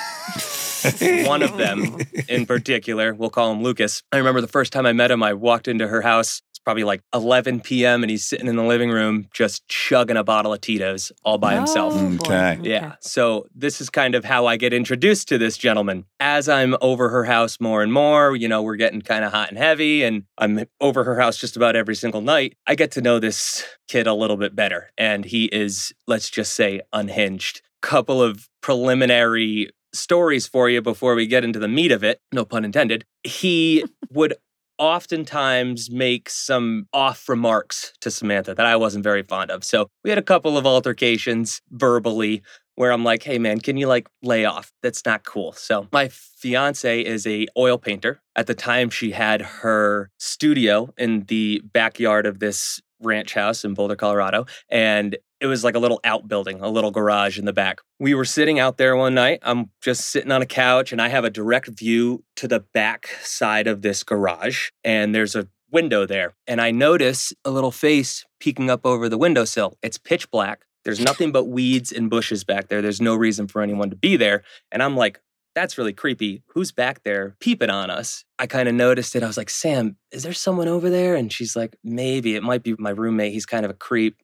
One 1.27 1.41
of 1.41 1.57
them 1.57 1.97
in 2.27 2.45
particular, 2.45 3.13
we'll 3.13 3.29
call 3.29 3.51
him 3.51 3.61
Lucas. 3.61 4.03
I 4.11 4.17
remember 4.17 4.41
the 4.41 4.47
first 4.47 4.73
time 4.73 4.85
I 4.85 4.93
met 4.93 5.11
him, 5.11 5.23
I 5.23 5.33
walked 5.33 5.67
into 5.67 5.87
her 5.87 6.01
house. 6.01 6.41
It's 6.51 6.59
probably 6.59 6.83
like 6.83 7.01
11 7.13 7.61
p.m. 7.61 8.03
and 8.03 8.09
he's 8.09 8.25
sitting 8.25 8.47
in 8.47 8.55
the 8.55 8.63
living 8.63 8.89
room 8.89 9.27
just 9.33 9.67
chugging 9.67 10.17
a 10.17 10.23
bottle 10.23 10.53
of 10.53 10.61
Tito's 10.61 11.11
all 11.23 11.37
by 11.37 11.55
himself. 11.55 11.93
Oh, 11.95 12.09
boy. 12.17 12.25
Okay. 12.25 12.59
Yeah. 12.63 12.95
So 13.01 13.47
this 13.53 13.81
is 13.81 13.89
kind 13.89 14.15
of 14.15 14.23
how 14.23 14.45
I 14.45 14.57
get 14.57 14.73
introduced 14.73 15.27
to 15.29 15.37
this 15.37 15.57
gentleman. 15.57 16.05
As 16.19 16.47
I'm 16.47 16.75
over 16.81 17.09
her 17.09 17.25
house 17.25 17.59
more 17.59 17.83
and 17.83 17.91
more, 17.91 18.35
you 18.35 18.47
know, 18.47 18.61
we're 18.61 18.77
getting 18.77 19.01
kind 19.01 19.25
of 19.25 19.31
hot 19.31 19.49
and 19.49 19.57
heavy, 19.57 20.03
and 20.03 20.23
I'm 20.37 20.65
over 20.79 21.03
her 21.03 21.19
house 21.19 21.37
just 21.37 21.55
about 21.55 21.75
every 21.75 21.95
single 21.95 22.21
night. 22.21 22.55
I 22.65 22.75
get 22.75 22.91
to 22.91 23.01
know 23.01 23.19
this 23.19 23.65
kid 23.87 24.07
a 24.07 24.13
little 24.13 24.37
bit 24.37 24.55
better. 24.55 24.91
And 24.97 25.25
he 25.25 25.45
is, 25.45 25.93
let's 26.07 26.29
just 26.29 26.53
say, 26.53 26.81
unhinged. 26.93 27.61
Couple 27.81 28.21
of 28.21 28.49
preliminary 28.61 29.69
stories 29.95 30.47
for 30.47 30.69
you 30.69 30.81
before 30.81 31.15
we 31.15 31.27
get 31.27 31.43
into 31.43 31.59
the 31.59 31.67
meat 31.67 31.91
of 31.91 32.03
it. 32.03 32.19
No 32.31 32.45
pun 32.45 32.65
intended. 32.65 33.05
He 33.23 33.85
would 34.11 34.35
oftentimes 34.77 35.89
make 35.89 36.29
some 36.29 36.87
off 36.93 37.29
remarks 37.29 37.93
to 38.01 38.11
Samantha 38.11 38.53
that 38.53 38.65
I 38.65 38.75
wasn't 38.75 39.03
very 39.03 39.23
fond 39.23 39.51
of. 39.51 39.63
So 39.63 39.87
we 40.03 40.09
had 40.09 40.19
a 40.19 40.23
couple 40.23 40.57
of 40.57 40.65
altercations 40.65 41.61
verbally 41.71 42.41
where 42.75 42.91
I'm 42.91 43.05
like, 43.05 43.23
"Hey 43.23 43.39
man, 43.39 43.61
can 43.61 43.77
you 43.77 43.87
like 43.87 44.09
lay 44.21 44.43
off? 44.43 44.73
That's 44.83 45.05
not 45.05 45.23
cool." 45.23 45.53
So 45.53 45.87
my 45.93 46.09
fiance 46.09 47.01
is 47.01 47.25
a 47.25 47.47
oil 47.57 47.77
painter. 47.77 48.21
At 48.35 48.47
the 48.47 48.53
time 48.53 48.89
she 48.89 49.11
had 49.11 49.41
her 49.41 50.09
studio 50.19 50.93
in 50.97 51.21
the 51.27 51.61
backyard 51.73 52.25
of 52.25 52.39
this 52.39 52.81
ranch 53.01 53.33
house 53.33 53.63
in 53.63 53.73
Boulder, 53.73 53.95
Colorado, 53.95 54.45
and 54.69 55.17
it 55.41 55.47
was 55.47 55.63
like 55.63 55.75
a 55.75 55.79
little 55.79 55.99
outbuilding, 56.03 56.61
a 56.61 56.69
little 56.69 56.91
garage 56.91 57.37
in 57.37 57.45
the 57.45 57.53
back. 57.53 57.81
We 57.99 58.13
were 58.13 58.25
sitting 58.25 58.59
out 58.59 58.77
there 58.77 58.95
one 58.95 59.13
night. 59.13 59.39
I'm 59.43 59.69
just 59.81 60.09
sitting 60.09 60.31
on 60.31 60.41
a 60.41 60.45
couch 60.45 60.91
and 60.91 61.01
I 61.01 61.09
have 61.09 61.25
a 61.25 61.29
direct 61.29 61.67
view 61.67 62.23
to 62.37 62.47
the 62.47 62.59
back 62.59 63.09
side 63.21 63.67
of 63.67 63.81
this 63.81 64.03
garage 64.03 64.69
and 64.83 65.13
there's 65.13 65.35
a 65.35 65.47
window 65.71 66.05
there. 66.05 66.35
And 66.47 66.61
I 66.61 66.71
notice 66.71 67.33
a 67.43 67.51
little 67.51 67.71
face 67.71 68.25
peeking 68.39 68.69
up 68.69 68.85
over 68.85 69.09
the 69.09 69.17
windowsill. 69.17 69.77
It's 69.81 69.97
pitch 69.97 70.31
black. 70.31 70.65
There's 70.83 70.99
nothing 70.99 71.31
but 71.31 71.45
weeds 71.45 71.91
and 71.91 72.09
bushes 72.09 72.43
back 72.43 72.67
there. 72.67 72.81
There's 72.81 73.01
no 73.01 73.15
reason 73.15 73.47
for 73.47 73.61
anyone 73.61 73.89
to 73.89 73.95
be 73.95 74.17
there. 74.17 74.43
And 74.71 74.83
I'm 74.83 74.95
like, 74.95 75.19
that's 75.55 75.77
really 75.77 75.93
creepy. 75.93 76.43
Who's 76.47 76.71
back 76.71 77.03
there 77.03 77.35
peeping 77.39 77.69
on 77.69 77.89
us? 77.89 78.23
I 78.37 78.45
kind 78.45 78.69
of 78.69 78.75
noticed 78.75 79.15
it. 79.15 79.23
I 79.23 79.27
was 79.27 79.37
like, 79.37 79.49
Sam, 79.49 79.95
is 80.11 80.23
there 80.23 80.33
someone 80.33 80.67
over 80.67 80.89
there? 80.89 81.15
And 81.15 81.31
she's 81.31 81.55
like, 81.55 81.77
maybe. 81.83 82.35
It 82.35 82.43
might 82.43 82.61
be 82.61 82.75
my 82.77 82.89
roommate. 82.91 83.33
He's 83.33 83.45
kind 83.45 83.65
of 83.65 83.71
a 83.71 83.75
creep. 83.75 84.21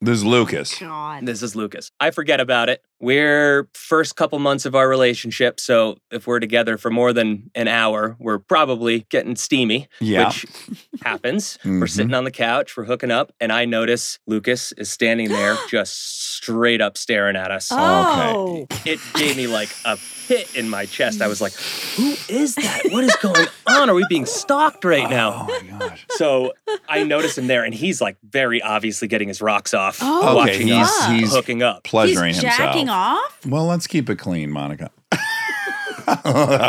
This 0.00 0.18
is 0.18 0.24
Lucas. 0.24 0.78
God. 0.78 1.26
This 1.26 1.42
is 1.42 1.56
Lucas. 1.56 1.90
I 1.98 2.12
forget 2.12 2.38
about 2.38 2.68
it. 2.68 2.84
We're 3.00 3.68
first 3.74 4.16
couple 4.16 4.38
months 4.40 4.66
of 4.66 4.74
our 4.74 4.88
relationship. 4.88 5.60
So 5.60 5.98
if 6.10 6.26
we're 6.26 6.40
together 6.40 6.76
for 6.76 6.90
more 6.90 7.12
than 7.12 7.50
an 7.54 7.68
hour, 7.68 8.16
we're 8.18 8.38
probably 8.40 9.06
getting 9.08 9.36
steamy, 9.36 9.88
Yeah. 10.00 10.26
which 10.28 10.46
happens. 11.04 11.58
We're 11.64 11.70
Mhm. 11.86 11.90
sitting 11.90 12.14
on 12.14 12.24
the 12.24 12.30
couch, 12.32 12.76
we're 12.76 12.84
hooking 12.86 13.10
up, 13.12 13.32
and 13.40 13.52
I 13.52 13.64
notice 13.66 14.18
Lucas 14.26 14.72
is 14.72 14.90
standing 14.90 15.28
there 15.28 15.56
just 15.70 16.32
straight 16.34 16.80
up 16.80 16.98
staring 16.98 17.36
at 17.36 17.50
us. 17.52 17.68
Oh. 17.70 18.66
It 18.84 18.98
gave 19.14 19.36
me 19.36 19.46
like 19.46 19.68
a 19.84 19.96
pit 20.26 20.50
in 20.56 20.68
my 20.68 20.84
chest. 20.84 21.22
I 21.22 21.28
was 21.28 21.40
like, 21.40 21.52
who 21.96 22.14
is 22.28 22.56
that? 22.56 22.82
What 22.90 23.04
is 23.04 23.14
going 23.16 23.46
on? 23.66 23.88
Are 23.88 23.94
we 23.94 24.04
being 24.08 24.26
stalked 24.26 24.84
right 24.84 25.08
now? 25.08 25.46
Oh 25.48 25.60
my 25.70 25.78
gosh. 25.88 26.04
So 26.10 26.52
I 26.88 27.04
notice 27.04 27.38
him 27.38 27.46
there, 27.46 27.64
and 27.64 27.72
he's 27.72 28.00
like 28.00 28.16
very 28.28 28.60
obviously 28.60 29.06
getting 29.08 29.28
his 29.28 29.40
rocks 29.40 29.72
off, 29.72 29.98
Oh, 30.02 30.34
watching 30.34 30.66
he's- 30.66 30.88
us 30.90 31.10
he's- 31.12 31.32
hooking 31.32 31.62
up. 31.62 31.84
Pleasuring 31.84 32.34
He's 32.34 32.42
himself. 32.42 32.74
Jacking 32.88 33.16
off? 33.24 33.46
Well, 33.46 33.66
let's 33.66 33.86
keep 33.86 34.08
it 34.10 34.18
clean, 34.18 34.50
Monica. 34.50 34.90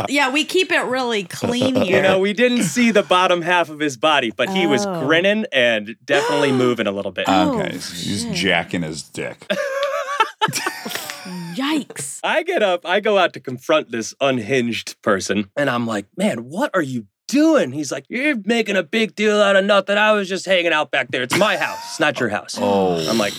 Yeah, 0.09 0.31
we 0.33 0.43
keep 0.43 0.69
it 0.69 0.81
really 0.81 1.23
clean 1.23 1.73
here. 1.83 1.95
You 1.97 2.01
know, 2.03 2.19
we 2.19 2.33
didn't 2.33 2.63
see 2.63 2.91
the 2.91 3.03
bottom 3.03 3.41
half 3.41 3.69
of 3.69 3.79
his 3.79 3.95
body, 3.95 4.31
but 4.35 4.49
he 4.49 4.67
was 4.67 4.85
Oh. 4.85 5.05
grinning 5.05 5.45
and 5.53 5.95
definitely 6.03 6.51
moving 6.65 6.87
a 6.87 6.91
little 6.91 7.13
bit. 7.13 7.23
Oh, 7.27 7.57
okay, 7.57 7.77
so 7.77 7.93
he's 7.95 8.23
shit. 8.23 8.33
jacking 8.33 8.81
his 8.81 9.01
dick. 9.01 9.37
Yikes. 11.55 12.19
I 12.21 12.43
get 12.43 12.61
up, 12.63 12.85
I 12.85 12.99
go 12.99 13.17
out 13.17 13.31
to 13.33 13.39
confront 13.39 13.91
this 13.91 14.13
unhinged 14.19 15.01
person, 15.01 15.49
and 15.55 15.69
I'm 15.69 15.87
like, 15.87 16.05
man, 16.17 16.49
what 16.49 16.71
are 16.73 16.81
you 16.81 17.05
doing? 17.29 17.71
He's 17.71 17.93
like, 17.93 18.05
you're 18.09 18.35
making 18.43 18.75
a 18.75 18.83
big 18.83 19.15
deal 19.15 19.39
out 19.39 19.55
of 19.55 19.63
nothing. 19.63 19.97
I 19.97 20.11
was 20.11 20.27
just 20.27 20.45
hanging 20.45 20.73
out 20.73 20.91
back 20.91 21.11
there. 21.11 21.23
It's 21.23 21.37
my 21.37 21.55
house, 21.55 21.79
it's 21.91 21.99
not 22.01 22.19
your 22.19 22.27
house. 22.29 22.57
Oh, 22.59 22.97
I'm 23.09 23.17
like, 23.17 23.33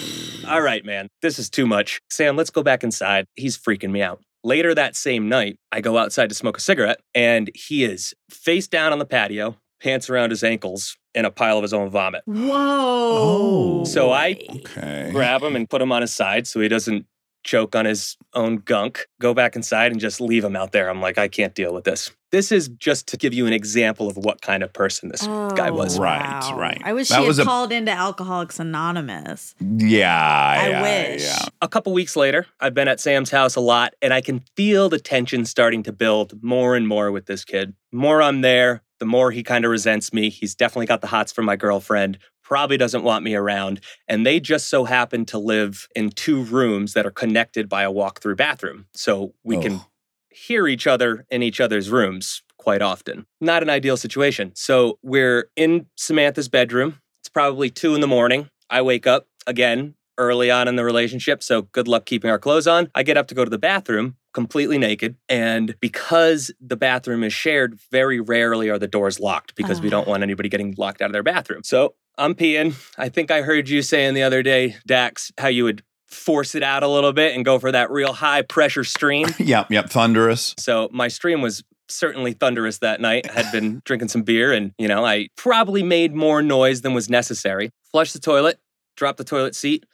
all 0.51 0.62
right, 0.62 0.84
man, 0.84 1.09
this 1.22 1.38
is 1.38 1.48
too 1.51 1.66
much. 1.66 2.01
Sam, 2.11 2.36
let's 2.36 2.51
go 2.51 2.62
back 2.62 2.82
inside. 2.84 3.26
He's 3.36 3.57
freaking 3.59 3.90
me 3.90 4.03
out. 4.03 4.20
Later 4.42 4.74
that 4.74 4.96
same 4.96 5.28
night, 5.28 5.59
I 5.70 5.80
go 5.80 5.98
outside 5.98 6.28
to 6.30 6.34
smoke 6.34 6.57
a 6.57 6.61
cigarette, 6.61 7.01
and 7.14 7.51
he 7.55 7.84
is 7.84 8.14
face 8.30 8.66
down 8.68 8.92
on 8.92 8.98
the 8.98 9.05
patio, 9.05 9.57
pants 9.82 10.09
around 10.09 10.30
his 10.30 10.42
ankles, 10.42 10.96
in 11.14 11.24
a 11.24 11.30
pile 11.30 11.57
of 11.59 11.62
his 11.62 11.72
own 11.74 11.90
vomit. 11.90 12.22
Whoa. 12.26 13.80
Oh. 13.82 13.84
So 13.84 14.11
I- 14.12 14.38
okay. 14.57 15.11
Grab 15.12 15.42
him 15.42 15.57
and 15.57 15.68
put 15.68 15.82
him 15.82 15.92
on 15.92 16.03
his 16.03 16.14
side 16.14 16.46
so 16.46 16.61
he 16.61 16.68
doesn't 16.68 17.07
choke 17.43 17.74
on 17.74 17.84
his 17.84 18.16
own 18.34 18.57
gunk. 18.57 19.07
Go 19.20 19.34
back 19.34 19.57
inside 19.57 19.93
and 19.93 20.01
just 20.01 20.20
leave 20.20 20.45
him 20.45 20.57
out 20.57 20.72
there. 20.72 20.88
I'm 20.91 21.01
like, 21.01 21.18
I 21.18 21.28
can't 21.28 21.55
deal 21.55 21.72
with 21.74 21.84
this. 21.84 22.11
This 22.32 22.53
is 22.53 22.68
just 22.68 23.09
to 23.09 23.16
give 23.16 23.34
you 23.34 23.47
an 23.47 23.53
example 23.53 24.07
of 24.07 24.16
what 24.16 24.41
kind 24.41 24.62
of 24.62 24.72
person 24.72 25.09
this 25.09 25.26
guy 25.26 25.68
oh, 25.70 25.72
was. 25.74 25.99
Oh, 25.99 26.03
Right, 26.03 26.20
wow. 26.20 26.57
right. 26.57 26.80
I 26.84 26.93
wish 26.93 27.09
That 27.09 27.22
she 27.22 27.26
was 27.26 27.38
had 27.38 27.43
a- 27.43 27.47
called 27.47 27.72
into 27.72 27.91
Alcoholics 27.91 28.61
Anonymous. 28.61 29.55
Yeah, 29.61 30.57
I 30.61 30.68
yeah, 30.68 30.82
wish. 30.82 31.22
Yeah. 31.24 31.38
A 31.61 31.66
couple 31.68 31.93
weeks 31.93 32.14
later, 32.14 32.47
I've 32.61 32.74
been 32.74 32.86
at 32.86 33.01
Sam's 33.01 33.30
house 33.30 33.57
a 33.57 33.61
lot 33.61 33.95
and 34.01 34.12
I 34.14 34.20
can 34.20 34.45
feel 34.57 34.88
the 34.88 35.01
tension 35.01 35.45
starting 35.45 35.82
to 35.84 35.93
build 35.93 36.41
more 36.43 36.76
and 36.76 36.86
more 36.86 37.11
with 37.11 37.26
this 37.26 37.45
kid. 37.45 37.74
More 37.91 38.22
I'm 38.22 38.43
there, 38.43 38.82
the 39.01 39.07
more 39.07 39.32
he 39.32 39.43
kind 39.43 39.64
of 39.64 39.70
resents 39.72 40.12
me. 40.12 40.30
He's 40.30 40.55
definitely 40.55 40.86
got 40.86 41.01
the 41.01 41.07
hots 41.09 41.32
for 41.32 41.43
my 41.43 41.57
girlfriend, 41.57 42.18
probably 42.51 42.76
doesn't 42.76 43.05
want 43.05 43.24
me 43.24 43.34
around. 43.36 43.80
And 44.09 44.26
they 44.26 44.40
just 44.40 44.68
so 44.68 44.84
happen 44.84 45.24
to 45.26 45.38
live 45.38 45.86
in 45.94 46.11
two 46.11 46.42
rooms 46.42 46.94
that 46.94 47.07
are 47.07 47.11
connected 47.12 47.68
by 47.68 47.84
a 47.84 47.92
walk 47.92 48.20
through 48.20 48.34
bathroom. 48.36 48.86
So 48.92 49.34
we 49.44 49.57
can 49.62 49.74
Oh. 49.74 49.86
hear 50.30 50.66
each 50.66 50.86
other 50.88 51.24
in 51.30 51.44
each 51.44 51.61
other's 51.61 51.88
rooms 51.90 52.42
quite 52.59 52.82
often. 52.82 53.26
Not 53.40 53.62
an 53.62 53.70
ideal 53.70 53.96
situation. 53.96 54.51
So 54.57 54.98
we're 55.03 55.48
in 55.55 55.86
Samantha's 55.96 56.48
bedroom. 56.48 56.98
It's 57.20 57.28
probably 57.28 57.70
two 57.70 57.94
in 57.94 58.01
the 58.01 58.09
morning. 58.09 58.51
I 58.68 58.82
wake 58.82 59.07
up 59.07 59.28
again 59.46 59.94
early 60.21 60.51
on 60.51 60.68
in 60.68 60.77
the 60.77 60.85
relationship. 60.85 61.43
So 61.43 61.62
good 61.62 61.89
luck 61.89 62.05
keeping 62.05 62.31
our 62.31 62.39
clothes 62.39 62.66
on. 62.66 62.91
I 62.95 63.03
get 63.03 63.16
up 63.16 63.27
to 63.29 63.35
go 63.35 63.45
to 63.45 63.51
the 63.51 63.59
bathroom 63.59 64.16
completely 64.33 64.79
naked. 64.79 65.16
And 65.29 65.75
because 65.81 66.53
the 66.61 66.77
bathroom 66.77 67.25
is 67.25 67.33
shared, 67.33 67.81
very 67.91 68.21
rarely 68.21 68.68
are 68.68 68.79
the 68.79 68.87
doors 68.87 69.18
locked 69.18 69.55
because 69.57 69.81
we 69.81 69.89
Ah. 69.89 69.91
don't 69.91 70.07
want 70.09 70.23
anybody 70.23 70.49
getting 70.49 70.75
locked 70.79 71.03
out 71.03 71.07
of 71.07 71.12
their 71.12 71.23
bathroom. 71.25 71.62
So 71.64 71.95
I'm 72.18 72.35
peeing. 72.35 72.75
I 72.99 73.09
think 73.09 73.31
I 73.31 73.43
heard 73.43 73.68
you 73.68 73.83
saying 73.83 74.14
the 74.14 74.23
other 74.23 74.43
day, 74.43 74.77
Dax, 74.87 75.33
how 75.39 75.49
you 75.49 75.64
would 75.64 75.83
force 76.07 76.55
it 76.55 76.62
out 76.62 76.83
a 76.83 76.89
little 76.89 77.12
bit 77.12 77.35
and 77.35 77.45
go 77.45 77.59
for 77.59 77.73
that 77.73 77.91
real 77.91 78.12
high 78.12 78.43
pressure 78.43 78.85
stream. 78.85 79.27
Yep, 79.39 79.71
yep. 79.71 79.91
Thunderous. 79.91 80.55
So 80.59 80.89
my 80.93 81.09
stream 81.09 81.41
was 81.41 81.64
certainly 81.89 82.33
thunderous 82.35 82.79
that 82.79 83.01
night. 83.01 83.29
I 83.31 83.43
had 83.43 83.51
been 83.53 83.81
drinking 83.85 84.09
some 84.09 84.23
beer 84.23 84.53
and, 84.53 84.73
you 84.79 84.87
know, 84.87 85.05
I 85.05 85.29
probably 85.37 85.83
made 85.83 86.14
more 86.14 86.41
noise 86.43 86.83
than 86.83 86.95
was 86.95 87.09
necessary. 87.11 87.71
Flush 87.91 88.12
the 88.12 88.21
toilet, 88.21 88.61
drop 88.97 89.16
the 89.16 89.25
toilet 89.25 89.57
seat, 89.57 89.87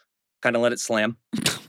kind 0.43 0.57
of 0.57 0.62
let 0.62 0.72
it 0.72 0.80
slam, 0.80 1.16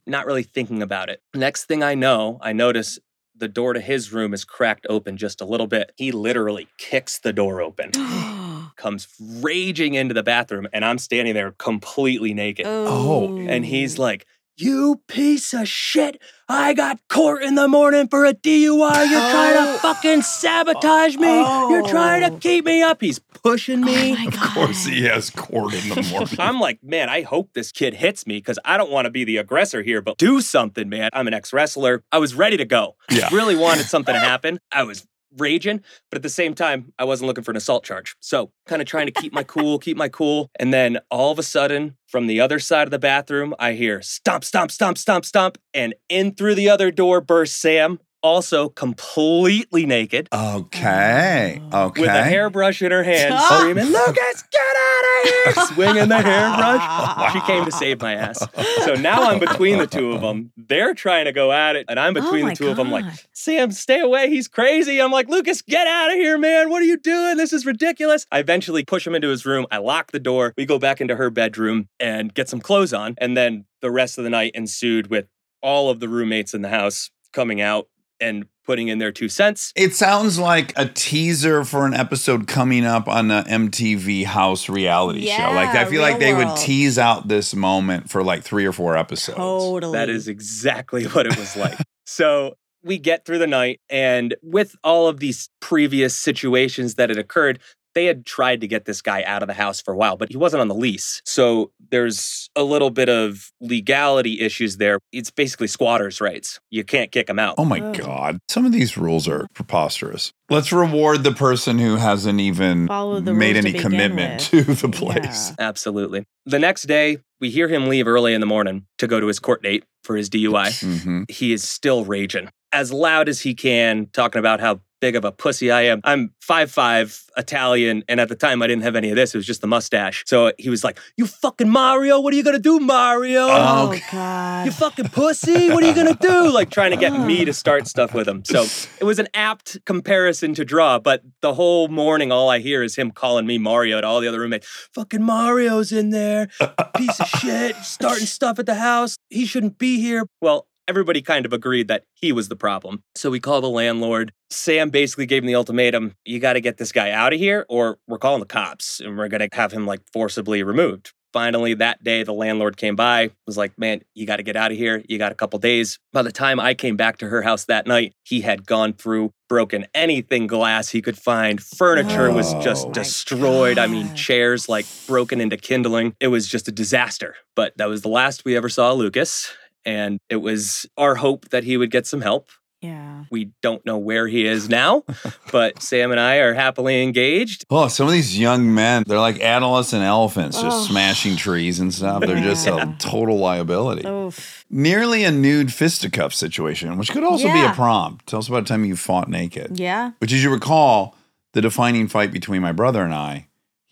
not 0.06 0.26
really 0.26 0.44
thinking 0.44 0.82
about 0.82 1.10
it. 1.10 1.22
Next 1.34 1.66
thing 1.66 1.84
I 1.84 1.96
know, 1.96 2.38
I 2.42 2.54
notice 2.54 3.00
the 3.36 3.48
door 3.48 3.74
to 3.74 3.80
his 3.80 4.12
room 4.12 4.34
is 4.34 4.44
cracked 4.44 4.88
open 4.90 5.18
just 5.18 5.42
a 5.42 5.46
little 5.46 5.68
bit. 5.68 5.92
He 5.96 6.12
literally 6.12 6.68
kicks 6.78 7.20
the 7.20 7.34
door 7.34 7.62
open, 7.62 7.92
comes 8.76 9.08
raging 9.20 9.94
into 9.94 10.14
the 10.14 10.24
bathroom, 10.24 10.68
and 10.74 10.84
I'm 10.84 10.98
standing 10.98 11.34
there 11.34 11.52
completely 11.52 12.34
naked. 12.34 12.66
Oh. 12.68 12.88
oh. 12.88 13.38
And 13.38 13.66
he's 13.66 13.98
like, 14.00 14.26
You 14.60 15.02
piece 15.08 15.54
of 15.54 15.68
shit. 15.68 16.20
I 16.50 16.74
got 16.74 17.00
court 17.10 17.44
in 17.44 17.54
the 17.56 17.68
morning 17.68 18.08
for 18.08 18.26
a 18.26 18.34
DUI. 18.34 19.10
You're 19.12 19.20
trying 19.20 19.56
Oh. 19.58 19.74
to 19.74 19.80
fucking 19.80 20.22
sabotage 20.24 21.16
me. 21.18 21.28
You're 21.28 21.88
trying 21.88 22.22
to 22.22 22.36
oh. 22.36 22.40
keep 22.40 22.66
me 22.66 22.82
up. 22.82 23.00
He's 23.02 23.20
pushing 23.20 23.84
Oh 23.84 23.86
me. 23.86 24.16
my 24.16 24.26
god. 24.26 24.44
Of 24.48 24.54
course, 24.54 24.86
he 24.86 25.04
has 25.04 25.30
court 25.30 25.74
in 25.76 25.90
the 25.90 26.02
morning. 26.12 26.36
I'm 26.40 26.60
like, 26.60 26.80
man, 26.84 27.08
I 27.08 27.22
hope 27.22 27.52
this 27.54 27.72
kid 27.72 27.94
hits 27.94 28.26
me 28.26 28.38
because 28.38 28.58
I 28.66 28.78
don't 28.78 28.90
want 28.90 29.06
to 29.06 29.12
be 29.12 29.24
the 29.26 29.38
aggressor 29.38 29.84
here, 29.84 30.02
but 30.02 30.18
do 30.18 30.42
something, 30.42 30.90
man. 30.90 31.12
I'm 31.14 31.28
an 31.28 31.34
ex 31.36 31.54
wrestler. 31.54 32.04
I 32.12 32.18
was 32.18 32.34
ready 32.34 32.58
to 32.58 32.66
go. 32.66 32.96
Yeah. 33.12 33.30
Really 33.32 33.56
wanted 33.56 33.86
something 33.86 34.14
to 34.14 34.20
happen. 34.20 34.60
I 34.72 34.84
was 34.84 35.06
raging, 35.38 35.82
but 36.10 36.18
at 36.18 36.24
the 36.24 36.30
same 36.30 36.54
time, 36.54 36.94
I 36.98 37.06
wasn't 37.06 37.28
looking 37.28 37.44
for 37.44 37.52
an 37.52 37.58
assault 37.58 37.84
charge. 37.84 38.16
So, 38.20 38.52
kind 38.66 38.82
of 38.82 38.88
trying 38.88 39.08
to 39.08 39.12
keep 39.12 39.34
my 39.34 39.44
cool, 39.44 39.80
keep 39.80 39.98
my 39.98 40.10
cool. 40.10 40.50
And 40.60 40.74
then 40.74 41.00
all 41.10 41.32
of 41.32 41.40
a 41.40 41.44
sudden, 41.44 41.98
from 42.08 42.28
the 42.28 42.40
other 42.40 42.60
side 42.60 42.88
of 42.88 42.92
the 42.92 43.00
bathroom, 43.00 43.54
I 43.60 43.74
hear 43.74 44.02
stomp, 44.02 44.44
stomp, 44.44 44.72
stomp, 44.72 44.98
stomp, 44.98 45.26
stomp. 45.26 45.58
And 45.74 45.94
in 46.10 46.34
through 46.34 46.56
the 46.56 46.70
other 46.70 46.92
door 46.92 47.22
bursts 47.22 47.58
Sam, 47.58 48.00
also 48.24 48.70
completely 48.70 49.86
naked. 49.86 50.28
Okay. 50.34 51.62
Oh. 51.72 51.88
Okay. 51.88 52.02
With 52.02 52.10
a 52.10 52.24
hairbrush 52.24 52.82
in 52.82 52.92
her 52.92 53.04
hand, 53.04 53.40
screaming, 53.50 53.86
Lucas, 53.86 54.44
get 54.52 54.62
out 54.62 55.04
of 55.04 55.30
here! 55.30 55.66
Swinging 55.74 56.10
the 56.10 56.22
hairbrush. 56.22 57.34
She 57.34 57.42
came 57.42 57.66
to 57.66 57.72
save 57.72 58.02
my 58.02 58.16
ass. 58.16 58.46
So 58.84 58.96
now 58.96 59.24
I'm 59.24 59.40
between 59.40 59.78
the 59.78 59.88
two 59.88 60.12
of 60.12 60.22
them. 60.22 60.52
They're 60.58 60.94
trying 60.94 61.26
to 61.26 61.32
go 61.32 61.52
at 61.52 61.76
it, 61.76 61.86
and 61.90 62.00
I'm 62.00 62.16
Oh 62.18 62.22
between 62.22 62.46
my 62.46 62.50
the 62.52 62.56
two 62.56 62.70
of 62.70 62.78
them, 62.78 62.92
like, 62.92 63.06
Sam, 63.34 63.72
stay 63.72 64.00
away. 64.00 64.30
He's 64.30 64.48
crazy. 64.48 65.02
I'm 65.02 65.12
like, 65.12 65.30
Lucas, 65.30 65.62
get 65.62 65.88
out 65.88 66.10
of 66.12 66.16
here, 66.16 66.38
man. 66.38 66.70
What 66.70 66.82
are 66.82 66.86
you 66.86 66.98
doing? 66.98 67.38
This 67.38 67.54
is 67.54 67.66
ridiculous. 67.66 68.26
I 68.32 68.40
eventually 68.40 68.84
push 68.84 69.06
him 69.08 69.16
into 69.16 69.30
his 69.30 69.46
room. 69.46 69.66
I 69.72 69.78
lock 69.78 70.12
the 70.12 70.20
door. 70.20 70.54
We 70.58 70.66
go 70.66 70.80
back 70.80 71.00
into 71.00 71.16
her 71.16 71.30
bedroom 71.30 71.88
and 72.00 72.34
get 72.34 72.50
some 72.50 72.60
clothes 72.60 72.94
on. 72.94 73.16
And 73.20 73.38
then 73.38 73.66
the 73.82 73.92
rest 73.92 74.18
of 74.18 74.24
the 74.24 74.30
night 74.30 74.52
ensued 74.56 75.08
with 75.10 75.28
all 75.62 75.90
of 75.90 76.00
the 76.00 76.08
roommates 76.10 76.54
in 76.54 76.62
the 76.62 76.70
house 76.70 77.12
coming 77.34 77.62
out 77.62 77.88
and 78.20 78.46
putting 78.66 78.90
in 78.90 79.00
their 79.00 79.12
two 79.12 79.30
cents. 79.30 79.72
It 79.76 79.96
sounds 79.96 80.38
like 80.38 80.74
a 80.76 80.86
teaser 80.88 81.64
for 81.64 81.86
an 81.86 81.94
episode 81.94 82.48
coming 82.48 82.86
up 82.86 83.08
on 83.08 83.30
the 83.30 83.44
MTV 83.48 84.26
House 84.26 84.68
reality 84.68 85.28
show. 85.28 85.52
Like 85.52 85.70
I 85.70 85.86
feel 85.86 86.02
like 86.02 86.20
Real 86.20 86.20
they 86.20 86.34
would 86.34 86.58
tease 86.58 87.00
out 87.00 87.28
this 87.28 87.56
moment 87.56 88.10
for 88.10 88.24
like 88.24 88.44
three 88.44 88.66
or 88.66 88.74
four 88.74 88.98
episodes. 88.98 89.38
Totally. 89.38 89.98
That 89.98 90.10
is 90.10 90.28
exactly 90.28 91.06
what 91.06 91.26
it 91.26 91.38
was 91.38 91.56
like. 91.56 91.78
so 92.06 92.56
we 92.84 92.98
get 92.98 93.26
through 93.26 93.40
the 93.40 93.48
night, 93.48 93.82
and 93.90 94.36
with 94.42 94.76
all 94.84 95.08
of 95.08 95.20
these 95.20 95.50
previous 95.60 96.16
situations 96.16 96.96
that 96.96 97.10
had 97.10 97.18
occurred, 97.18 97.60
they 97.98 98.06
had 98.06 98.28
tried 98.28 98.62
to 98.62 98.68
get 98.68 98.86
this 98.86 99.02
guy 99.02 99.24
out 99.24 99.42
of 99.42 99.48
the 99.48 99.56
house 99.56 99.82
for 99.82 99.92
a 99.92 99.98
while, 99.98 100.18
but 100.18 100.30
he 100.30 100.38
wasn't 100.38 100.62
on 100.62 100.68
the 100.68 100.76
lease. 100.76 101.20
So 101.26 101.72
there's 101.90 102.48
a 102.56 102.62
little 102.62 102.92
bit 102.92 103.10
of 103.10 103.52
legality 103.60 104.40
issues 104.40 104.78
there. 104.78 105.00
It's 105.12 105.32
basically 105.32 105.66
squatters' 105.66 106.22
rights. 106.22 106.60
You 106.70 106.84
can't 106.84 107.12
kick 107.12 107.28
him 107.28 107.40
out. 107.40 107.56
Oh 107.58 107.66
my. 107.66 107.80
God. 107.80 108.38
Some 108.50 108.68
of 108.68 108.72
these 108.72 108.98
rules 108.98 109.28
are 109.28 109.48
preposterous. 109.56 110.32
Let's 110.48 110.72
reward 110.72 111.24
the 111.24 111.32
person 111.32 111.80
who 111.80 111.96
hasn't 111.96 112.40
even 112.40 112.86
made 112.86 112.92
rules 112.92 113.38
to 113.38 113.58
any 113.58 113.74
commitment 113.74 114.50
with. 114.54 114.66
to 114.66 114.74
the 114.76 114.90
place. 114.90 115.50
Yeah. 115.58 115.68
Absolutely. 115.68 116.26
The 116.46 116.60
next 116.60 116.84
day, 116.84 117.18
we 117.42 117.50
hear 117.50 117.68
him 117.68 117.88
leave 117.88 118.08
early 118.08 118.36
in 118.36 118.42
the 118.42 118.48
morning 118.48 118.86
to 119.00 119.08
go 119.08 119.20
to 119.20 119.26
his 119.26 119.40
court 119.40 119.64
date 119.64 119.84
for 120.04 120.16
his 120.16 120.30
DUI. 120.30 120.80
hmm 120.82 121.24
he 121.30 121.52
is 121.52 121.68
still 121.68 122.06
raging 122.06 122.50
as 122.72 122.92
loud 122.92 123.30
as 123.30 123.42
he 123.42 123.54
can, 123.56 124.08
talking 124.14 124.40
about 124.40 124.60
how 124.60 124.82
big 125.00 125.16
of 125.16 125.24
a 125.24 125.32
pussy 125.32 125.70
I 125.70 125.82
am. 125.84 126.02
I'm 126.04 126.34
5'5 126.44 127.26
Italian, 127.38 128.04
and 128.10 128.20
at 128.20 128.30
the 128.30 128.36
time 128.36 128.64
I 128.64 128.68
didn't 128.68 128.82
have 128.82 128.96
any 128.96 129.12
of 129.12 129.16
this. 129.16 129.36
It 129.36 129.38
was 129.38 129.46
just 129.46 129.62
the 129.62 129.68
mustache. 129.68 130.24
So 130.26 130.52
he 130.58 130.70
was 130.72 130.84
like, 130.84 131.00
You 131.18 131.28
fucking 131.28 131.70
Mario, 131.70 132.20
what 132.20 132.34
are 132.34 132.38
you 132.38 132.44
gonna 132.44 132.58
do, 132.58 132.80
Mario? 132.80 133.42
Oh, 133.42 133.56
oh 133.84 133.88
Okay. 133.90 134.02
god. 134.12 134.66
You 134.66 134.72
fucking 134.72 135.10
pussy, 135.10 135.70
what 135.70 135.84
are 135.84 135.88
you 135.88 135.94
gonna 135.96 136.18
do? 136.20 136.52
Like 136.58 136.72
trying 136.72 136.90
to 136.92 136.98
get 136.98 137.14
me 137.14 137.46
to 137.46 137.54
start 137.54 137.86
stuff 137.88 138.16
with 138.16 138.28
him. 138.28 138.44
So 138.44 138.66
it 139.00 139.04
was 139.04 139.20
an 139.20 139.28
apt 139.36 139.78
comparison 139.86 140.56
to 140.56 140.66
draw, 140.66 140.98
but 140.98 141.22
the 141.42 141.54
whole 141.54 141.88
morning, 141.90 142.32
all 142.32 142.50
I 142.50 142.58
hear 142.60 142.82
is 142.82 142.96
him 142.96 143.12
calling 143.12 143.46
me 143.46 143.60
Mario 143.60 144.02
to 144.02 144.08
all 144.08 144.20
the 144.22 144.28
other 144.28 144.40
roommates. 144.40 144.66
Fucking 144.94 145.22
Mario's 145.22 145.92
in 145.92 146.10
there, 146.10 146.48
piece 146.96 147.20
of 147.20 147.28
shit, 147.28 147.76
starting 147.84 148.26
stuff 148.26 148.58
at 148.58 148.66
the 148.66 148.76
house. 148.76 149.18
He 149.30 149.46
shouldn't 149.46 149.78
be 149.78 150.00
here. 150.02 150.26
Well, 150.42 150.68
everybody 150.88 151.22
kind 151.22 151.46
of 151.46 151.54
agreed 151.54 151.88
that 151.88 152.04
he 152.14 152.32
was 152.32 152.48
the 152.48 152.56
problem. 152.56 153.04
So 153.16 153.30
we 153.30 153.40
call 153.40 153.62
the 153.62 153.70
landlord. 153.70 154.32
Sam 154.50 154.90
basically 154.90 155.26
gave 155.26 155.44
him 155.44 155.48
the 155.48 155.56
ultimatum 155.56 156.14
you 156.26 156.40
got 156.40 156.54
to 156.54 156.62
get 156.62 156.78
this 156.78 156.92
guy 156.92 157.12
out 157.12 157.34
of 157.34 157.40
here, 157.40 157.66
or 157.70 157.98
we're 158.08 158.18
calling 158.18 158.40
the 158.40 158.46
cops 158.46 159.00
and 159.00 159.18
we're 159.18 159.28
going 159.28 159.48
to 159.48 159.56
have 159.56 159.72
him 159.72 159.86
like 159.86 160.02
forcibly 160.12 160.64
removed. 160.64 161.14
Finally, 161.34 161.74
that 161.76 162.02
day, 162.04 162.24
the 162.24 162.34
landlord 162.34 162.78
came 162.78 162.96
by, 162.96 163.30
was 163.46 163.58
like, 163.58 163.78
Man, 163.78 164.02
you 164.16 164.26
got 164.26 164.38
to 164.38 164.44
get 164.44 164.56
out 164.56 164.72
of 164.72 164.78
here. 164.78 165.04
You 165.08 165.18
got 165.18 165.32
a 165.32 165.36
couple 165.36 165.60
days. 165.60 166.00
By 166.14 166.22
the 166.22 166.32
time 166.32 166.60
I 166.60 166.74
came 166.74 166.96
back 166.96 167.18
to 167.18 167.28
her 167.28 167.42
house 167.42 167.66
that 167.66 167.86
night, 167.86 168.14
he 168.24 168.42
had 168.42 168.66
gone 168.66 168.94
through, 168.94 169.34
broken 169.50 169.86
anything 169.94 170.48
glass 170.48 170.90
he 170.90 171.02
could 171.02 171.18
find. 171.18 171.62
Furniture 171.62 172.32
was 172.32 172.54
Oh 172.54 172.62
just 172.62 172.88
my 172.88 172.94
destroyed. 172.94 173.78
I 173.78 173.88
mean, 173.88 174.16
chairs 174.16 174.70
like 174.70 174.86
broken 175.06 175.42
into 175.42 175.58
kindling. 175.58 176.16
It 176.20 176.30
was 176.30 176.48
just 176.48 176.70
a 176.70 176.72
disaster. 176.72 177.36
But 177.56 177.78
that 177.78 177.90
was 177.90 178.02
the 178.02 178.10
last 178.10 178.46
we 178.46 178.56
ever 178.56 178.70
saw 178.70 178.94
Lucas. 178.94 179.54
And 179.88 180.20
it 180.30 180.36
was 180.38 180.86
our 180.98 181.16
hope 181.16 181.50
that 181.50 181.64
he 181.64 181.78
would 181.78 181.90
get 181.90 182.06
some 182.06 182.22
help. 182.22 182.50
Yeah. 182.82 183.24
We 183.32 183.50
don't 183.64 183.84
know 183.88 183.98
where 183.98 184.28
he 184.28 184.46
is 184.46 184.70
now, 184.70 185.04
but 185.52 185.82
Sam 185.82 186.12
and 186.12 186.20
I 186.20 186.36
are 186.36 186.54
happily 186.54 187.02
engaged. 187.02 187.66
Oh, 187.72 187.88
some 187.88 188.06
of 188.06 188.12
these 188.14 188.38
young 188.38 188.72
men, 188.76 189.04
they're 189.08 189.20
like 189.20 189.42
adolescent 189.42 190.04
elephants 190.04 190.62
just 190.62 190.78
Oh. 190.78 190.92
smashing 190.92 191.38
trees 191.38 191.80
and 191.80 191.92
stuff. 191.92 192.22
They're 192.22 192.36
just 192.44 192.68
a 192.68 192.96
total 193.00 193.40
liability. 193.40 194.08
Oof. 194.08 194.64
Nearly 194.70 195.24
a 195.24 195.32
nude 195.32 195.74
fisticuff 195.74 196.36
situation, 196.36 196.98
which 197.00 197.10
could 197.10 197.24
also 197.24 197.52
be 197.52 197.60
a 197.64 197.72
prompt. 197.74 198.28
Tell 198.28 198.40
us 198.40 198.48
about 198.48 198.62
a 198.62 198.66
time 198.66 198.86
you 198.86 198.96
fought 198.96 199.28
naked. 199.28 199.80
Yeah. 199.80 200.12
Which, 200.20 200.32
as 200.32 200.44
you 200.44 200.52
recall, 200.52 201.16
the 201.54 201.62
defining 201.62 202.08
fight 202.08 202.32
between 202.32 202.62
my 202.62 202.74
brother 202.74 203.02
and 203.04 203.14
I, 203.14 203.47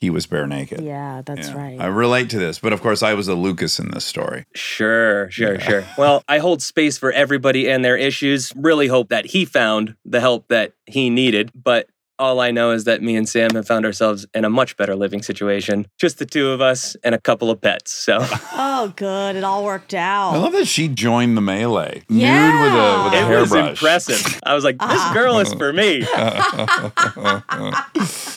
he 0.05 0.11
was 0.11 0.27
bare 0.27 0.45
naked. 0.45 0.81
Yeah, 0.81 1.23
that's 1.25 1.49
Yeah. 1.49 1.57
right. 1.57 1.77
I 1.81 1.87
relate 1.87 2.29
to 2.29 2.37
this, 2.37 2.59
but 2.59 2.73
of 2.73 2.79
course, 2.81 3.01
I 3.01 3.15
was 3.15 3.27
a 3.27 3.33
Lucas 3.33 3.79
in 3.79 3.89
this 3.89 4.05
story. 4.05 4.45
Sure, 4.53 5.31
sure, 5.31 5.59
sure. 5.59 5.83
Well, 5.97 6.23
I 6.27 6.37
hold 6.37 6.61
space 6.61 6.95
for 6.99 7.11
everybody 7.11 7.67
and 7.67 7.83
their 7.83 7.97
issues. 7.97 8.53
Really 8.55 8.85
hope 8.85 9.09
that 9.09 9.25
he 9.25 9.45
found 9.45 9.95
the 10.05 10.19
help 10.19 10.47
that 10.49 10.73
he 10.85 11.09
needed. 11.09 11.49
But 11.55 11.87
all 12.17 12.39
I 12.39 12.51
know 12.51 12.71
is 12.71 12.85
that 12.85 13.01
me 13.01 13.15
and 13.15 13.27
Sam 13.27 13.51
have 13.55 13.67
found 13.67 13.85
ourselves 13.85 14.25
in 14.33 14.45
a 14.45 14.49
much 14.49 14.77
better 14.77 14.95
living 14.95 15.21
situation. 15.21 15.85
Just 15.99 16.17
the 16.19 16.25
two 16.25 16.49
of 16.51 16.61
us 16.61 16.95
and 17.03 17.13
a 17.13 17.19
couple 17.19 17.49
of 17.51 17.59
pets. 17.61 17.91
So 17.91 18.19
oh, 18.53 18.93
good. 18.95 19.35
It 19.35 19.43
all 19.43 19.63
worked 19.65 19.93
out. 19.93 20.31
I 20.33 20.37
love 20.37 20.53
that 20.53 20.67
she 20.67 20.87
joined 20.87 21.35
the 21.35 21.41
melee, 21.41 22.03
Yeah. 22.09 22.49
nude 22.51 22.61
with 22.61 22.73
a 22.73 23.03
with 23.03 23.13
a 23.13 23.37
it 23.37 23.41
was 23.41 23.53
impressive. 23.53 24.39
I 24.45 24.53
was 24.53 24.63
like, 24.63 24.77
this 24.79 25.13
girl 25.13 25.39
is 25.39 25.53
for 25.53 25.73
me. 25.73 26.05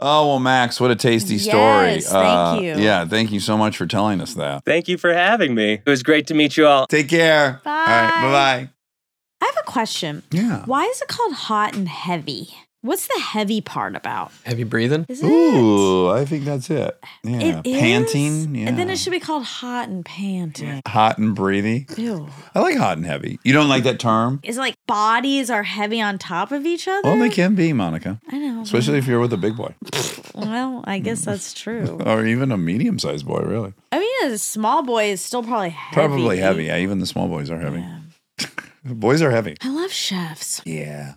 oh 0.00 0.26
well, 0.28 0.38
Max, 0.40 0.80
what 0.80 0.90
a 0.90 0.96
tasty 0.96 1.38
story! 1.38 1.94
Yes, 1.94 2.10
thank 2.10 2.24
Uh, 2.24 2.60
you. 2.62 2.76
Yeah, 2.82 3.04
thank 3.04 3.30
you 3.32 3.40
so 3.40 3.56
much 3.56 3.76
for 3.76 3.86
telling 3.86 4.20
us 4.20 4.34
that. 4.34 4.64
Thank 4.64 4.88
you 4.88 4.98
for 4.98 5.12
having 5.12 5.54
me. 5.54 5.74
It 5.84 5.88
was 5.88 6.02
great 6.02 6.26
to 6.28 6.34
meet 6.34 6.56
you 6.56 6.66
all. 6.66 6.86
Take 6.86 7.08
care. 7.08 7.60
All 7.64 7.72
right, 7.72 8.10
Bye. 8.10 8.22
bye 8.22 8.32
bye. 8.32 8.68
I 9.40 9.44
have 9.46 9.56
a 9.60 9.70
question. 9.70 10.22
Yeah. 10.32 10.64
Why 10.64 10.84
is 10.84 11.00
it 11.00 11.08
called 11.08 11.32
hot 11.34 11.74
and 11.76 11.88
heavy? 11.88 12.48
What's 12.80 13.08
the 13.08 13.20
heavy 13.20 13.60
part 13.60 13.96
about? 13.96 14.30
Heavy 14.44 14.62
breathing? 14.62 15.04
Is 15.08 15.20
it? 15.20 15.26
Ooh, 15.26 16.08
I 16.10 16.24
think 16.24 16.44
that's 16.44 16.70
it. 16.70 16.96
Yeah, 17.24 17.40
It 17.40 17.66
is? 17.66 17.76
panting. 17.80 18.54
Yeah, 18.54 18.68
And 18.68 18.78
then 18.78 18.88
it 18.88 18.98
should 18.98 19.10
be 19.10 19.18
called 19.18 19.42
hot 19.42 19.88
and 19.88 20.04
panting. 20.04 20.80
hot 20.86 21.18
and 21.18 21.34
breathy. 21.34 21.86
Ew. 21.96 22.28
I 22.54 22.60
like 22.60 22.76
hot 22.76 22.96
and 22.96 23.04
heavy. 23.04 23.40
You 23.42 23.52
don't 23.52 23.68
like 23.68 23.82
that 23.82 23.98
term? 23.98 24.38
Is 24.44 24.58
like 24.58 24.76
bodies 24.86 25.50
are 25.50 25.64
heavy 25.64 26.00
on 26.00 26.18
top 26.18 26.52
of 26.52 26.66
each 26.66 26.86
other? 26.86 27.00
Well, 27.02 27.18
they 27.18 27.30
can 27.30 27.56
be, 27.56 27.72
Monica, 27.72 28.20
I 28.28 28.38
know. 28.38 28.60
especially 28.62 28.98
if 28.98 29.08
you're 29.08 29.18
with 29.20 29.32
a 29.32 29.36
big 29.36 29.56
boy 29.56 29.74
Well, 30.36 30.84
I 30.86 31.00
guess 31.00 31.22
mm. 31.22 31.24
that's 31.24 31.52
true. 31.52 31.98
or 32.06 32.24
even 32.26 32.52
a 32.52 32.56
medium-sized 32.56 33.26
boy. 33.26 33.40
Really, 33.40 33.74
I 33.90 33.98
mean, 33.98 34.32
a 34.32 34.38
small 34.38 34.84
boy 34.84 35.10
is 35.10 35.20
still 35.20 35.42
probably 35.42 35.70
heavy. 35.70 35.94
probably 35.94 36.36
heavy. 36.38 36.64
Yeah, 36.66 36.78
even 36.78 37.00
the 37.00 37.06
small 37.06 37.26
boys 37.26 37.50
are 37.50 37.58
heavy. 37.58 37.80
Yeah. 37.80 38.46
Boys 38.84 39.20
are 39.20 39.32
heavy. 39.32 39.56
I 39.60 39.68
love 39.70 39.90
chefs. 39.92 40.62
Yeah. 40.64 41.14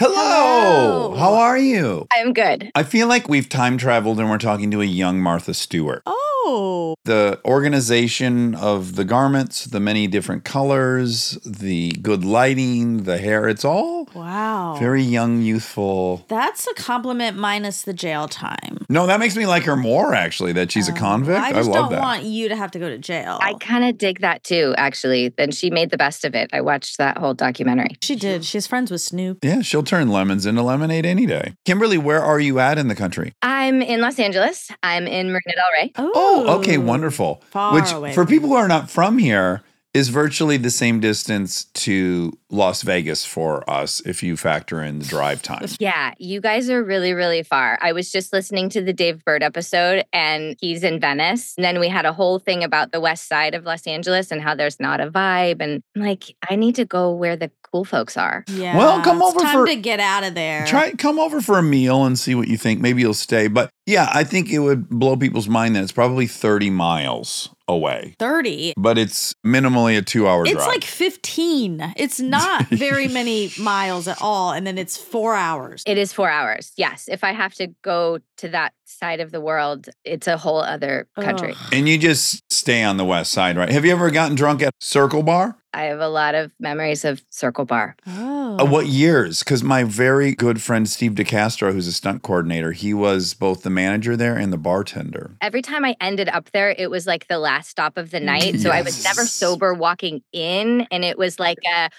Hello. 0.00 1.10
Hello. 1.10 1.14
How 1.14 1.34
are 1.34 1.58
you? 1.58 2.06
I'm 2.10 2.32
good. 2.32 2.70
I 2.74 2.84
feel 2.84 3.06
like 3.06 3.28
we've 3.28 3.50
time 3.50 3.76
traveled 3.76 4.18
and 4.18 4.30
we're 4.30 4.38
talking 4.38 4.70
to 4.70 4.80
a 4.80 4.86
young 4.86 5.20
Martha 5.20 5.52
Stewart. 5.52 6.02
Oh, 6.06 6.29
Oh, 6.42 6.94
The 7.04 7.40
organization 7.44 8.54
of 8.54 8.96
the 8.96 9.04
garments, 9.04 9.66
the 9.66 9.80
many 9.80 10.06
different 10.06 10.44
colors, 10.44 11.38
the 11.44 11.90
good 12.02 12.24
lighting, 12.24 13.04
the 13.04 13.18
hair, 13.18 13.48
it's 13.48 13.64
all 13.64 14.08
wow. 14.14 14.76
very 14.78 15.02
young, 15.02 15.42
youthful. 15.42 16.24
That's 16.28 16.66
a 16.66 16.74
compliment 16.74 17.36
minus 17.36 17.82
the 17.82 17.92
jail 17.92 18.26
time. 18.26 18.86
No, 18.88 19.06
that 19.06 19.20
makes 19.20 19.36
me 19.36 19.46
like 19.46 19.64
her 19.64 19.76
more 19.76 20.14
actually, 20.14 20.52
that 20.52 20.72
she's 20.72 20.88
a 20.88 20.92
oh. 20.92 20.96
convict. 20.96 21.38
I 21.38 21.48
I, 21.48 21.52
just 21.52 21.68
love 21.68 21.84
don't 21.84 21.92
that. 21.92 22.00
want 22.00 22.24
you 22.24 22.48
to 22.48 22.56
have 22.56 22.70
to 22.72 22.78
go 22.78 22.88
to 22.88 22.98
jail. 22.98 23.38
I 23.40 23.54
kind 23.54 23.84
of 23.84 23.98
dig 23.98 24.20
that 24.20 24.42
too, 24.42 24.74
actually. 24.76 25.28
Then 25.28 25.50
she 25.50 25.70
made 25.70 25.90
the 25.90 25.98
best 25.98 26.24
of 26.24 26.34
it. 26.34 26.50
I 26.52 26.60
watched 26.60 26.98
that 26.98 27.18
whole 27.18 27.34
documentary. 27.34 27.96
she 28.02 28.16
did. 28.16 28.44
She's 28.44 28.66
friends 28.66 28.90
with 28.90 29.00
Snoop. 29.02 29.38
yeah, 29.44 29.60
she'll 29.60 29.82
turn 29.82 30.08
lemons 30.08 30.46
into 30.46 30.62
lemonade 30.62 31.04
any 31.04 31.26
day. 31.26 31.54
Kimberly, 31.64 31.98
where 31.98 32.22
are 32.22 32.40
you 32.40 32.58
at 32.58 32.78
in 32.78 32.88
the 32.88 32.94
country? 32.94 33.32
I'm 33.42 33.82
in 33.82 34.00
Los 34.00 34.18
Angeles. 34.18 34.70
I'm 34.82 35.06
in 35.06 35.26
Marina 35.28 35.54
Del 35.54 35.82
Rey. 35.82 35.92
Oh, 35.96 36.12
oh 36.14 36.29
Oh, 36.32 36.58
okay, 36.58 36.78
wonderful. 36.78 37.42
Far 37.50 37.74
Which, 37.74 37.92
away 37.92 38.12
for 38.12 38.24
people 38.24 38.48
who 38.48 38.54
are 38.54 38.68
not 38.68 38.90
from 38.90 39.18
here, 39.18 39.62
is 39.92 40.08
virtually 40.08 40.56
the 40.56 40.70
same 40.70 41.00
distance 41.00 41.64
to 41.74 42.32
Las 42.48 42.82
Vegas 42.82 43.24
for 43.24 43.68
us 43.68 44.00
if 44.06 44.22
you 44.22 44.36
factor 44.36 44.82
in 44.82 45.00
the 45.00 45.04
drive 45.04 45.42
time. 45.42 45.66
Yeah, 45.80 46.12
you 46.18 46.40
guys 46.40 46.68
are 46.68 46.82
really, 46.82 47.12
really 47.12 47.42
far. 47.42 47.78
I 47.80 47.92
was 47.92 48.12
just 48.12 48.32
listening 48.32 48.68
to 48.70 48.82
the 48.82 48.92
Dave 48.92 49.24
Burd 49.24 49.42
episode, 49.42 50.04
and 50.12 50.56
he's 50.60 50.84
in 50.84 51.00
Venice. 51.00 51.54
And 51.56 51.64
then 51.64 51.80
we 51.80 51.88
had 51.88 52.04
a 52.04 52.12
whole 52.12 52.38
thing 52.38 52.62
about 52.62 52.92
the 52.92 53.00
west 53.00 53.26
side 53.28 53.54
of 53.54 53.64
Los 53.64 53.86
Angeles 53.86 54.30
and 54.30 54.42
how 54.42 54.54
there's 54.54 54.78
not 54.78 55.00
a 55.00 55.10
vibe. 55.10 55.60
And 55.60 55.82
I'm 55.96 56.02
like, 56.02 56.36
I 56.48 56.56
need 56.56 56.74
to 56.76 56.84
go 56.84 57.12
where 57.12 57.34
the 57.36 57.50
cool 57.72 57.84
folks 57.84 58.16
are. 58.16 58.44
Yeah. 58.48 58.76
Well, 58.76 59.02
come 59.02 59.22
it's 59.22 59.26
over 59.34 59.40
time 59.40 59.54
for- 59.54 59.66
to 59.66 59.76
get 59.76 60.00
out 60.00 60.22
of 60.24 60.34
there. 60.34 60.66
Try 60.66 60.92
come 60.92 61.18
over 61.18 61.40
for 61.40 61.58
a 61.58 61.62
meal 61.62 62.04
and 62.04 62.18
see 62.18 62.34
what 62.34 62.48
you 62.48 62.56
think. 62.58 62.80
Maybe 62.80 63.00
you'll 63.00 63.14
stay. 63.14 63.48
But 63.48 63.70
yeah, 63.86 64.10
I 64.12 64.24
think 64.24 64.50
it 64.50 64.58
would 64.58 64.88
blow 64.88 65.16
people's 65.16 65.48
mind 65.48 65.76
that 65.76 65.82
it's 65.82 65.92
probably 65.92 66.26
30 66.26 66.70
miles 66.70 67.48
away. 67.74 68.14
30. 68.18 68.74
But 68.76 68.98
it's 68.98 69.34
minimally 69.46 69.96
a 69.96 70.02
two 70.02 70.26
hour 70.28 70.44
drive. 70.44 70.54
It's 70.54 70.64
drive. 70.64 70.74
like 70.74 70.84
15. 70.84 71.94
It's 71.96 72.20
not 72.20 72.66
very 72.68 73.08
many 73.08 73.50
miles 73.58 74.08
at 74.08 74.20
all. 74.20 74.52
And 74.52 74.66
then 74.66 74.78
it's 74.78 74.96
four 74.96 75.34
hours. 75.34 75.82
It 75.86 75.98
is 75.98 76.12
four 76.12 76.28
hours. 76.28 76.72
Yes. 76.76 77.08
If 77.08 77.24
I 77.24 77.32
have 77.32 77.54
to 77.54 77.68
go 77.82 78.18
to 78.38 78.48
that 78.48 78.72
side 78.84 79.20
of 79.20 79.30
the 79.30 79.40
world, 79.40 79.88
it's 80.04 80.26
a 80.26 80.36
whole 80.36 80.60
other 80.60 81.08
country. 81.18 81.52
Ugh. 81.52 81.72
and 81.72 81.88
you 81.88 81.98
just 81.98 82.42
stay 82.52 82.82
on 82.82 82.96
the 82.96 83.04
west 83.04 83.32
side, 83.32 83.56
right? 83.56 83.68
Have 83.70 83.84
you 83.84 83.92
ever 83.92 84.10
gotten 84.10 84.34
drunk 84.36 84.62
at 84.62 84.72
Circle 84.80 85.22
Bar? 85.22 85.56
I 85.72 85.84
have 85.84 86.00
a 86.00 86.08
lot 86.08 86.34
of 86.34 86.52
memories 86.58 87.04
of 87.04 87.22
Circle 87.30 87.64
Bar. 87.64 87.96
Oh. 88.06 88.58
Uh, 88.58 88.64
what 88.64 88.86
years? 88.86 89.40
Because 89.40 89.62
my 89.62 89.84
very 89.84 90.34
good 90.34 90.60
friend 90.60 90.88
Steve 90.88 91.12
DeCastro, 91.12 91.72
who's 91.72 91.86
a 91.86 91.92
stunt 91.92 92.22
coordinator, 92.22 92.72
he 92.72 92.92
was 92.92 93.34
both 93.34 93.62
the 93.62 93.70
manager 93.70 94.16
there 94.16 94.36
and 94.36 94.52
the 94.52 94.58
bartender. 94.58 95.36
Every 95.40 95.62
time 95.62 95.84
I 95.84 95.96
ended 96.00 96.28
up 96.28 96.50
there, 96.52 96.70
it 96.70 96.90
was 96.90 97.06
like 97.06 97.28
the 97.28 97.38
last 97.38 97.70
stop 97.70 97.96
of 97.96 98.10
the 98.10 98.20
night. 98.20 98.60
So 98.60 98.70
I 98.70 98.82
was 98.82 99.04
never 99.04 99.24
sober 99.24 99.72
walking 99.72 100.22
in. 100.32 100.86
And 100.90 101.04
it 101.04 101.16
was 101.16 101.38
like 101.38 101.58
a 101.72 101.90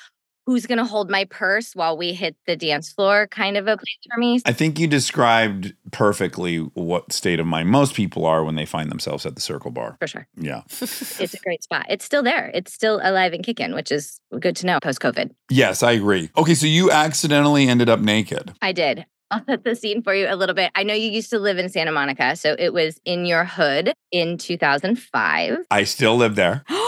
who's 0.46 0.66
going 0.66 0.78
to 0.78 0.86
hold 0.86 1.10
my 1.10 1.26
purse 1.26 1.76
while 1.76 1.98
we 1.98 2.14
hit 2.14 2.36
the 2.48 2.56
dance 2.56 2.92
floor 2.92 3.28
kind 3.28 3.58
of 3.58 3.68
a 3.68 3.78
place 3.78 3.98
for 4.12 4.20
me. 4.20 4.42
I 4.46 4.54
think 4.54 4.80
you 4.80 4.88
described 4.88 5.74
perfectly 5.92 6.58
what 6.58 7.14
state 7.14 7.39
of 7.39 7.46
mind 7.46 7.70
most 7.70 7.94
people 7.94 8.26
are 8.26 8.44
when 8.44 8.56
they 8.56 8.66
find 8.66 8.89
themselves 8.89 9.26
at 9.26 9.36
the 9.36 9.42
Circle 9.42 9.72
Bar. 9.72 9.98
For 10.00 10.08
sure. 10.08 10.28
Yeah. 10.36 10.62
It's 10.70 11.34
a 11.34 11.39
great 11.39 11.64
spot. 11.64 11.86
It's 11.89 12.06
still 12.06 12.24
there. 12.24 12.52
It's 12.54 12.74
still 12.74 13.00
alive 13.04 13.34
and 13.34 13.44
kicking, 13.44 13.74
which 13.74 13.92
is 13.92 14.20
good 14.39 14.56
to 14.58 14.66
know 14.66 14.80
post 14.80 15.00
COVID. 15.00 15.32
Yes, 15.50 15.84
I 15.84 15.92
agree. 15.92 16.30
Okay, 16.38 16.56
so 16.56 16.66
you 16.66 16.92
accidentally 16.92 17.68
ended 17.68 17.89
up 17.89 18.00
naked. 18.00 18.54
I 18.62 18.72
did. 18.72 19.06
I'll 19.30 19.46
set 19.46 19.64
the 19.64 19.76
scene 19.76 20.02
for 20.02 20.14
you 20.14 20.28
a 20.28 20.36
little 20.36 20.56
bit. 20.56 20.72
I 20.76 20.84
know 20.84 20.94
you 20.94 21.10
used 21.10 21.30
to 21.30 21.39
live 21.39 21.58
in 21.58 21.70
Santa 21.70 21.92
Monica. 21.92 22.36
So 22.36 22.56
it 22.60 22.74
was 22.74 23.00
in 23.06 23.26
your 23.26 23.46
hood 23.46 23.94
in 24.12 24.38
2005. 24.38 25.58
I 25.72 25.84
still 25.86 26.18
live 26.18 26.36
there. 26.36 26.66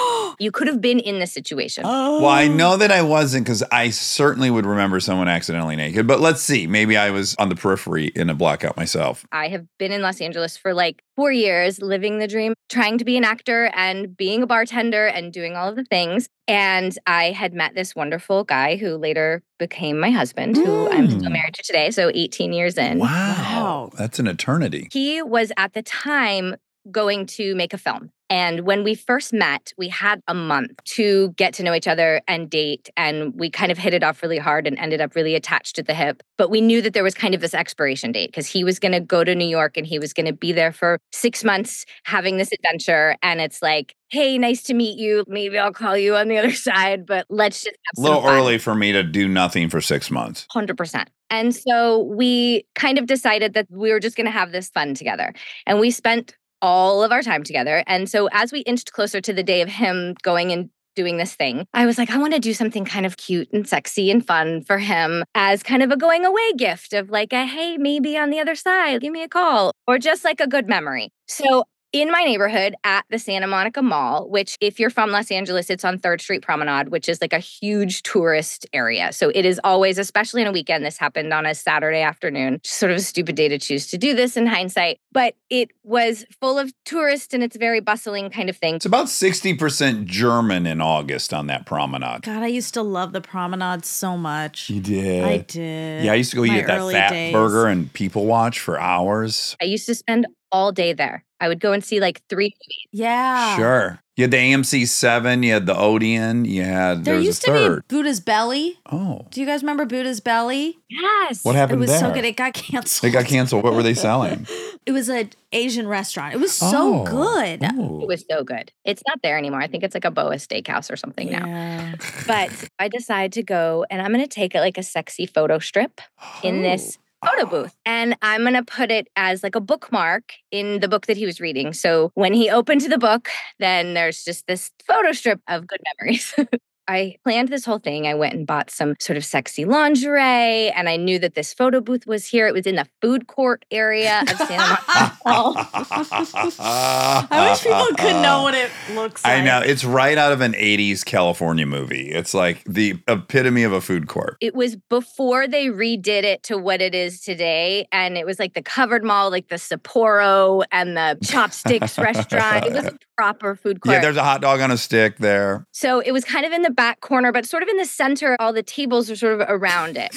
You 0.44 0.52
could 0.52 0.68
have 0.68 0.82
been 0.82 1.00
in 1.00 1.20
this 1.20 1.32
situation. 1.32 1.84
oh. 1.88 2.22
Well, 2.22 2.30
I 2.30 2.48
know 2.50 2.76
that 2.78 2.92
I 2.92 3.02
wasn't 3.02 3.46
because 3.46 3.64
I 3.72 3.90
certainly 3.92 4.50
would 4.52 4.66
remember 4.66 5.00
someone 5.00 5.28
accidentally 5.30 5.76
naked. 5.78 6.06
But 6.06 6.20
let's 6.20 6.42
see. 6.42 6.68
Maybe 6.68 6.98
I 6.98 7.12
was 7.12 7.34
on 7.40 7.48
the 7.50 7.56
periphery 7.56 8.08
in 8.08 8.30
a 8.30 8.34
blackout 8.36 8.76
myself. 8.76 9.26
I 9.32 9.48
have 9.48 9.66
been 9.80 9.92
in 9.94 10.02
Los 10.02 10.20
Angeles 10.20 10.58
for 10.58 10.74
like 10.74 11.02
four 11.16 11.32
years, 11.32 11.82
living 11.82 12.20
the 12.20 12.28
dream, 12.28 12.54
trying 12.70 12.98
to 12.98 13.06
be 13.06 13.16
an 13.16 13.24
actor 13.24 13.72
and 13.74 14.16
being 14.18 14.44
a 14.44 14.48
bartender 14.48 15.08
and 15.08 15.32
doing 15.32 15.56
all 15.56 15.70
of 15.70 15.76
the 15.78 15.86
things. 15.86 16.28
And 16.48 16.98
I 17.08 17.32
had 17.32 17.54
met 17.54 17.74
this 17.74 17.96
wonderful 17.96 18.44
guy 18.44 18.76
who 18.76 18.98
later 18.98 19.44
became 19.60 19.98
my 19.98 20.10
husband, 20.12 20.58
who 20.58 20.90
I'm 20.90 21.10
still 21.10 21.30
Mm. 21.30 21.34
married 21.34 21.54
to 21.54 21.64
today. 21.64 21.90
So 21.92 22.12
18 22.14 22.52
years 22.52 22.78
in. 22.78 23.00
Wow. 23.00 23.92
That's 23.98 24.20
an 24.20 24.28
eternity. 24.28 24.90
He 24.92 25.22
was 25.22 25.52
at 25.56 25.74
the 25.74 25.82
time 25.84 26.56
going 26.92 27.26
to 27.28 27.56
make 27.56 27.74
a 27.74 27.78
film. 27.78 28.12
And 28.34 28.62
when 28.62 28.84
we 28.84 28.96
first 28.96 29.32
met, 29.32 29.74
we 29.78 29.90
had 29.90 30.20
a 30.28 30.34
month 30.34 30.84
to 30.86 31.30
get 31.34 31.54
to 31.54 31.64
know 31.64 31.72
each 31.76 31.88
other 31.88 32.20
and 32.28 32.50
date. 32.50 32.90
And 32.98 33.32
we 33.36 33.48
kind 33.52 33.72
of 33.72 33.78
hit 33.78 33.94
it 33.94 34.02
off 34.02 34.24
really 34.24 34.40
hard 34.40 34.66
and 34.66 34.76
ended 34.80 35.02
up 35.02 35.14
really 35.14 35.36
attached 35.36 35.78
at 35.78 35.86
the 35.86 35.94
hip. 35.94 36.24
But 36.36 36.50
we 36.50 36.60
knew 36.60 36.82
that 36.82 36.94
there 36.94 37.04
was 37.04 37.14
kind 37.14 37.36
of 37.36 37.42
this 37.42 37.54
expiration 37.54 38.12
date 38.12 38.32
because 38.32 38.48
he 38.48 38.64
was 38.64 38.80
going 38.80 38.94
to 38.94 39.00
go 39.00 39.24
to 39.24 39.36
New 39.36 39.46
York 39.46 39.78
and 39.78 39.86
he 39.86 40.00
was 40.00 40.14
going 40.14 40.26
to 40.26 40.34
be 40.34 40.52
there 40.52 40.72
for 40.72 40.98
six 41.12 41.44
months 41.44 41.86
having 42.06 42.38
this 42.38 42.52
adventure. 42.52 43.16
And 43.22 43.40
it's 43.40 43.62
like, 43.62 43.94
hey, 44.10 44.40
nice 44.40 44.64
to 44.64 44.74
meet 44.74 44.98
you. 44.98 45.26
Maybe 45.28 45.60
I'll 45.60 45.72
call 45.72 45.96
you 45.96 46.16
on 46.16 46.28
the 46.28 46.40
other 46.40 46.52
side, 46.56 47.06
but 47.06 47.28
let's 47.30 47.62
just 47.62 47.78
A 47.96 48.02
little 48.02 48.24
fun. 48.24 48.36
early 48.36 48.58
for 48.58 48.74
me 48.74 48.94
to 48.94 49.04
do 49.04 49.28
nothing 49.28 49.70
for 49.70 49.80
six 49.80 50.10
months. 50.10 50.48
100%. 50.56 51.06
And 51.30 51.56
so 51.56 52.00
we 52.00 52.66
kind 52.74 52.98
of 52.98 53.06
decided 53.06 53.54
that 53.54 53.68
we 53.70 53.92
were 53.92 54.00
just 54.00 54.16
going 54.16 54.26
to 54.26 54.32
have 54.32 54.52
this 54.52 54.70
fun 54.70 54.96
together. 54.96 55.36
And 55.68 55.80
we 55.80 55.92
spent 55.92 56.36
all 56.64 57.04
of 57.04 57.12
our 57.12 57.22
time 57.22 57.44
together. 57.44 57.84
And 57.86 58.10
so 58.10 58.30
as 58.32 58.52
we 58.52 58.62
inched 58.62 58.94
closer 58.94 59.20
to 59.22 59.34
the 59.34 59.44
day 59.44 59.62
of 59.62 59.70
him 59.70 60.16
going 60.24 60.52
and 60.52 60.70
doing 60.96 61.18
this 61.18 61.36
thing, 61.36 61.68
I 61.74 61.86
was 61.86 61.98
like, 61.98 62.10
I 62.10 62.18
want 62.18 62.34
to 62.34 62.40
do 62.40 62.54
something 62.54 62.86
kind 62.86 63.06
of 63.06 63.18
cute 63.18 63.50
and 63.52 63.68
sexy 63.68 64.10
and 64.10 64.26
fun 64.26 64.64
for 64.64 64.78
him 64.78 65.24
as 65.36 65.62
kind 65.62 65.84
of 65.84 65.92
a 65.92 65.98
going 65.98 66.24
away 66.24 66.54
gift 66.54 66.94
of 66.94 67.10
like 67.10 67.34
a, 67.34 67.46
hey, 67.46 67.78
maybe 67.78 68.18
on 68.18 68.30
the 68.30 68.40
other 68.40 68.56
side, 68.56 69.02
give 69.02 69.12
me 69.12 69.24
a 69.24 69.28
call, 69.28 69.74
or 69.88 70.00
just 70.00 70.24
like 70.24 70.40
a 70.40 70.48
good 70.48 70.68
memory. 70.68 71.10
So 71.28 71.66
in 71.94 72.12
my 72.12 72.24
neighborhood 72.24 72.74
at 72.84 73.06
the 73.12 73.20
Santa 73.20 73.46
Monica 73.46 73.84
Mall, 73.84 74.28
which, 74.28 74.58
if 74.60 74.80
you're 74.80 74.90
from 74.90 75.12
Los 75.12 75.30
Angeles, 75.30 75.70
it's 75.70 75.86
on 75.86 76.00
Third 76.00 76.20
Street 76.22 76.42
Promenade, 76.42 76.90
which 76.90 77.08
is 77.08 77.22
like 77.22 77.34
a 77.34 77.40
huge 77.40 78.02
tourist 78.02 78.66
area. 78.74 79.14
So 79.14 79.30
it 79.30 79.46
is 79.46 79.62
always, 79.64 80.00
especially 80.00 80.42
on 80.42 80.48
a 80.48 80.52
weekend, 80.52 80.84
this 80.84 80.98
happened 80.98 81.32
on 81.32 81.46
a 81.46 81.54
Saturday 81.54 82.02
afternoon. 82.02 82.60
Sort 82.64 82.92
of 82.92 82.98
a 82.98 83.02
stupid 83.02 83.36
day 83.36 83.48
to 83.48 83.60
choose 83.60 83.86
to 83.88 84.00
do 84.00 84.16
this 84.16 84.36
in 84.36 84.48
hindsight, 84.48 85.00
but 85.12 85.36
it 85.52 85.70
was 85.84 86.26
full 86.42 86.58
of 86.58 86.74
tourists 86.84 87.32
and 87.32 87.44
it's 87.44 87.56
a 87.56 87.60
very 87.60 87.80
bustling 87.80 88.32
kind 88.32 88.50
of 88.50 88.58
thing. 88.58 88.76
It's 88.76 88.86
about 88.88 89.06
60% 89.06 90.06
German 90.06 90.66
in 90.66 90.82
August 90.82 91.32
on 91.32 91.46
that 91.48 91.68
promenade. 91.68 92.24
God, 92.24 92.42
I 92.42 92.48
used 92.48 92.74
to 92.74 92.82
love 92.82 93.14
the 93.14 93.22
promenade 93.22 93.86
so 93.86 94.18
much. 94.18 94.68
You 94.72 94.82
did. 94.82 95.24
I 95.24 95.38
did. 95.38 96.06
Yeah, 96.06 96.14
I 96.14 96.16
used 96.16 96.32
to 96.32 96.38
go 96.38 96.46
My 96.46 96.58
eat 96.58 96.66
that 96.66 96.92
fat 96.92 97.10
days. 97.12 97.34
burger 97.34 97.68
and 97.68 97.94
people 97.94 98.26
watch 98.26 98.60
for 98.60 98.80
hours. 98.80 99.56
I 99.62 99.66
used 99.66 99.86
to 99.86 99.94
spend 99.94 100.26
all 100.52 100.72
day 100.72 100.94
there. 100.94 101.24
I 101.44 101.50
would 101.50 101.60
go 101.60 101.74
and 101.74 101.84
see 101.84 102.00
like 102.00 102.22
three 102.30 102.46
movies. 102.56 102.88
Yeah. 102.92 103.58
Sure. 103.58 104.00
You 104.16 104.26
had 104.26 104.32
the 104.32 104.38
AMC 104.38 104.88
7, 104.88 105.42
you 105.42 105.54
had 105.54 105.66
the 105.66 105.76
Odeon, 105.76 106.46
you 106.46 106.62
had, 106.64 106.98
There 107.04 107.04
there 107.04 107.16
was 107.16 107.26
used 107.26 107.44
a 107.46 107.48
to 107.48 107.52
third. 107.54 107.88
be 107.88 107.96
Buddha's 107.96 108.20
Belly. 108.20 108.78
oh. 108.92 109.26
Do 109.32 109.42
you 109.42 109.48
guys 109.48 109.64
remember 109.64 109.86
Buddha's 109.86 110.20
Belly? 110.20 110.78
Yes. 110.88 111.44
What 111.44 111.56
happened 111.56 111.78
it 111.78 111.80
was 111.82 111.90
there? 111.90 112.00
so 112.00 112.14
good. 112.14 112.24
It 112.24 112.36
got 112.38 112.54
canceled. 112.54 113.10
It 113.10 113.12
got 113.14 113.26
canceled. 113.26 113.64
What 113.64 113.74
were 113.74 113.84
they 113.84 113.94
selling? 113.96 114.48
It 114.86 114.92
was 114.92 115.08
an 115.08 115.30
Asian 115.54 115.88
restaurant. 115.88 116.34
It 116.34 116.42
was 116.42 116.52
so 116.52 116.68
Oh. 116.74 117.04
good. 117.06 117.64
Oh. 117.74 118.02
It 118.02 118.08
was 118.08 118.26
so 118.30 118.44
good. 118.44 118.70
It's 118.84 119.02
not 119.08 119.18
there 119.24 119.38
anymore. 119.38 119.62
I 119.62 119.68
think 119.68 119.82
it's 119.82 119.94
like 119.96 120.04
a 120.04 120.12
Boa 120.12 120.36
Steakhouse 120.36 120.92
or 120.92 120.98
something 120.98 121.32
now. 121.32 121.94
But 122.28 122.52
I 122.80 122.90
decide 122.90 123.32
to 123.34 123.44
go 123.44 123.86
and 123.90 124.02
I'm 124.02 124.12
going 124.12 124.20
to 124.26 124.28
take 124.28 124.56
it 124.56 124.60
like 124.60 124.78
a 124.78 124.84
sexy 124.84 125.26
photo 125.26 125.58
strip 125.58 126.02
in 126.44 126.64
this 126.64 126.98
oh. 127.00 127.03
Photo 127.26 127.46
booth. 127.46 127.76
And 127.86 128.16
I'm 128.22 128.42
going 128.42 128.54
to 128.54 128.64
put 128.64 128.92
it 128.92 129.08
as 129.16 129.44
like 129.44 129.56
a 129.56 129.62
bookmark 129.62 130.34
in 130.52 130.80
the 130.80 130.88
book 130.88 131.08
that 131.08 131.18
he 131.18 131.26
was 131.26 131.40
reading. 131.40 131.74
So 131.74 132.12
when 132.16 132.34
he 132.34 132.50
opened 132.50 132.82
the 132.82 132.98
book, 132.98 133.30
then 133.60 133.94
there's 133.94 134.24
just 134.24 134.48
this 134.48 134.72
photo 134.88 135.12
strip 135.12 135.42
of 135.48 135.68
good 135.68 135.82
memories. 136.00 136.34
I 136.88 137.16
planned 137.24 137.50
this 137.50 137.66
whole 137.66 137.80
thing. 137.80 138.08
I 138.08 138.14
went 138.14 138.34
and 138.34 138.46
bought 138.46 138.70
some 138.70 138.96
sort 139.00 139.18
of 139.18 139.24
sexy 139.26 139.66
lingerie, 139.66 140.70
and 140.72 140.90
I 140.90 140.98
knew 140.98 141.18
that 141.20 141.34
this 141.36 141.54
photo 141.54 141.80
booth 141.82 142.06
was 142.06 142.26
here. 142.28 142.48
It 142.48 142.54
was 142.54 142.66
in 142.68 142.76
the 142.76 142.88
food 143.02 143.28
court 143.28 143.66
area 143.72 144.22
of 144.22 144.30
Santa 144.38 144.78
Monica 144.94 145.20
I 146.60 147.50
wish 147.50 147.64
people 147.64 147.86
could 147.98 148.22
know 148.22 148.44
what 148.44 148.54
it 148.54 148.70
looks 148.94 149.24
like. 149.24 149.40
I 149.40 149.44
know. 149.44 149.60
It's 149.60 149.84
right 149.84 150.18
out 150.18 150.32
of 150.32 150.42
an 150.42 150.54
80s 150.54 151.06
California 151.06 151.66
movie. 151.66 152.10
It's 152.12 152.34
like 152.34 152.64
the 152.66 152.96
epitome 153.08 153.64
of 153.64 153.72
a 153.74 153.82
food 153.82 154.08
court. 154.08 154.38
it 154.42 154.56
was 154.56 154.76
before 154.90 155.48
they 155.48 155.68
redid 155.68 156.24
it 156.24 156.44
to 156.44 156.58
what 156.58 156.82
it 156.82 156.94
is 156.94 157.22
today. 157.22 157.88
And 157.92 158.18
it 158.18 158.26
was 158.26 158.40
like 158.40 158.54
the 158.54 158.62
covered 158.62 159.04
mall, 159.04 159.30
like 159.30 159.48
the 159.48 159.56
Sbarro 159.56 160.64
and 160.72 160.96
the 160.98 161.18
Chopsticks 161.24 161.98
restaurant. 161.98 162.66
It 162.66 162.74
was 162.74 162.86
a 162.86 162.98
proper 163.18 163.56
food 163.56 163.82
court. 163.82 163.94
Yeah, 163.94 164.02
there's 164.02 164.18
a 164.18 164.24
hot 164.24 164.42
dog 164.42 164.60
on 164.60 164.72
a 164.72 164.78
stick 164.78 165.18
there. 165.18 165.66
so 165.72 166.00
it 166.00 166.12
was 166.12 166.26
kind 166.26 166.46
of 166.46 166.52
in 166.52 166.62
the 166.62 166.73
back 166.74 167.00
corner, 167.02 167.32
but 167.32 167.46
sort 167.46 167.64
of 167.64 167.70
in 167.70 167.78
the 167.78 167.86
center. 167.86 168.36
All 168.40 168.54
the 168.54 168.64
tables 168.64 169.10
are 169.10 169.16
sort 169.16 169.40
of 169.40 169.48
around 169.50 169.98
it. 169.98 170.14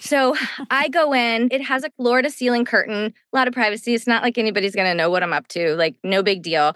So 0.00 0.36
I 0.70 0.88
go 0.88 1.14
in, 1.14 1.48
it 1.50 1.62
has 1.62 1.82
a 1.82 1.90
floor 1.90 2.20
to 2.20 2.30
ceiling 2.30 2.64
curtain, 2.66 3.14
a 3.32 3.36
lot 3.36 3.48
of 3.48 3.54
privacy. 3.54 3.94
It's 3.94 4.06
not 4.06 4.22
like 4.22 4.36
anybody's 4.36 4.74
going 4.74 4.86
to 4.86 4.94
know 4.94 5.08
what 5.08 5.22
I'm 5.22 5.32
up 5.32 5.48
to, 5.48 5.74
like, 5.76 5.96
no 6.04 6.22
big 6.22 6.42
deal. 6.42 6.74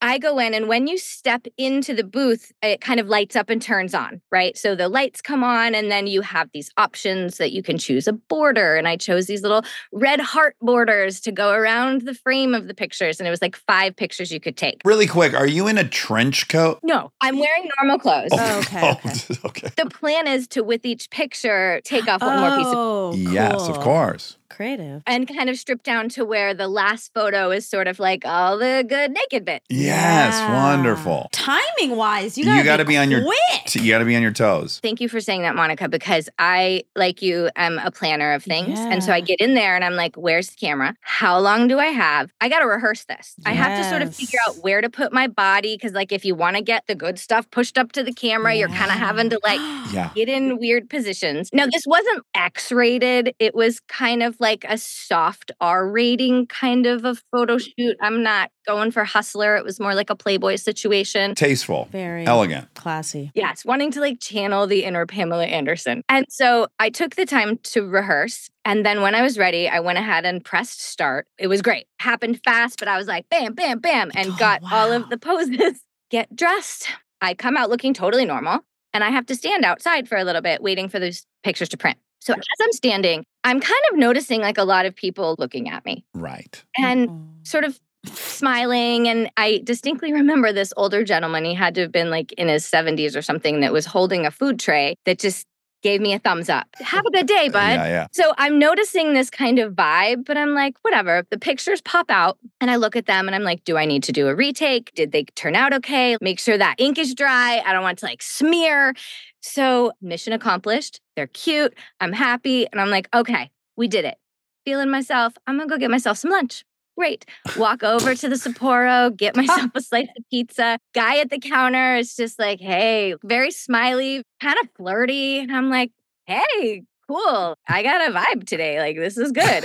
I 0.00 0.18
go 0.18 0.38
in, 0.38 0.54
and 0.54 0.68
when 0.68 0.86
you 0.86 0.98
step 0.98 1.46
into 1.56 1.94
the 1.94 2.04
booth, 2.04 2.52
it 2.62 2.80
kind 2.80 3.00
of 3.00 3.08
lights 3.08 3.34
up 3.34 3.48
and 3.50 3.60
turns 3.60 3.94
on, 3.94 4.20
right? 4.30 4.56
So 4.56 4.74
the 4.74 4.88
lights 4.88 5.22
come 5.22 5.42
on, 5.42 5.74
and 5.74 5.90
then 5.90 6.06
you 6.06 6.20
have 6.20 6.50
these 6.52 6.70
options 6.76 7.38
that 7.38 7.52
you 7.52 7.62
can 7.62 7.78
choose 7.78 8.06
a 8.06 8.12
border. 8.12 8.76
And 8.76 8.86
I 8.86 8.96
chose 8.96 9.26
these 9.26 9.42
little 9.42 9.64
red 9.92 10.20
heart 10.20 10.56
borders 10.60 11.20
to 11.20 11.32
go 11.32 11.52
around 11.52 12.02
the 12.02 12.14
frame 12.14 12.54
of 12.54 12.68
the 12.68 12.74
pictures. 12.74 13.20
And 13.20 13.26
it 13.26 13.30
was 13.30 13.42
like 13.42 13.56
five 13.56 13.96
pictures 13.96 14.30
you 14.30 14.40
could 14.40 14.56
take. 14.56 14.82
Really 14.84 15.06
quick, 15.06 15.34
are 15.34 15.46
you 15.46 15.66
in 15.68 15.78
a 15.78 15.88
trench 15.88 16.48
coat? 16.48 16.78
No, 16.82 17.12
I'm 17.20 17.38
wearing 17.38 17.68
normal 17.78 17.98
clothes. 17.98 18.30
Oh, 18.32 18.38
oh 18.72 18.90
okay, 18.90 18.90
okay. 18.90 19.38
okay. 19.44 19.70
The 19.76 19.90
plan 19.90 20.26
is 20.28 20.46
to, 20.48 20.62
with 20.62 20.84
each 20.84 21.10
picture, 21.10 21.80
take 21.84 22.08
off 22.08 22.20
one 22.20 22.38
more 22.38 22.56
piece 22.56 22.66
of 22.66 22.74
Oh, 22.76 23.14
Yes, 23.14 23.68
of 23.68 23.80
course. 23.80 24.36
Creative. 24.48 25.02
and 25.06 25.26
kind 25.28 25.48
of 25.50 25.56
strip 25.58 25.82
down 25.82 26.08
to 26.10 26.24
where 26.24 26.54
the 26.54 26.68
last 26.68 27.12
photo 27.14 27.50
is 27.50 27.68
sort 27.68 27.88
of 27.88 27.98
like 27.98 28.24
all 28.24 28.58
the 28.58 28.84
good 28.88 29.10
naked 29.12 29.44
bits. 29.44 29.64
Yes, 29.68 30.34
Yeah. 30.34 30.54
wonderful. 30.76 31.28
Timing 31.32 31.96
wise, 31.96 32.36
you 32.38 32.44
You 32.44 32.50
gotta, 32.50 32.64
gotta 32.64 32.84
be 32.84 32.96
on 32.96 33.10
your 33.10 33.22
quick. 33.22 33.74
You 33.74 33.90
got 33.92 33.98
to 33.98 34.04
be 34.04 34.16
on 34.16 34.22
your 34.22 34.32
toes. 34.32 34.78
Thank 34.82 35.00
you 35.00 35.08
for 35.08 35.20
saying 35.20 35.42
that, 35.42 35.54
Monica, 35.54 35.88
because 35.88 36.28
I, 36.38 36.84
like 36.94 37.20
you, 37.22 37.50
am 37.56 37.78
a 37.78 37.90
planner 37.90 38.32
of 38.32 38.42
things. 38.44 38.78
And 38.78 39.02
so 39.02 39.12
I 39.12 39.20
get 39.20 39.40
in 39.40 39.54
there 39.54 39.74
and 39.74 39.84
I'm 39.84 39.94
like, 39.94 40.16
where's 40.16 40.48
the 40.50 40.56
camera? 40.56 40.94
How 41.00 41.38
long 41.38 41.68
do 41.68 41.78
I 41.78 41.86
have? 41.86 42.30
I 42.40 42.48
got 42.48 42.60
to 42.60 42.66
rehearse 42.66 43.04
this. 43.04 43.34
I 43.44 43.52
have 43.52 43.82
to 43.82 43.88
sort 43.88 44.02
of 44.02 44.14
figure 44.14 44.38
out 44.48 44.58
where 44.62 44.80
to 44.80 44.88
put 44.88 45.12
my 45.12 45.26
body. 45.26 45.76
Cause, 45.78 45.92
like, 45.92 46.12
if 46.12 46.24
you 46.24 46.34
want 46.34 46.56
to 46.56 46.62
get 46.62 46.84
the 46.86 46.94
good 46.94 47.18
stuff 47.18 47.50
pushed 47.50 47.76
up 47.76 47.92
to 47.92 48.02
the 48.02 48.12
camera, 48.12 48.54
you're 48.54 48.68
kind 48.68 48.90
of 48.90 48.96
having 48.98 49.30
to, 49.30 49.40
like, 49.44 49.60
Yeah. 49.92 50.10
get 50.14 50.28
in 50.28 50.58
weird 50.58 50.88
positions. 50.88 51.50
Now, 51.52 51.66
this 51.66 51.84
wasn't 51.86 52.24
X 52.34 52.70
rated. 52.72 53.34
It 53.38 53.54
was 53.54 53.80
kind 53.88 54.22
of 54.22 54.35
like 54.40 54.64
a 54.68 54.78
soft 54.78 55.50
R 55.60 55.88
rating 55.88 56.46
kind 56.46 56.86
of 56.86 57.04
a 57.04 57.16
photo 57.32 57.56
mm. 57.56 57.68
shoot. 57.78 57.96
I'm 58.00 58.22
not 58.22 58.50
going 58.66 58.90
for 58.90 59.04
hustler. 59.04 59.56
It 59.56 59.64
was 59.64 59.78
more 59.80 59.94
like 59.94 60.10
a 60.10 60.16
Playboy 60.16 60.56
situation. 60.56 61.34
Tasteful, 61.34 61.88
Very 61.92 62.26
elegant. 62.26 62.72
classy. 62.74 63.30
Yes, 63.34 63.64
wanting 63.64 63.90
to 63.92 64.00
like 64.00 64.20
channel 64.20 64.66
the 64.66 64.84
inner 64.84 65.06
Pamela 65.06 65.46
Anderson. 65.46 66.02
And 66.08 66.26
so 66.28 66.66
I 66.78 66.90
took 66.90 67.16
the 67.16 67.26
time 67.26 67.58
to 67.58 67.86
rehearse. 67.86 68.48
And 68.64 68.84
then 68.84 69.02
when 69.02 69.14
I 69.14 69.22
was 69.22 69.38
ready, 69.38 69.68
I 69.68 69.80
went 69.80 69.98
ahead 69.98 70.24
and 70.24 70.44
pressed 70.44 70.80
start. 70.80 71.26
It 71.38 71.46
was 71.46 71.62
great. 71.62 71.86
Happened 72.00 72.40
fast, 72.44 72.78
but 72.78 72.88
I 72.88 72.96
was 72.96 73.06
like, 73.06 73.28
bam, 73.28 73.54
bam, 73.54 73.78
bam, 73.78 74.10
and 74.14 74.30
Oh, 74.32 74.36
got 74.38 74.60
all 74.72 74.92
of 74.92 75.08
the 75.08 75.18
poses. 75.18 75.80
Get 76.10 76.34
dressed. 76.34 76.88
I 77.20 77.34
come 77.34 77.56
out 77.56 77.70
looking 77.70 77.94
totally 77.94 78.24
normal. 78.24 78.60
And 78.92 79.04
I 79.04 79.10
have 79.10 79.26
to 79.26 79.34
stand 79.34 79.64
outside 79.64 80.08
for 80.08 80.16
a 80.16 80.24
little 80.24 80.40
bit 80.40 80.62
waiting 80.62 80.88
for 80.88 80.98
those 80.98 81.26
pictures 81.42 81.68
to 81.70 81.76
print. 81.76 81.98
So 82.20 82.32
as 82.32 82.40
I'm 82.60 82.72
standing, 82.72 83.24
I'm 83.46 83.60
kind 83.60 83.82
of 83.92 83.98
noticing 83.98 84.40
like 84.40 84.58
a 84.58 84.64
lot 84.64 84.86
of 84.86 84.94
people 84.94 85.36
looking 85.38 85.68
at 85.70 85.84
me 85.84 86.04
Right. 86.14 86.62
and 86.76 87.08
sort 87.44 87.64
of 87.64 87.78
smiling. 88.06 89.08
And 89.08 89.30
I 89.36 89.60
distinctly 89.64 90.12
remember 90.12 90.52
this 90.52 90.72
older 90.76 91.04
gentleman. 91.04 91.44
He 91.44 91.54
had 91.54 91.74
to 91.76 91.82
have 91.82 91.92
been 91.92 92.10
like 92.10 92.32
in 92.32 92.48
his 92.48 92.64
70s 92.64 93.16
or 93.16 93.22
something 93.22 93.60
that 93.60 93.72
was 93.72 93.86
holding 93.86 94.26
a 94.26 94.30
food 94.30 94.58
tray 94.60 94.96
that 95.06 95.18
just 95.18 95.46
gave 95.86 96.00
me 96.00 96.12
a 96.14 96.18
thumbs 96.18 96.48
up. 96.48 96.66
Have 96.80 97.06
a 97.06 97.10
good 97.12 97.28
day, 97.28 97.48
bud. 97.48 97.60
Yeah, 97.60 97.86
yeah. 97.86 98.06
So 98.10 98.32
I'm 98.38 98.58
noticing 98.58 99.14
this 99.14 99.30
kind 99.30 99.60
of 99.60 99.74
vibe, 99.74 100.24
but 100.24 100.36
I'm 100.36 100.52
like, 100.52 100.74
whatever. 100.82 101.24
The 101.30 101.38
pictures 101.38 101.80
pop 101.80 102.10
out 102.10 102.38
and 102.60 102.72
I 102.72 102.74
look 102.76 102.96
at 102.96 103.06
them 103.06 103.28
and 103.28 103.36
I'm 103.36 103.44
like, 103.44 103.62
do 103.62 103.76
I 103.76 103.84
need 103.84 104.02
to 104.02 104.12
do 104.12 104.26
a 104.26 104.34
retake? 104.34 104.92
Did 104.96 105.12
they 105.12 105.22
turn 105.36 105.54
out 105.54 105.72
okay? 105.74 106.16
Make 106.20 106.40
sure 106.40 106.58
that 106.58 106.74
ink 106.78 106.98
is 106.98 107.14
dry. 107.14 107.62
I 107.64 107.72
don't 107.72 107.84
want 107.84 108.00
to 108.00 108.04
like 108.04 108.20
smear. 108.20 108.94
So 109.42 109.92
mission 110.02 110.32
accomplished. 110.32 111.00
They're 111.14 111.28
cute. 111.28 111.72
I'm 112.00 112.12
happy. 112.12 112.66
And 112.72 112.80
I'm 112.80 112.90
like, 112.90 113.08
okay, 113.14 113.52
we 113.76 113.86
did 113.86 114.04
it. 114.04 114.18
Feeling 114.64 114.90
myself. 114.90 115.34
I'm 115.46 115.56
going 115.56 115.68
to 115.68 115.72
go 115.72 115.78
get 115.78 115.92
myself 115.92 116.18
some 116.18 116.32
lunch. 116.32 116.64
Great. 116.96 117.26
Walk 117.58 117.82
over 117.82 118.14
to 118.14 118.28
the 118.28 118.36
Sbarro, 118.36 119.14
get 119.14 119.36
myself 119.36 119.70
a 119.74 119.80
slice 119.80 120.08
of 120.16 120.24
pizza. 120.30 120.78
Guy 120.94 121.18
at 121.18 121.30
the 121.30 121.38
counter 121.38 121.96
is 121.96 122.16
just 122.16 122.38
like, 122.38 122.60
hey, 122.60 123.14
very 123.22 123.50
smiley, 123.50 124.22
kind 124.40 124.56
of 124.62 124.68
flirty. 124.76 125.40
And 125.40 125.54
I'm 125.54 125.68
like, 125.68 125.92
hey, 126.26 126.84
cool. 127.08 127.56
I 127.68 127.82
got 127.82 128.08
a 128.08 128.12
vibe 128.12 128.46
today. 128.46 128.80
Like, 128.80 128.96
this 128.96 129.18
is 129.18 129.30
good. 129.32 129.64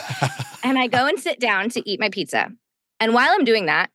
and 0.64 0.78
I 0.78 0.88
go 0.88 1.08
and 1.08 1.20
sit 1.20 1.40
down 1.40 1.70
to 1.70 1.90
eat 1.90 2.00
my 2.00 2.10
pizza. 2.10 2.50
And 3.00 3.14
while 3.14 3.30
I'm 3.32 3.46
doing 3.46 3.66
that, 3.66 3.90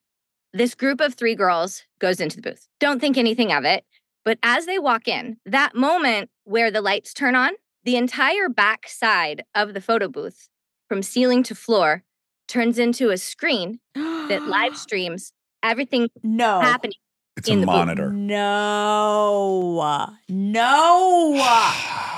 this 0.52 0.74
group 0.74 1.00
of 1.00 1.14
three 1.14 1.34
girls 1.34 1.84
goes 1.98 2.20
into 2.20 2.36
the 2.36 2.50
booth. 2.50 2.66
Don't 2.80 3.00
think 3.00 3.18
anything 3.18 3.52
of 3.52 3.64
it. 3.64 3.84
But 4.24 4.38
as 4.42 4.66
they 4.66 4.78
walk 4.78 5.06
in, 5.06 5.36
that 5.44 5.74
moment 5.74 6.30
where 6.44 6.70
the 6.70 6.80
lights 6.80 7.12
turn 7.12 7.34
on, 7.34 7.52
the 7.84 7.96
entire 7.96 8.48
back 8.48 8.88
side 8.88 9.44
of 9.54 9.74
the 9.74 9.80
photo 9.80 10.08
booth, 10.08 10.48
from 10.88 11.02
ceiling 11.02 11.42
to 11.44 11.54
floor, 11.54 12.02
turns 12.48 12.78
into 12.78 13.10
a 13.10 13.18
screen 13.18 13.80
that 13.94 14.42
live 14.46 14.76
streams 14.86 15.32
everything 15.62 16.08
no 16.22 16.60
happening. 16.60 16.94
It's 17.36 17.48
in 17.48 17.58
a 17.58 17.60
the 17.60 17.66
booth. 17.66 17.74
monitor. 17.76 18.12
No. 18.12 20.14
No. 20.28 21.32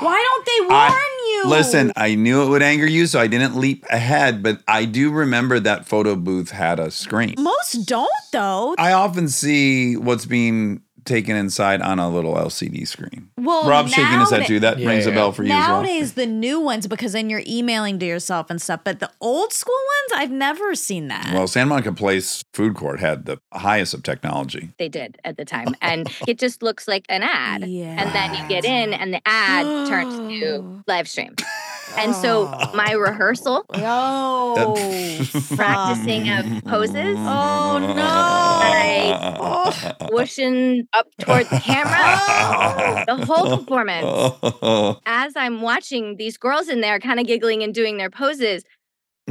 Why 0.00 0.24
don't 0.24 0.46
they 0.46 0.60
warn 0.66 0.92
I- 0.92 1.14
you? 1.44 1.50
Listen, 1.50 1.92
I 1.96 2.14
knew 2.14 2.42
it 2.42 2.48
would 2.48 2.62
anger 2.62 2.86
you, 2.86 3.06
so 3.06 3.20
I 3.20 3.26
didn't 3.26 3.56
leap 3.56 3.84
ahead, 3.90 4.42
but 4.42 4.60
I 4.66 4.84
do 4.84 5.10
remember 5.10 5.60
that 5.60 5.86
photo 5.86 6.16
booth 6.16 6.50
had 6.50 6.80
a 6.80 6.90
screen. 6.90 7.34
Most 7.38 7.86
don't 7.86 8.08
though. 8.32 8.74
I 8.78 8.92
often 8.92 9.28
see 9.28 9.96
what's 9.96 10.26
being 10.26 10.82
taken 11.08 11.34
inside 11.34 11.82
on 11.82 11.98
a 11.98 12.08
little 12.08 12.34
LCD 12.36 12.86
screen. 12.86 13.30
well, 13.36 13.68
Rob's 13.68 13.92
shaking 13.92 14.20
his 14.20 14.30
head 14.30 14.42
nowada- 14.42 14.46
too. 14.46 14.60
That 14.60 14.78
Yeah, 14.78 14.88
rings 14.88 15.06
a 15.06 15.10
bell 15.10 15.32
for 15.32 15.42
you 15.42 15.50
as 15.52 15.58
well. 15.58 15.82
Nowadays, 15.82 16.12
the 16.12 16.26
new 16.26 16.60
ones 16.60 16.86
because 16.86 17.12
then 17.12 17.28
you're 17.30 17.42
emailing 17.46 17.98
to 17.98 18.06
yourself 18.06 18.50
and 18.50 18.62
stuff. 18.62 18.80
But 18.84 19.00
the 19.00 19.10
old 19.20 19.52
school 19.52 19.74
ones, 20.12 20.22
I've 20.22 20.30
never 20.30 20.74
seen 20.76 21.08
that. 21.08 21.30
Well, 21.34 21.48
San 21.48 21.66
Monica 21.68 21.92
Place 21.92 22.44
Food 22.52 22.74
Court 22.76 23.00
had 23.00 23.24
the 23.26 23.40
highest 23.52 23.94
of 23.94 24.02
technology. 24.04 24.68
They 24.78 24.88
did 24.88 25.18
at 25.24 25.36
the 25.36 25.44
time. 25.44 25.74
And 25.80 26.08
it 26.28 26.38
just 26.38 26.62
looks 26.62 26.86
like 26.86 27.04
an 27.08 27.22
ad. 27.22 27.66
yeah. 27.66 27.96
And 28.02 28.14
then 28.14 28.34
you 28.40 28.48
get 28.48 28.64
in 28.64 28.92
and 28.94 29.12
the 29.14 29.20
ad 29.26 29.88
turns 29.88 30.14
to 30.16 30.82
live 30.86 31.08
stream. 31.08 31.34
And 31.96 32.14
so 32.14 32.44
my 32.74 32.92
rehearsal, 32.92 33.64
Oh, 33.74 34.74
practicing 35.56 36.28
of 36.28 36.64
poses, 36.64 37.16
Oh, 37.18 37.78
no. 37.78 37.94
I- 37.96 39.94
whooshing 40.10 40.86
up 40.98 41.16
toward 41.18 41.46
the 41.46 41.60
camera, 41.60 43.04
the 43.06 43.24
whole 43.24 43.58
performance. 43.58 45.00
As 45.06 45.32
I'm 45.36 45.60
watching 45.60 46.16
these 46.16 46.36
girls 46.36 46.68
in 46.68 46.80
there 46.80 46.98
kind 46.98 47.20
of 47.20 47.26
giggling 47.26 47.62
and 47.62 47.72
doing 47.74 47.96
their 47.96 48.10
poses, 48.10 48.64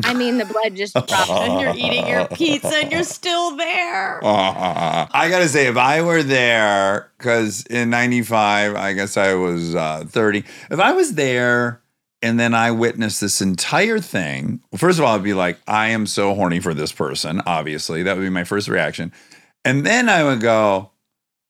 I 0.04 0.14
mean, 0.14 0.38
the 0.38 0.46
blood 0.46 0.76
just 0.76 0.94
drops. 0.94 1.30
and 1.30 1.60
you're 1.60 1.74
eating 1.76 2.08
your 2.08 2.28
pizza 2.32 2.76
and 2.78 2.92
you're 2.92 3.04
still 3.04 3.56
there. 3.56 4.20
I 4.24 5.28
gotta 5.30 5.50
say, 5.50 5.68
if 5.68 5.78
I 5.78 6.02
were 6.02 6.24
there, 6.24 7.12
because 7.18 7.66
in 7.66 7.90
'95, 7.90 8.76
I 8.76 8.94
guess 8.94 9.18
I 9.18 9.34
was 9.34 9.76
uh, 9.76 10.04
30. 10.08 10.44
If 10.72 10.80
I 10.80 10.92
was 10.94 11.16
there 11.16 11.82
and 12.22 12.40
then 12.40 12.54
I 12.54 12.72
witnessed 12.72 13.22
this 13.22 13.42
entire 13.42 14.00
thing, 14.00 14.62
well, 14.72 14.80
first 14.80 15.00
of 15.00 15.06
all, 15.06 15.16
I'd 15.16 15.24
be 15.24 15.34
like, 15.34 15.58
I 15.68 15.90
am 15.90 16.06
so 16.06 16.34
horny 16.36 16.60
for 16.60 16.74
this 16.74 16.92
person. 16.92 17.42
Obviously, 17.46 18.04
that 18.04 18.16
would 18.16 18.24
be 18.24 18.30
my 18.30 18.44
first 18.44 18.68
reaction, 18.68 19.12
and 19.66 19.86
then 19.86 20.10
I 20.10 20.24
would 20.24 20.42
go. 20.42 20.92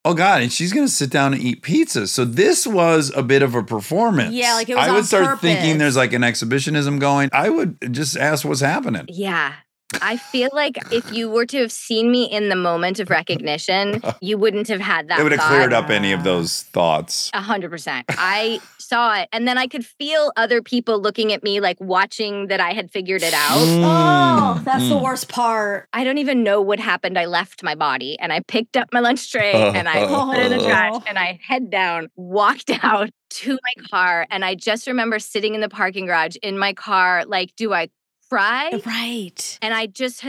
Oh 0.08 0.14
God! 0.14 0.42
And 0.42 0.54
she's 0.54 0.72
gonna 0.72 0.88
sit 0.88 1.10
down 1.10 1.34
and 1.34 1.44
eat 1.44 1.62
pizza. 1.64 2.08
So 2.08 2.24
this 2.24 2.66
was 2.66 3.12
a 3.14 3.22
bit 3.22 3.42
of 3.42 3.56
a 3.56 3.64
performance. 3.64 4.34
Yeah, 4.34 4.54
like 4.54 4.70
it 4.70 4.76
was 4.76 4.88
I 4.88 4.92
would 4.94 5.06
start 5.06 5.42
thinking 5.42 5.80
there's 5.80 5.98
like 5.98 6.14
an 6.14 6.24
exhibitionism 6.24 6.98
going. 6.98 7.30
I 7.34 7.50
would 7.50 7.94
just 7.94 8.16
ask 8.16 8.46
what's 8.46 8.62
happening. 8.62 9.06
Yeah. 9.10 9.54
I 10.02 10.18
feel 10.18 10.50
like 10.54 10.78
if 10.92 11.12
you 11.12 11.30
were 11.30 11.46
to 11.46 11.60
have 11.60 11.72
seen 11.72 12.12
me 12.12 12.26
in 12.26 12.50
the 12.50 12.56
moment 12.56 13.00
of 13.00 13.10
recognition, 13.10 14.02
you 14.22 14.38
wouldn't 14.38 14.68
have 14.70 14.82
had 14.82 15.10
that. 15.10 15.20
it 15.20 15.24
would 15.24 15.32
have 15.34 15.42
thought. 15.42 15.50
cleared 15.50 15.74
up 15.74 15.90
any 15.90 16.14
of 16.14 16.24
those 16.24 16.64
thoughts. 16.64 17.30
A 17.34 17.42
hundred 17.42 17.70
percent. 17.70 18.06
I 18.10 18.62
saw 18.88 19.20
it. 19.20 19.30
And 19.32 19.48
then 19.48 19.58
I 19.58 19.68
could 19.68 19.86
feel 19.86 20.32
other 20.38 20.62
people 20.62 21.00
looking 21.02 21.34
at 21.34 21.44
me, 21.44 21.60
like 21.60 21.78
watching 21.80 22.48
that 22.48 22.60
I 22.60 22.74
had 22.74 22.90
figured 22.92 23.24
it 23.24 23.34
out. 23.34 23.58
Oh, 23.58 24.62
that's 24.64 24.88
the 24.90 24.96
Mm. 24.96 25.04
worst 25.04 25.28
part. 25.30 25.88
I 25.94 26.04
don't 26.04 26.18
even 26.20 26.44
know 26.44 26.62
what 26.62 26.80
happened. 26.80 27.18
I 27.18 27.26
left 27.26 27.64
my 27.64 27.76
body 27.76 28.18
and 28.20 28.32
I 28.32 28.40
picked 28.42 28.78
up 28.78 28.90
my 28.94 29.00
lunch 29.00 29.32
tray 29.32 29.52
and 29.76 29.88
I 29.90 30.06
put 30.08 30.38
it 30.38 30.52
in 30.52 30.58
the 30.58 30.64
trash 30.64 30.94
Oh. 30.96 31.04
and 31.08 31.18
I 31.20 31.40
head 31.46 31.70
down, 31.70 32.08
walked 32.16 32.70
out 32.84 33.10
to 33.30 33.52
my 33.52 33.84
car. 33.90 34.26
And 34.30 34.46
I 34.46 34.56
just 34.56 34.88
remember 34.88 35.20
sitting 35.20 35.56
in 35.56 35.62
the 35.62 35.70
parking 35.70 36.06
garage 36.06 36.36
in 36.42 36.58
my 36.58 36.74
car, 36.74 37.26
like, 37.26 37.56
do 37.58 37.74
I 37.74 37.90
cry? 38.30 38.82
Right. 38.86 39.58
And 39.62 39.74
I 39.74 39.88
just 39.88 40.22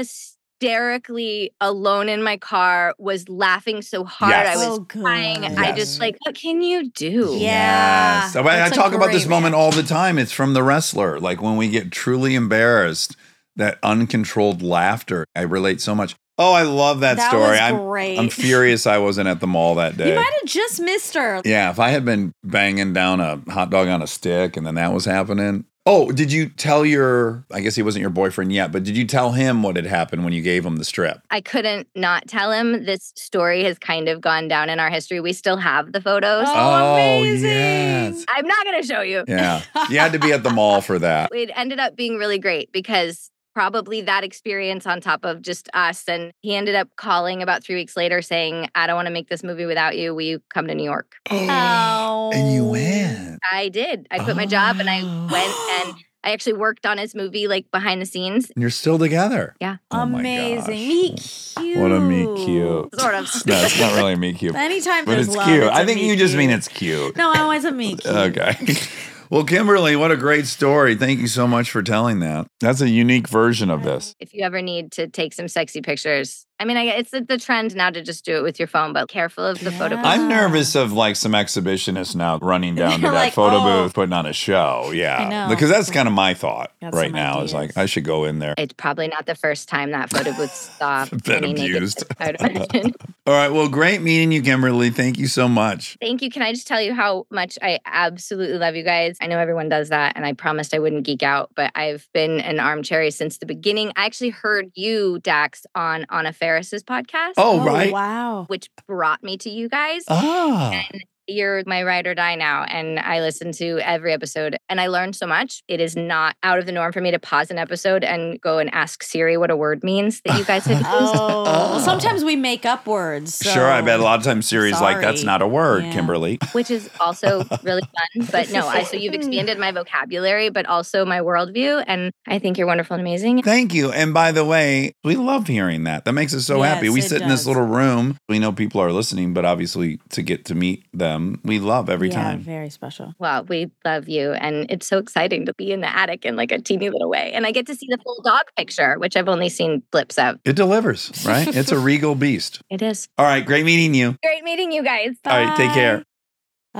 hysterically 0.61 1.53
alone 1.61 2.09
in 2.09 2.23
my 2.23 2.37
car 2.37 2.95
was 2.99 3.29
laughing 3.29 3.83
so 3.83 4.05
hard. 4.05 4.31
Yes. 4.31 4.57
I 4.57 4.69
was 4.69 4.79
Oh, 4.79 4.81
good. 4.81 5.03
crying. 5.03 5.45
I 5.59 5.73
just 5.73 6.01
like, 6.01 6.17
what 6.25 6.35
can 6.35 6.61
you 6.63 6.91
do? 6.91 7.37
Yeah. 7.39 8.31
Yes. 8.33 8.37
I, 8.37 8.67
I 8.67 8.69
talk 8.69 8.93
about 8.93 9.11
this 9.13 9.25
great 9.25 9.31
moment 9.31 9.55
all 9.55 9.71
the 9.71 9.83
time. 9.83 10.19
It's 10.19 10.33
from 10.33 10.55
the 10.55 10.63
wrestler. 10.63 11.19
Like 11.21 11.41
when 11.43 11.57
we 11.57 11.69
get 11.69 11.91
truly 11.91 12.35
embarrassed, 12.35 13.17
that 13.57 13.79
uncontrolled 13.83 14.63
laughter. 14.63 15.25
I 15.35 15.43
relate 15.43 15.81
so 15.81 15.95
much. 15.95 16.15
Oh, 16.41 16.53
I 16.53 16.63
love 16.63 17.01
that, 17.01 17.17
That 17.17 17.31
story. 17.31 17.51
was 17.51 17.59
I'm. 17.59 18.19
I'm 18.25 18.31
furious 18.31 18.87
I 18.87 18.99
wasn't 18.99 19.27
at 19.27 19.41
the 19.41 19.49
mall 19.49 19.75
that 19.77 19.97
day. 19.97 20.11
You 20.11 20.15
might 20.15 20.33
have 20.41 20.49
just 20.49 20.81
missed 20.81 21.15
her. 21.15 21.41
yeah, 21.45 21.69
if 21.71 21.81
I 21.81 21.89
had 21.89 22.05
been 22.05 22.33
banging 22.45 22.93
down 22.93 23.21
a 23.21 23.41
hot 23.51 23.71
dog 23.71 23.89
on 23.89 24.03
a 24.03 24.07
stick 24.07 24.57
and 24.57 24.65
then 24.65 24.77
that 24.77 24.93
was 24.93 25.05
happening. 25.05 25.65
Oh, 25.91 26.12
did 26.12 26.30
you 26.30 26.51
tell 26.51 26.84
your? 26.84 27.47
I 27.51 27.61
guess 27.61 27.74
he 27.74 27.82
wasn't 27.82 28.03
your 28.03 28.11
boyfriend 28.11 28.53
yet, 28.53 28.72
but 28.72 28.84
did 28.84 28.95
you 28.95 29.07
tell 29.07 29.32
him 29.32 29.62
what 29.62 29.76
had 29.76 29.86
happened 29.86 30.22
when 30.22 30.34
you 30.34 30.43
gave 30.43 30.62
him 30.62 30.76
the 30.76 30.84
strip? 30.84 31.22
I 31.30 31.41
couldn't 31.41 31.89
not 31.95 32.28
tell 32.28 32.53
him 32.53 32.84
this 32.84 33.11
story 33.16 33.64
has 33.64 33.78
kind 33.78 34.07
of 34.07 34.20
gone 34.20 34.49
down 34.49 34.68
in 34.68 34.80
our 34.80 34.91
history. 34.91 35.18
We 35.18 35.32
still 35.32 35.57
have 35.57 35.93
the 35.93 36.03
photos. 36.03 36.45
Oh, 36.47 36.53
oh 36.55 36.93
amazing. 36.93 37.49
yes. 37.49 38.22
I'm 38.28 38.47
not 38.47 38.66
going 38.66 38.82
to 38.82 38.86
show 38.86 39.01
you. 39.01 39.24
Yeah, 39.26 39.62
you 39.89 39.99
had 39.99 40.12
to 40.12 40.18
be 40.18 40.30
at 40.30 40.43
the 40.43 40.51
mall 40.53 40.82
for 40.82 40.99
that. 40.99 41.30
It 41.34 41.51
ended 41.57 41.78
up 41.78 41.97
being 41.97 42.18
really 42.18 42.39
great 42.39 42.70
because 42.70 43.30
probably 43.59 44.03
that 44.03 44.23
experience 44.23 44.87
on 44.87 45.01
top 45.01 45.25
of 45.25 45.43
just 45.43 45.69
us. 45.75 46.09
And 46.09 46.31
he 46.43 46.55
ended 46.55 46.77
up 46.77 46.95
calling 46.95 47.43
about 47.43 47.65
three 47.65 47.75
weeks 47.75 47.97
later 47.97 48.23
saying, 48.23 48.69
I 48.77 48.87
don't 48.87 48.95
want 48.95 49.07
to 49.07 49.13
make 49.13 49.29
this 49.29 49.43
movie 49.43 49.67
without 49.67 49.99
you. 49.99 50.15
Will 50.15 50.23
you 50.23 50.41
come 50.49 50.69
to 50.69 50.77
New 50.77 50.85
York? 50.85 51.17
Oh. 51.29 52.31
And 52.33 52.53
you 52.55 52.65
oh. 52.65 52.71
went. 52.71 53.41
I 53.51 53.69
did. 53.69 54.07
I 54.13 54.21
quit 54.21 54.37
my 54.37 54.47
job 54.47 54.77
and 54.79 54.89
I 54.89 55.03
went 55.03 55.89
and 55.89 56.05
I 56.25 56.31
actually 56.31 56.53
worked 56.53 56.87
on 56.87 56.99
his 56.99 57.17
movie 57.17 57.49
like 57.49 57.69
behind 57.73 58.01
the 58.01 58.07
scenes. 58.07 58.49
And 58.49 58.61
you're 58.61 58.71
still 58.71 58.97
together. 58.97 59.57
Yeah. 59.61 59.79
Oh 59.91 60.07
my 60.07 60.21
Amazing. 60.21 60.75
Me 60.75 61.17
cute. 61.17 61.79
What 61.79 61.91
a 61.91 61.99
me 61.99 62.45
cute. 62.45 63.01
Sort 63.01 63.15
of. 63.17 63.29
No, 63.47 63.61
it's 63.61 63.81
not 63.81 63.97
really 63.97 64.15
me 64.15 64.35
cute. 64.35 64.55
Anytime 64.55 65.05
But 65.05 65.17
there's 65.17 65.27
it's 65.27 65.37
love, 65.37 65.49
cute. 65.49 65.65
it's 65.65 65.77
I 65.77 65.83
a 65.83 65.85
think 65.85 66.01
meet 66.01 66.07
you 66.07 66.17
just 66.17 66.37
mean 66.37 66.51
it's 66.51 66.69
cute. 66.69 67.17
No, 67.17 67.33
I 67.33 67.45
wasn't 67.45 67.77
meet 67.77 68.03
cute. 68.03 68.15
Okay. 68.15 68.57
Well, 69.31 69.45
Kimberly, 69.45 69.95
what 69.95 70.11
a 70.11 70.16
great 70.16 70.47
story. 70.47 70.95
Thank 70.95 71.20
you 71.20 71.26
so 71.26 71.47
much 71.47 71.70
for 71.70 71.83
telling 71.83 72.20
that. 72.20 72.47
That's 72.61 72.81
a 72.81 72.89
unique 72.89 73.29
version 73.29 73.70
of 73.70 73.81
um, 73.81 73.85
this. 73.85 74.14
If 74.18 74.33
you 74.33 74.43
ever 74.43 74.62
need 74.62 74.91
to 74.93 75.07
take 75.07 75.35
some 75.35 75.49
sexy 75.49 75.83
pictures, 75.83 76.47
I 76.61 76.65
mean, 76.65 76.77
I, 76.77 76.85
it's 76.85 77.11
the, 77.11 77.21
the 77.21 77.39
trend 77.39 77.75
now 77.77 77.91
to 77.91 78.03
just 78.03 78.25
do 78.25 78.37
it 78.37 78.43
with 78.43 78.59
your 78.59 78.69
phone, 78.69 78.93
but 78.93 79.09
careful 79.09 79.45
of 79.45 79.61
the 79.61 79.71
photo. 79.71 79.97
Booth. 79.97 80.05
I'm 80.05 80.29
nervous 80.29 80.75
of 80.75 80.93
like 80.93 81.17
some 81.17 81.33
exhibitionists 81.33 82.17
now 82.17 82.39
running 82.39 82.75
down 82.75 83.01
to 83.01 83.07
that 83.07 83.13
like, 83.13 83.33
photo 83.33 83.57
"Oh." 83.59 83.85
booth, 83.85 83.95
putting 83.95 84.13
on 84.13 84.27
a 84.27 84.33
show. 84.33 84.91
Yeah. 84.93 85.49
Because 85.49 85.71
that's 85.71 85.91
kind 85.91 86.09
of 86.09 86.15
my 86.15 86.35
thought 86.35 86.73
Got 86.81 86.95
right 86.95 87.07
some 87.07 87.13
now 87.13 87.43
is 87.43 87.55
like. 87.55 87.77
I 87.77 87.87
should 87.87 88.05
go 88.05 88.25
in 88.25 88.39
there. 88.39 88.55
It's 88.59 88.73
probably 88.75 89.09
not 89.09 89.27
the 89.27 89.35
first 89.35 89.69
time 89.69 89.93
that 89.93 90.11
photo 90.11 90.33
booth 90.33 90.53
saw 90.79 91.07
Been 91.07 91.45
any 91.45 91.53
naked 91.53 91.77
abused. 91.77 92.05
I. 92.19 92.35
All 93.27 93.35
right. 93.35 93.53
Well, 93.53 93.69
great 93.69 94.01
meeting 94.01 94.33
you, 94.33 94.43
Kimberly. 94.43 94.91
Thank 94.91 95.19
you 95.19 95.29
so 95.29 95.49
much. 95.49 95.97
Thank 96.01 96.23
you. 96.23 96.31
Can 96.31 96.43
I 96.43 96.53
just 96.53 96.67
tell 96.67 96.81
you 96.81 96.95
how 96.95 97.27
much 97.31 97.59
I 97.63 97.79
absolutely 97.85 98.59
love 98.59 98.75
you 98.75 98.83
guys? 98.83 99.19
I 99.21 99.27
know 99.27 99.39
everyone 99.39 99.69
does 99.69 99.91
that, 99.91 100.17
and 100.17 100.25
I 100.25 100.33
promised 100.33 100.75
I 100.75 100.79
wouldn't 100.79 101.05
geek 101.05 101.23
out, 101.23 101.51
but 101.55 101.71
I've 101.75 102.09
been 102.15 102.41
an 102.41 102.59
armchair 102.59 103.11
since 103.11 103.39
the 103.39 103.47
beginning. 103.47 103.93
I 103.97 104.07
actually 104.07 104.31
heard 104.31 104.71
you, 104.75 105.19
Dax, 105.21 105.67
on 105.75 106.07
Anna 106.11 106.33
Faris's 106.49 106.82
podcast, 106.82 107.34
Oh, 107.36 107.62
right. 107.62 107.92
Wow. 107.92 108.44
which 108.46 108.70
brought 108.86 109.22
me 109.22 109.36
to 109.36 109.51
you 109.51 109.68
guys. 109.68 110.03
Ah. 110.09 110.70
And 110.90 111.05
you're 111.29 111.62
my 111.66 111.83
ride 111.83 112.07
or 112.07 112.14
die 112.14 112.35
now. 112.35 112.64
And 112.64 112.99
I 112.99 113.20
listen 113.20 113.53
to 113.53 113.79
every 113.81 114.12
episode 114.12 114.57
and 114.68 114.81
I 114.81 114.87
learned 114.89 115.14
so 115.14 115.26
much. 115.26 115.62
It 115.68 115.81
is 115.81 115.95
not 115.95 116.37
out 116.43 116.59
of 116.59 116.66
the 116.66 116.72
norm 116.72 116.93
for 116.93 117.01
me 117.01 117.11
to 117.11 117.18
pause 117.18 117.51
an 117.51 117.59
episode 117.59 118.03
and 118.03 118.41
go 118.41 118.59
and 118.59 118.72
ask 118.74 119.03
Siri 119.03 119.37
what 119.37 119.51
a 119.51 119.57
word 119.57 119.85
means 119.85 120.20
that 120.24 120.39
you 120.39 120.45
guys 120.45 120.64
have 120.64 120.79
used. 120.79 120.87
Oh, 120.91 121.45
well, 121.45 121.81
sometimes 121.81 122.24
we 122.24 122.35
make 122.37 122.64
up 122.64 122.87
words. 122.87 123.39
Sure, 123.43 123.66
I 123.66 123.83
bet 123.83 124.01
a 124.01 124.03
lot 124.03 124.18
of 124.18 124.24
times 124.24 124.49
Siri's 124.49 124.81
like, 124.81 125.01
that's 125.01 125.22
not 125.22 125.43
a 125.43 125.47
word, 125.49 125.85
Yeah. 125.85 125.93
Kimberly. 125.93 126.39
which 126.53 126.70
is 126.70 126.89
also 127.01 127.45
really 127.62 127.83
fun. 127.83 128.29
But 128.33 128.51
no, 128.51 128.66
I 128.66 128.83
so 128.85 128.97
you've 128.97 129.14
expanded 129.14 129.59
my 129.59 129.70
vocabulary, 129.70 130.49
but 130.49 130.66
also 130.66 131.05
my 131.05 131.20
worldview. 131.20 131.85
And 131.87 132.11
I 132.26 132.39
think 132.39 132.57
you're 132.59 132.66
wonderful 132.66 132.95
and 132.95 133.03
amazing. 133.03 133.43
Thank 133.43 133.74
you. 133.74 133.93
And 133.93 134.14
by 134.14 134.33
the 134.33 134.45
way, 134.45 134.95
we 135.05 135.16
love 135.16 135.47
hearing 135.47 135.85
that. 135.85 136.05
That 136.05 136.12
makes 136.12 136.35
us 136.35 136.47
so 136.47 136.62
happy. 136.62 136.89
We 136.89 137.01
it 137.01 137.09
sit 137.09 137.22
in 137.22 137.29
this 137.29 137.47
little 137.47 137.66
room. 137.66 138.16
We 138.29 138.39
know 138.39 138.53
people 138.53 138.81
are 138.81 138.93
listening, 138.93 139.35
but 139.35 139.45
obviously 139.45 139.99
to 140.11 140.22
get 140.22 140.45
to 140.47 140.55
meet 140.55 140.85
them, 140.93 141.18
we 141.45 141.59
love 141.59 141.89
every 141.89 142.09
yeah, 142.09 142.23
time. 142.23 142.41
Very 142.41 142.71
special. 142.71 143.14
Well, 143.19 143.45
we 143.45 143.71
love 143.85 144.09
you. 144.09 144.33
And 144.33 144.71
it's 144.71 144.87
so 144.87 144.99
exciting 144.99 145.47
to 145.47 145.55
be 145.55 145.73
in 145.73 145.81
the 145.81 145.95
attic 145.95 146.25
in 146.25 146.37
like 146.37 146.53
a 146.53 146.61
teeny 146.61 146.91
little 146.91 147.09
way. 147.09 147.33
And 147.33 147.47
I 147.47 147.53
get 147.53 147.66
to 147.66 147.75
see 147.75 147.87
the 147.89 147.99
full 147.99 148.21
dog 148.25 148.43
picture, 148.57 148.99
which 148.99 149.16
I've 149.16 149.29
only 149.29 149.49
seen 149.49 149.83
blips 149.91 150.19
of. 150.19 150.39
It 150.45 150.57
delivers, 150.57 151.25
right? 151.27 151.49
it's 151.49 151.73
a 151.73 151.79
regal 151.91 152.14
beast. 152.14 152.62
It 152.71 152.83
is. 152.83 153.09
All 153.19 153.27
right, 153.27 153.45
great 153.45 153.64
meeting 153.64 153.95
you. 153.95 154.16
Great 154.23 154.45
meeting 154.45 154.73
you 154.73 154.83
guys. 154.83 155.16
All 155.25 155.33
right, 155.33 155.57
take 155.57 155.73
care. 155.73 156.05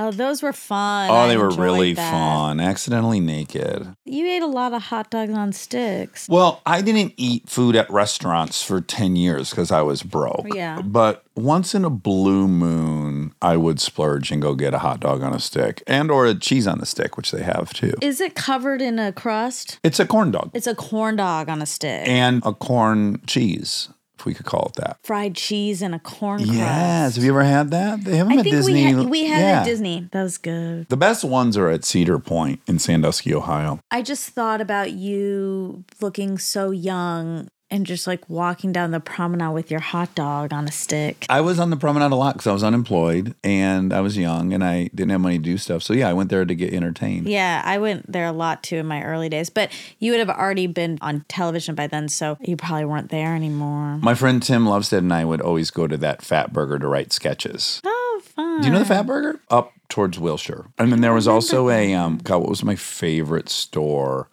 Oh, 0.01 0.11
those 0.11 0.41
were 0.41 0.53
fun. 0.53 1.09
Oh, 1.09 1.13
I 1.13 1.27
they 1.27 1.35
were 1.37 1.49
really 1.49 1.93
that. 1.93 2.11
fun. 2.11 2.59
Accidentally 2.61 3.19
naked. 3.19 3.93
You 4.05 4.25
ate 4.27 4.41
a 4.41 4.47
lot 4.47 4.73
of 4.73 4.83
hot 4.83 5.09
dogs 5.11 5.33
on 5.33 5.51
sticks. 5.51 6.27
Well, 6.29 6.61
I 6.65 6.81
didn't 6.81 7.13
eat 7.17 7.49
food 7.49 7.75
at 7.75 7.89
restaurants 7.89 8.63
for 8.63 8.79
10 8.79 9.17
years 9.17 9.49
because 9.49 9.71
I 9.71 9.81
was 9.81 10.01
broke. 10.01 10.53
Yeah. 10.55 10.81
But 10.81 11.23
once 11.35 11.75
in 11.75 11.83
a 11.83 11.89
blue 11.89 12.47
moon, 12.47 13.33
I 13.41 13.57
would 13.57 13.79
splurge 13.81 14.31
and 14.31 14.41
go 14.41 14.55
get 14.55 14.73
a 14.73 14.79
hot 14.79 15.01
dog 15.01 15.21
on 15.21 15.33
a 15.33 15.39
stick 15.39 15.83
and 15.85 16.09
or 16.09 16.25
a 16.25 16.33
cheese 16.33 16.65
on 16.65 16.79
the 16.79 16.85
stick, 16.85 17.17
which 17.17 17.31
they 17.31 17.43
have 17.43 17.73
too. 17.73 17.93
Is 18.01 18.21
it 18.21 18.35
covered 18.35 18.81
in 18.81 18.99
a 18.99 19.11
crust? 19.11 19.79
It's 19.83 19.99
a 19.99 20.05
corn 20.05 20.31
dog 20.31 20.51
It's 20.53 20.67
a 20.67 20.75
corn 20.75 21.17
dog 21.17 21.49
on 21.49 21.61
a 21.61 21.65
stick. 21.65 22.07
and 22.07 22.41
a 22.45 22.53
corn 22.53 23.21
cheese, 23.27 23.89
if 24.19 24.25
we 24.25 24.33
could 24.33 24.45
call 24.45 24.67
it 24.75 24.81
that. 24.81 24.97
Fried 25.03 25.35
cheese 25.35 25.81
and 25.81 25.95
a 25.95 25.99
corn 25.99 26.41
Yes. 26.41 26.55
crust. 26.55 27.15
Have 27.15 27.23
you 27.23 27.31
ever 27.31 27.43
had 27.43 27.71
that? 27.71 28.03
They 28.03 28.17
have 28.17 28.27
them 28.27 28.37
I 28.37 28.39
at 28.39 28.43
think 28.43 28.55
Disney. 28.55 28.73
we 28.73 28.81
had, 28.83 29.09
we 29.09 29.23
had 29.25 29.39
it 29.39 29.41
Yeah. 29.41 29.59
at 29.61 29.65
Disney. 29.65 30.09
That 30.11 30.23
was 30.23 30.37
good. 30.37 30.87
The 30.89 30.97
best 30.97 31.23
ones 31.23 31.55
are 31.57 31.69
at 31.69 31.85
Cedar 31.85 32.19
Point 32.19 32.59
in 32.67 32.79
Sandusky, 32.79 33.33
Ohio. 33.33 33.79
I 33.89 34.01
just 34.01 34.29
thought 34.29 34.59
about 34.61 34.91
you 34.91 35.85
looking 36.01 36.37
so 36.37 36.71
young 36.71 37.47
and 37.71 37.85
just 37.85 38.07
like 38.07 38.27
walking 38.29 38.71
down 38.71 38.91
the 38.91 38.99
promenade 38.99 39.53
with 39.53 39.71
your 39.71 39.79
hot 39.79 40.13
dog 40.15 40.53
on 40.53 40.67
a 40.67 40.71
stick. 40.71 41.25
I 41.29 41.41
was 41.41 41.59
on 41.59 41.69
the 41.69 41.77
promenade 41.77 42.11
a 42.11 42.15
lot 42.15 42.33
because 42.33 42.47
I 42.47 42.53
was 42.53 42.63
unemployed 42.63 43.35
and 43.43 43.93
I 43.93 44.01
was 44.01 44.17
young 44.17 44.53
and 44.53 44.63
I 44.63 44.89
didn't 44.95 45.11
have 45.11 45.21
money 45.21 45.37
to 45.37 45.43
do 45.43 45.57
stuff. 45.57 45.83
So 45.83 45.93
yeah, 45.93 46.09
I 46.09 46.13
went 46.13 46.29
there 46.29 46.45
to 46.45 46.55
get 46.55 46.73
entertained. 46.73 47.27
Yeah, 47.27 47.61
I 47.63 47.77
went 47.77 48.11
there 48.11 48.25
a 48.25 48.31
lot 48.31 48.63
too 48.63 48.77
in 48.77 48.85
my 48.87 49.03
early 49.03 49.29
days, 49.29 49.49
but 49.49 49.71
you 49.99 50.11
would 50.11 50.19
have 50.19 50.29
already 50.29 50.67
been 50.67 50.97
on 51.01 51.25
television 51.27 51.75
by 51.75 51.87
then, 51.87 52.09
so 52.09 52.37
you 52.41 52.57
probably 52.57 52.85
weren't 52.85 53.09
there 53.09 53.35
anymore. 53.35 53.97
My 53.97 54.15
friend 54.15 54.41
Tim 54.41 54.65
Lovestedt 54.65 54.99
and 54.99 55.13
I 55.13 55.25
would 55.25 55.41
always 55.41 55.71
go 55.71 55.87
to 55.87 55.97
that 55.97 56.21
Fat 56.21 56.51
Burger 56.53 56.79
to 56.79 56.87
write 56.87 57.11
sketches. 57.13 57.81
Oh, 57.85 58.21
fun. 58.23 58.61
Do 58.61 58.67
you 58.67 58.73
know 58.73 58.79
the 58.79 58.85
Fat 58.85 59.05
Burger? 59.05 59.39
Up 59.49 59.73
towards 59.89 60.19
Wilshire. 60.19 60.65
And 60.77 60.91
then 60.91 61.01
there 61.01 61.13
was 61.13 61.27
also 61.27 61.69
a 61.69 61.93
um 61.93 62.19
God, 62.23 62.39
what 62.39 62.49
was 62.49 62.63
my 62.63 62.75
favorite 62.75 63.49
store? 63.49 64.27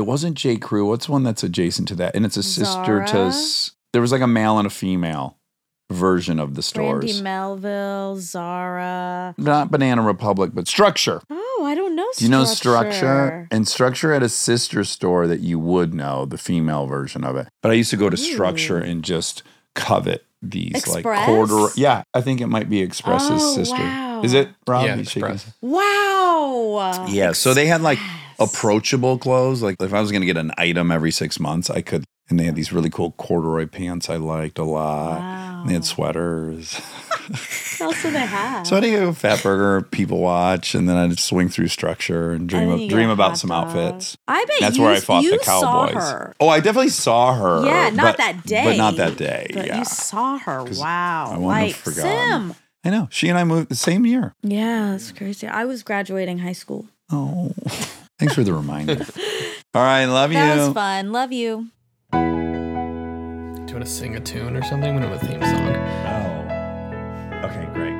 It 0.00 0.06
wasn't 0.06 0.36
J. 0.36 0.56
Crew. 0.56 0.86
What's 0.88 1.08
one 1.08 1.22
that's 1.24 1.42
adjacent 1.42 1.88
to 1.88 1.94
that? 1.96 2.16
And 2.16 2.24
it's 2.24 2.36
a 2.38 2.42
sister 2.42 3.00
to 3.00 3.08
Zara? 3.12 3.26
s- 3.28 3.72
there 3.92 4.00
was 4.00 4.12
like 4.12 4.22
a 4.22 4.26
male 4.26 4.56
and 4.58 4.66
a 4.66 4.70
female 4.70 5.36
version 5.92 6.38
of 6.40 6.54
the 6.54 6.62
Brandy 6.74 7.08
stores. 7.08 7.22
Melville, 7.22 8.16
Zara. 8.18 9.34
Not 9.36 9.70
Banana 9.70 10.00
Republic, 10.02 10.52
but 10.54 10.66
Structure. 10.68 11.20
Oh, 11.28 11.64
I 11.66 11.74
don't 11.74 11.94
know. 11.96 12.06
Do 12.16 12.24
you 12.24 12.30
know 12.30 12.44
Structure? 12.44 13.46
And 13.50 13.66
Structure 13.68 14.12
had 14.14 14.22
a 14.22 14.28
sister 14.28 14.84
store 14.84 15.26
that 15.26 15.40
you 15.40 15.58
would 15.58 15.92
know, 15.92 16.24
the 16.24 16.38
female 16.38 16.86
version 16.86 17.24
of 17.24 17.36
it. 17.36 17.48
But 17.62 17.72
I 17.72 17.74
used 17.74 17.90
to 17.90 17.96
go 17.96 18.08
to 18.08 18.16
Structure 18.16 18.78
and 18.78 19.02
just 19.02 19.42
covet 19.74 20.24
these 20.40 20.72
like 20.86 21.00
Express? 21.00 21.26
corduroy. 21.26 21.68
Yeah, 21.76 22.02
I 22.14 22.20
think 22.22 22.40
it 22.40 22.46
might 22.46 22.70
be 22.70 22.80
Express's 22.80 23.42
Oh, 23.42 23.54
sister. 23.54 23.76
wow. 23.76 24.22
Is 24.22 24.32
it 24.32 24.48
Rob? 24.66 24.86
Yeah, 24.86 24.96
Express. 24.96 25.52
Wow. 25.60 27.06
Yeah, 27.08 27.32
so 27.32 27.52
they 27.52 27.66
had 27.66 27.82
like 27.82 27.98
Express. 27.98 28.19
Approachable 28.40 29.18
clothes. 29.18 29.62
Like 29.62 29.76
if 29.80 29.92
I 29.94 30.00
was 30.00 30.10
going 30.10 30.22
to 30.22 30.26
get 30.26 30.36
an 30.36 30.52
item 30.58 30.90
every 30.90 31.10
six 31.12 31.38
months, 31.38 31.70
I 31.70 31.82
could. 31.82 32.04
And 32.28 32.38
they 32.38 32.44
had 32.44 32.54
these 32.54 32.72
really 32.72 32.90
cool 32.90 33.10
corduroy 33.12 33.66
pants 33.66 34.08
I 34.08 34.14
liked 34.16 34.58
a 34.58 34.64
lot. 34.64 35.18
Wow. 35.18 35.64
They 35.66 35.72
had 35.74 35.84
sweaters. 35.84 36.80
What 37.80 37.94
else 37.94 38.02
do 38.02 38.10
they 38.10 38.18
have? 38.26 38.66
so 38.66 38.76
I'd 38.76 38.82
go 38.82 39.12
Fat 39.12 39.42
Burger, 39.42 39.86
People 39.86 40.18
Watch, 40.18 40.74
and 40.74 40.88
then 40.88 40.96
I'd 40.96 41.18
swing 41.18 41.48
through 41.48 41.68
Structure 41.68 42.32
and 42.32 42.40
And 42.40 42.48
dream 42.48 42.70
of, 42.70 42.88
dream 42.90 43.08
about 43.08 43.38
some 43.38 43.48
dog. 43.50 43.68
outfits. 43.68 44.18
I 44.28 44.44
bet 44.44 44.56
That's 44.60 44.76
you, 44.76 44.82
where 44.82 44.92
I 44.92 45.00
fought 45.00 45.22
the 45.22 45.38
Cowboys. 45.42 46.34
Oh, 46.40 46.48
I 46.48 46.58
definitely 46.60 46.90
saw 46.90 47.32
her. 47.34 47.64
Yeah, 47.64 47.90
not 47.90 48.16
but- 48.16 48.16
that 48.18 48.44
day. 48.44 48.64
But 48.64 48.76
not 48.76 48.96
that 48.96 49.16
day. 49.16 49.46
But 49.54 49.66
yeah. 49.66 49.78
you 49.78 49.84
saw 49.86 50.38
her. 50.38 50.64
Wow. 50.64 51.26
I 51.26 51.28
wouldn't 51.30 51.44
like 51.46 51.66
have 51.68 51.76
forgotten. 51.76 52.50
Sim. 52.50 52.54
I 52.84 52.90
know. 52.90 53.08
She 53.10 53.28
and 53.28 53.38
I 53.38 53.44
moved 53.44 53.68
the 53.70 53.76
same 53.76 54.04
year. 54.04 54.34
Yeah, 54.42 54.90
that's 54.90 55.12
crazy. 55.12 55.46
I 55.46 55.64
was 55.64 55.82
graduating 55.82 56.38
high 56.38 56.52
school. 56.52 56.86
Oh, 57.12 57.52
thanks 58.20 58.34
for 58.34 58.44
the 58.44 58.52
reminder. 58.52 59.04
All 59.74 59.82
right, 59.82 60.04
love 60.04 60.30
That 60.30 60.50
you. 60.50 60.60
That 60.60 60.66
was 60.66 60.74
fun. 60.74 61.10
Love 61.12 61.32
you. 61.32 61.68
Do 62.12 62.18
you 62.18 63.78
want 63.78 63.84
to 63.84 63.86
sing 63.86 64.14
a 64.16 64.20
tune 64.20 64.56
or 64.56 64.62
something? 64.62 64.94
We 64.94 65.00
don't 65.00 65.10
have 65.10 65.22
a 65.22 65.26
theme 65.26 65.40
song. 65.42 65.74
Oh, 66.06 67.46
okay, 67.46 67.66
great. 67.72 67.96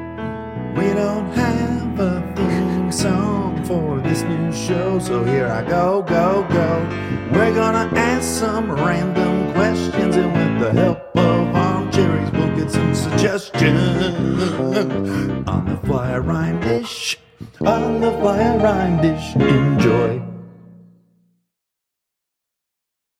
We 0.76 0.92
don't 0.94 1.30
have 1.32 2.00
a 2.00 2.32
theme 2.36 2.92
song 2.92 3.64
for 3.64 4.00
this 4.00 4.22
new 4.22 4.52
show, 4.52 4.98
so 4.98 5.24
here 5.24 5.46
I 5.46 5.62
go, 5.62 6.02
go, 6.02 6.46
go. 6.50 6.86
We're 7.32 7.54
gonna 7.54 7.88
ask 7.96 8.40
some 8.40 8.70
random 8.72 9.52
questions, 9.54 10.16
and 10.16 10.32
with 10.32 10.60
the 10.60 10.72
help 10.82 11.16
of 11.16 11.54
armchairs, 11.54 12.30
we'll 12.32 12.54
get 12.56 12.70
some 12.70 12.94
suggestions. 12.94 14.42
On 15.48 15.64
the 15.66 15.80
fly 15.86 16.18
rhyme 16.18 16.60
dish, 16.60 17.16
on 17.60 18.00
the 18.00 18.10
fire 18.22 18.58
rhyme 18.58 19.00
dish. 19.02 19.36
Enjoy. 19.36 20.29